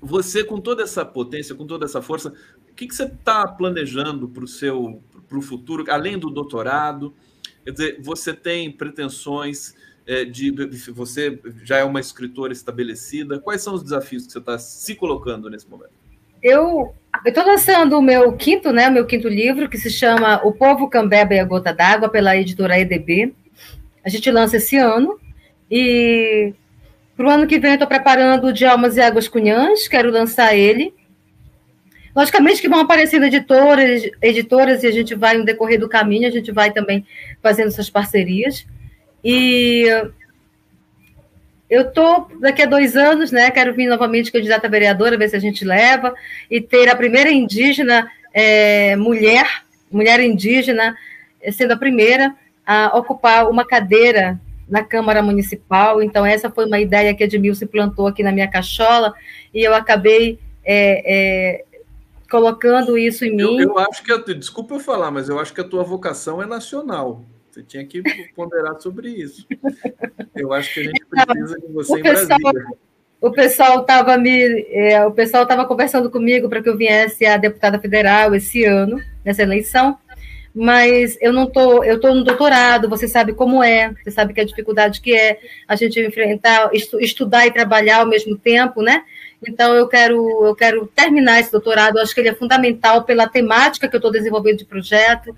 você 0.00 0.44
com 0.44 0.60
toda 0.60 0.82
essa 0.82 1.04
potência, 1.04 1.54
com 1.54 1.66
toda 1.66 1.84
essa 1.84 2.00
força, 2.00 2.32
que, 2.78 2.86
que 2.86 2.94
você 2.94 3.04
está 3.04 3.46
planejando 3.46 4.28
para 4.28 4.44
o 4.44 4.48
seu 4.48 5.02
para 5.28 5.36
o 5.36 5.42
futuro, 5.42 5.84
além 5.90 6.16
do 6.16 6.30
doutorado? 6.30 7.12
Quer 7.64 7.72
dizer, 7.72 7.98
você 8.00 8.32
tem 8.32 8.70
pretensões 8.70 9.74
é, 10.06 10.24
de. 10.24 10.50
Você 10.92 11.38
já 11.64 11.78
é 11.78 11.84
uma 11.84 11.98
escritora 11.98 12.52
estabelecida. 12.52 13.40
Quais 13.40 13.62
são 13.62 13.74
os 13.74 13.82
desafios 13.82 14.26
que 14.26 14.32
você 14.32 14.38
está 14.38 14.58
se 14.58 14.94
colocando 14.94 15.50
nesse 15.50 15.68
momento? 15.68 15.90
Eu 16.40 16.94
estou 17.26 17.44
lançando 17.44 17.98
o 17.98 18.02
meu 18.02 18.32
quinto, 18.34 18.72
né, 18.72 18.88
meu 18.88 19.04
quinto 19.04 19.28
livro, 19.28 19.68
que 19.68 19.76
se 19.76 19.90
chama 19.90 20.40
O 20.44 20.52
Povo 20.52 20.88
Cambeba 20.88 21.34
e 21.34 21.40
a 21.40 21.44
Gota 21.44 21.74
d'Água, 21.74 22.08
pela 22.08 22.36
editora 22.36 22.78
EDB. 22.78 23.34
A 24.04 24.08
gente 24.08 24.30
lança 24.30 24.56
esse 24.56 24.76
ano. 24.76 25.18
E 25.68 26.54
para 27.16 27.26
o 27.26 27.30
ano 27.30 27.46
que 27.46 27.58
vem, 27.58 27.72
estou 27.72 27.88
preparando 27.88 28.46
o 28.46 28.52
de 28.52 28.64
Almas 28.64 28.96
e 28.96 29.00
Águas 29.00 29.26
Cunhãs, 29.26 29.88
quero 29.88 30.12
lançar 30.12 30.54
ele. 30.54 30.94
Logicamente 32.14 32.60
que 32.60 32.68
vão 32.68 32.80
aparecendo 32.80 33.26
editoras, 33.26 34.02
editoras, 34.20 34.82
e 34.82 34.86
a 34.86 34.90
gente 34.90 35.14
vai, 35.14 35.36
no 35.36 35.44
decorrer 35.44 35.78
do 35.78 35.88
caminho, 35.88 36.26
a 36.26 36.30
gente 36.30 36.50
vai 36.50 36.72
também 36.72 37.06
fazendo 37.42 37.68
essas 37.68 37.88
parcerias. 37.88 38.66
E 39.22 39.84
eu 41.68 41.82
estou, 41.82 42.28
daqui 42.40 42.62
a 42.62 42.66
dois 42.66 42.96
anos, 42.96 43.30
né, 43.30 43.50
quero 43.50 43.74
vir 43.74 43.86
novamente 43.86 44.32
candidata 44.32 44.68
vereadora, 44.68 45.18
ver 45.18 45.28
se 45.28 45.36
a 45.36 45.40
gente 45.40 45.64
leva, 45.64 46.14
e 46.50 46.60
ter 46.60 46.88
a 46.88 46.96
primeira 46.96 47.30
indígena 47.30 48.10
é, 48.32 48.96
mulher, 48.96 49.62
mulher 49.90 50.20
indígena, 50.20 50.96
sendo 51.52 51.72
a 51.72 51.76
primeira 51.76 52.34
a 52.66 52.96
ocupar 52.98 53.48
uma 53.48 53.66
cadeira 53.66 54.40
na 54.68 54.82
Câmara 54.82 55.22
Municipal. 55.22 56.02
Então, 56.02 56.24
essa 56.24 56.50
foi 56.50 56.66
uma 56.66 56.78
ideia 56.78 57.14
que 57.14 57.24
Edmilson 57.24 57.66
plantou 57.66 58.06
aqui 58.06 58.22
na 58.22 58.32
minha 58.32 58.48
cachola, 58.48 59.14
e 59.52 59.62
eu 59.62 59.74
acabei 59.74 60.38
é, 60.64 61.02
é, 61.06 61.64
colocando 62.30 62.98
isso 62.98 63.24
em 63.24 63.34
mim. 63.34 63.60
Eu, 63.60 63.78
acho 63.78 64.02
que, 64.02 64.34
desculpa 64.34 64.74
eu 64.74 64.80
falar, 64.80 65.10
mas 65.10 65.28
eu 65.28 65.38
acho 65.38 65.52
que 65.52 65.60
a 65.60 65.68
tua 65.68 65.82
vocação 65.82 66.42
é 66.42 66.46
nacional. 66.46 67.24
Você 67.50 67.62
tinha 67.62 67.84
que 67.84 68.02
ponderar 68.34 68.80
sobre 68.80 69.08
isso. 69.08 69.46
Eu 70.34 70.52
acho 70.52 70.74
que 70.74 70.80
a 70.80 70.84
gente 70.84 71.04
precisa 71.06 71.58
de 71.58 71.72
você 71.72 71.92
o 71.92 71.98
em 71.98 72.02
pessoal, 72.02 72.38
Brasília. 72.38 72.66
O 73.20 73.30
pessoal 73.32 73.80
estava 73.80 74.16
me, 74.16 74.66
é, 74.70 75.04
o 75.04 75.10
pessoal 75.10 75.42
estava 75.42 75.66
conversando 75.66 76.10
comigo 76.10 76.48
para 76.48 76.62
que 76.62 76.68
eu 76.68 76.76
viesse 76.76 77.26
a 77.26 77.36
deputada 77.36 77.78
federal 77.78 78.34
esse 78.34 78.64
ano 78.64 79.00
nessa 79.24 79.42
eleição 79.42 79.98
mas 80.58 81.16
eu 81.20 81.32
não 81.32 81.46
tô, 81.46 81.84
eu 81.84 81.96
estou 81.96 82.12
no 82.12 82.24
doutorado, 82.24 82.88
você 82.88 83.06
sabe 83.06 83.32
como 83.32 83.62
é, 83.62 83.94
você 84.02 84.10
sabe 84.10 84.34
que 84.34 84.40
a 84.40 84.44
dificuldade 84.44 85.00
que 85.00 85.14
é 85.14 85.38
a 85.68 85.76
gente 85.76 86.00
enfrentar, 86.00 86.70
estu, 86.72 86.98
estudar 86.98 87.46
e 87.46 87.52
trabalhar 87.52 87.98
ao 87.98 88.06
mesmo 88.06 88.36
tempo, 88.36 88.82
né? 88.82 89.04
Então 89.46 89.74
eu 89.74 89.86
quero, 89.86 90.46
eu 90.46 90.54
quero 90.54 90.86
terminar 90.86 91.40
esse 91.40 91.52
doutorado, 91.52 91.96
eu 91.96 92.02
acho 92.02 92.14
que 92.14 92.20
ele 92.20 92.28
é 92.28 92.34
fundamental 92.34 93.04
pela 93.04 93.28
temática 93.28 93.88
que 93.88 93.94
eu 93.94 93.98
estou 93.98 94.10
desenvolvendo 94.10 94.58
de 94.58 94.64
projeto, 94.64 95.34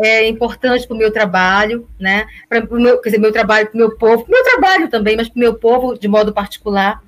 é 0.00 0.26
importante 0.26 0.86
para 0.86 0.94
o 0.94 0.98
meu 0.98 1.12
trabalho, 1.12 1.86
né? 1.98 2.26
Para 2.48 2.64
o 2.64 2.80
meu, 2.80 2.98
quer 3.00 3.10
dizer, 3.10 3.20
meu 3.20 3.32
trabalho 3.32 3.66
para 3.66 3.74
o 3.74 3.78
meu 3.78 3.96
povo, 3.96 4.24
meu 4.28 4.42
trabalho 4.42 4.88
também, 4.88 5.16
mas 5.16 5.28
para 5.28 5.36
o 5.36 5.40
meu 5.40 5.54
povo 5.54 5.98
de 5.98 6.08
modo 6.08 6.32
particular. 6.32 7.02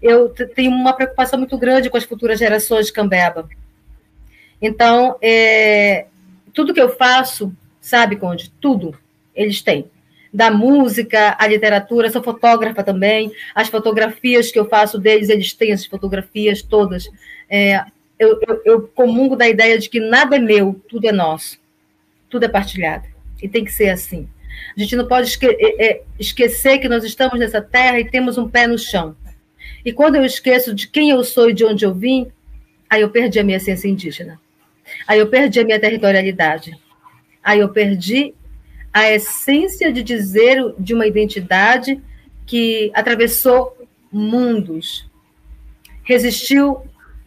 Eu 0.00 0.30
tenho 0.30 0.70
uma 0.70 0.94
preocupação 0.94 1.38
muito 1.38 1.58
grande 1.58 1.90
com 1.90 1.96
as 1.98 2.04
futuras 2.04 2.38
gerações 2.38 2.86
de 2.86 2.92
Cambeba. 2.92 3.46
Então, 4.62 5.16
é, 5.20 6.06
tudo 6.54 6.72
que 6.72 6.80
eu 6.80 6.96
faço, 6.96 7.52
sabe, 7.80 8.16
Conde? 8.16 8.50
Tudo 8.58 8.96
eles 9.34 9.60
têm. 9.62 9.90
Da 10.32 10.50
música, 10.50 11.36
à 11.38 11.46
literatura, 11.46 12.10
sou 12.10 12.22
fotógrafa 12.22 12.84
também. 12.84 13.32
As 13.54 13.68
fotografias 13.68 14.50
que 14.50 14.58
eu 14.58 14.68
faço 14.68 14.98
deles, 14.98 15.28
eles 15.28 15.52
têm 15.52 15.72
as 15.72 15.84
fotografias 15.84 16.62
todas. 16.62 17.08
É, 17.48 17.84
eu, 18.18 18.38
eu, 18.46 18.62
eu 18.64 18.88
comungo 18.88 19.34
da 19.34 19.48
ideia 19.48 19.78
de 19.78 19.88
que 19.88 19.98
nada 19.98 20.36
é 20.36 20.38
meu, 20.38 20.80
tudo 20.88 21.06
é 21.06 21.12
nosso. 21.12 21.58
Tudo 22.28 22.44
é 22.44 22.48
partilhado. 22.48 23.08
E 23.42 23.48
tem 23.48 23.64
que 23.64 23.72
ser 23.72 23.88
assim. 23.88 24.28
A 24.76 24.80
gente 24.80 24.94
não 24.94 25.06
pode 25.06 25.28
esque 25.28 25.46
é, 25.46 25.86
é, 25.86 26.02
esquecer 26.18 26.78
que 26.78 26.88
nós 26.88 27.02
estamos 27.02 27.38
nessa 27.38 27.60
terra 27.60 27.98
e 27.98 28.08
temos 28.08 28.38
um 28.38 28.48
pé 28.48 28.66
no 28.66 28.78
chão. 28.78 29.16
E 29.84 29.92
quando 29.92 30.16
eu 30.16 30.24
esqueço 30.24 30.74
de 30.74 30.86
quem 30.86 31.10
eu 31.10 31.24
sou 31.24 31.50
e 31.50 31.54
de 31.54 31.64
onde 31.64 31.84
eu 31.84 31.94
vim, 31.94 32.30
aí 32.88 33.00
eu 33.00 33.10
perdi 33.10 33.40
a 33.40 33.44
minha 33.44 33.56
essência 33.56 33.88
indígena. 33.88 34.40
Aí 35.06 35.18
eu 35.18 35.28
perdi 35.28 35.60
a 35.60 35.64
minha 35.64 35.80
territorialidade. 35.80 36.78
Aí 37.42 37.60
eu 37.60 37.70
perdi 37.70 38.34
a 38.92 39.10
essência 39.10 39.92
de 39.92 40.02
dizer 40.02 40.74
de 40.78 40.94
uma 40.94 41.06
identidade 41.06 42.00
que 42.46 42.90
atravessou 42.94 43.76
mundos, 44.10 45.08
resistiu 46.02 46.82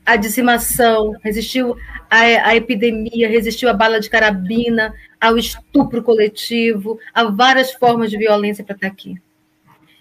à 0.06 0.18
dizimação, 0.18 1.16
resistiu 1.24 1.78
à, 2.10 2.50
à, 2.50 2.56
epidemia, 2.56 3.30
resistiu 3.30 3.70
à 3.70 3.74
bala 3.74 4.00
de 4.00 4.10
carabina, 4.10 4.94
ao 5.20 5.38
estupro 5.38 6.04
coletivo, 6.04 7.00
a 7.14 7.24
várias 7.26 7.72
formas 7.72 8.12
de 8.12 8.18
violência 8.18 8.64
para 8.64 8.76
estar 8.76 8.88
aqui. 8.88 9.16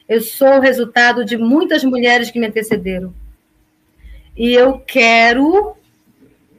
Eu 0.09 0.21
sou 0.21 0.57
o 0.57 0.61
resultado 0.61 1.25
de 1.25 1.37
muitas 1.37 1.85
mulheres 1.85 2.31
que 2.31 2.41
me 2.41 2.47
antecederam. 2.49 3.15
E 4.37 4.53
eu 4.53 4.81
quero 4.81 5.77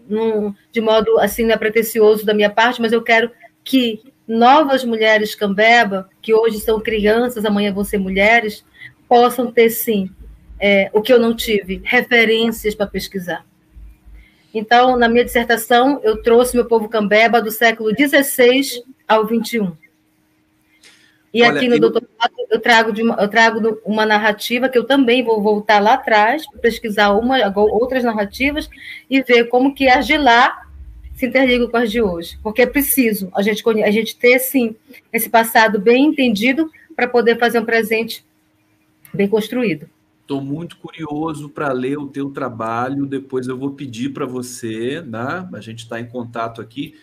num, 0.07 0.53
de 0.71 0.81
modo 0.81 1.19
assim, 1.19 1.43
não 1.43 1.53
é 1.53 1.57
pretencioso 1.57 2.25
da 2.25 2.33
minha 2.33 2.49
parte, 2.49 2.81
mas 2.81 2.93
eu 2.93 3.01
quero 3.01 3.31
que 3.63 4.01
novas 4.27 4.83
mulheres 4.83 5.35
cambeba, 5.35 6.09
que 6.21 6.33
hoje 6.33 6.59
são 6.59 6.79
crianças, 6.79 7.45
amanhã 7.45 7.73
vão 7.73 7.83
ser 7.83 7.97
mulheres, 7.97 8.65
possam 9.07 9.51
ter, 9.51 9.69
sim, 9.69 10.09
é, 10.59 10.89
o 10.93 11.01
que 11.01 11.11
eu 11.11 11.19
não 11.19 11.35
tive, 11.35 11.81
referências 11.83 12.73
para 12.73 12.87
pesquisar. 12.87 13.45
Então, 14.53 14.95
na 14.95 15.09
minha 15.09 15.25
dissertação, 15.25 15.99
eu 16.03 16.21
trouxe 16.21 16.55
meu 16.55 16.65
povo 16.65 16.87
cambeba 16.87 17.41
do 17.41 17.51
século 17.51 17.89
XVI 17.89 18.83
ao 19.07 19.27
XXI. 19.27 19.71
E 21.33 21.41
Olha, 21.41 21.57
aqui 21.57 21.67
no 21.67 21.75
eu... 21.75 21.79
doutorado 21.79 22.33
eu 22.51 22.59
trago, 22.59 22.91
uma, 23.01 23.15
eu 23.15 23.27
trago 23.27 23.81
uma 23.83 24.05
narrativa 24.05 24.69
que 24.69 24.77
eu 24.77 24.83
também 24.83 25.23
vou 25.23 25.41
voltar 25.41 25.79
lá 25.79 25.95
atrás, 25.95 26.43
pesquisar 26.61 27.11
uma, 27.13 27.37
outras 27.55 28.03
narrativas 28.03 28.69
e 29.09 29.23
ver 29.23 29.45
como 29.45 29.73
que 29.73 29.89
as 29.89 30.05
de 30.05 30.15
lá 30.15 30.61
se 31.15 31.25
interligam 31.25 31.67
com 31.69 31.77
as 31.77 31.91
de 31.91 32.01
hoje. 32.01 32.37
Porque 32.41 32.61
é 32.61 32.65
preciso 32.65 33.29
a 33.33 33.41
gente, 33.41 33.63
a 33.83 33.91
gente 33.91 34.15
ter, 34.15 34.39
sim, 34.39 34.75
esse 35.11 35.29
passado 35.29 35.79
bem 35.79 36.05
entendido 36.05 36.69
para 36.95 37.07
poder 37.07 37.37
fazer 37.39 37.59
um 37.59 37.65
presente 37.65 38.25
bem 39.13 39.27
construído. 39.27 39.87
Estou 40.21 40.41
muito 40.41 40.77
curioso 40.77 41.49
para 41.49 41.71
ler 41.73 41.97
o 41.97 42.07
teu 42.07 42.29
trabalho. 42.29 43.05
Depois 43.05 43.47
eu 43.47 43.57
vou 43.57 43.71
pedir 43.71 44.13
para 44.13 44.25
você, 44.25 45.01
né? 45.01 45.47
A 45.53 45.59
gente 45.59 45.79
está 45.79 45.99
em 45.99 46.05
contato 46.05 46.61
aqui. 46.61 46.95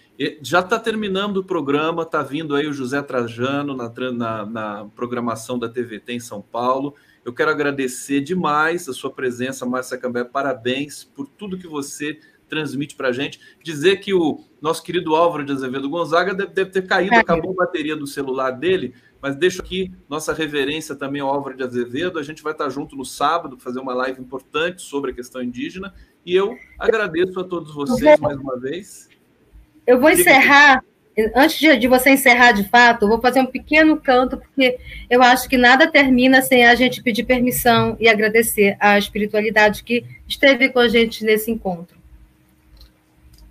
Já 0.43 0.61
está 0.61 0.79
terminando 0.79 1.39
o 1.39 1.45
programa, 1.45 2.03
está 2.03 2.23
vindo 2.23 2.55
aí 2.55 2.67
o 2.67 2.73
José 2.73 3.01
Trajano 3.03 3.75
na, 3.75 3.93
na, 4.13 4.47
na, 4.47 4.85
programação 4.97 5.59
da 5.59 5.69
TVT 5.69 6.15
em 6.15 6.21
São 6.21 6.41
Paulo. 6.41 6.95
Eu 7.23 7.33
quero 7.33 7.51
agradecer 7.51 8.23
demais 8.23 8.89
a 8.89 8.93
sua 8.95 9.11
presença, 9.11 9.67
Márcia 9.67 9.99
Cambé. 9.99 10.25
Parabéns 10.25 11.05
por 11.05 11.27
tudo 11.27 11.59
que 11.59 11.69
você 11.69 12.19
transmite 12.51 12.95
para 12.95 13.09
a 13.09 13.13
gente. 13.13 13.41
Dizer 13.63 13.97
que 13.97 14.13
o 14.13 14.45
nosso 14.61 14.83
querido 14.83 15.15
Álvaro 15.15 15.45
de 15.45 15.53
Azevedo 15.53 15.89
Gonzaga 15.89 16.35
deve, 16.35 16.53
deve 16.53 16.71
ter 16.71 16.87
caído, 16.87 17.15
é. 17.15 17.19
acabou 17.19 17.53
a 17.53 17.65
bateria 17.65 17.97
do 17.97 18.07
celular 18.07 18.51
dele, 18.51 18.93
mas 19.23 19.37
deixo 19.37 19.63
aqui 19.63 19.91
nossa 20.09 20.35
reverência 20.35 20.95
também 20.95 21.23
ao 21.23 21.29
Álvaro 21.29 21.57
de 21.57 21.63
Azevedo. 21.63 22.19
A 22.19 22.23
gente 22.23 22.43
vai 22.43 22.53
estar 22.53 22.69
junto 22.69 22.97
no 22.97 23.05
sábado, 23.05 23.59
fazer 23.59 23.81
uma 23.81 23.95
live 23.95 24.21
importante 24.21 24.83
sobre 24.83 25.13
a 25.13 25.15
questão 25.15 25.43
indígena. 25.43 25.95
E 26.25 26.35
eu 26.35 26.57
agradeço 26.79 27.39
a 27.41 27.45
todos 27.45 27.75
vocês 27.75 28.19
mais 28.19 28.39
uma 28.39 28.59
vez. 28.59 29.09
Eu 29.87 29.99
vou 29.99 30.11
encerrar, 30.11 30.85
antes 31.35 31.59
de, 31.59 31.89
você 31.89 32.11
encerrar 32.11 32.53
de 32.53 32.69
fato, 32.69 33.05
eu 33.05 33.09
vou 33.09 33.21
fazer 33.21 33.41
um 33.41 33.47
pequeno 33.47 33.97
canto, 33.97 34.37
porque 34.37 34.79
eu 35.09 35.23
acho 35.23 35.49
que 35.49 35.57
nada 35.57 35.91
termina 35.91 36.43
sem 36.43 36.67
a 36.67 36.75
gente 36.75 37.03
pedir 37.03 37.25
permissão 37.25 37.97
e 37.99 38.09
agradecer 38.09 38.77
a 38.79 38.99
espiritualidade 38.99 39.83
que 39.83 40.05
esteve 40.29 40.69
com 40.69 40.79
a 40.79 40.89
gente 40.89 41.25
nesse 41.25 41.51
encontro. 41.51 42.00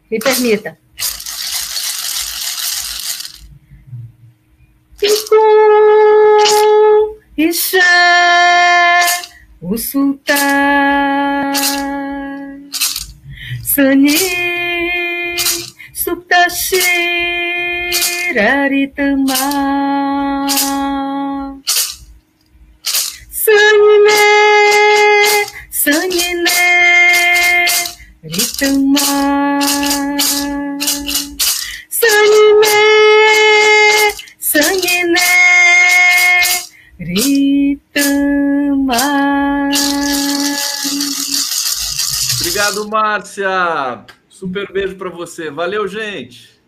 Me 0.09 0.17
permita. 0.19 0.77
Ficou 4.97 5.39
Ixé, 7.37 7.79
o 9.61 9.77
sultão, 9.77 10.35
Sani, 13.63 14.17
Suktashi 15.93 16.81
Raritama. 18.35 19.35
Sanine, 23.31 24.11
Sanine, 25.69 26.49
Ritama. 28.21 29.59
Sanine, 31.89 32.67
Sanine, 34.37 35.15
Ritama. 36.99 38.49
Obrigado, 42.35 42.89
Márcia. 42.89 44.05
Super 44.27 44.69
beijo 44.71 44.97
para 44.97 45.09
você. 45.09 45.49
Valeu, 45.49 45.87
gente. 45.87 46.59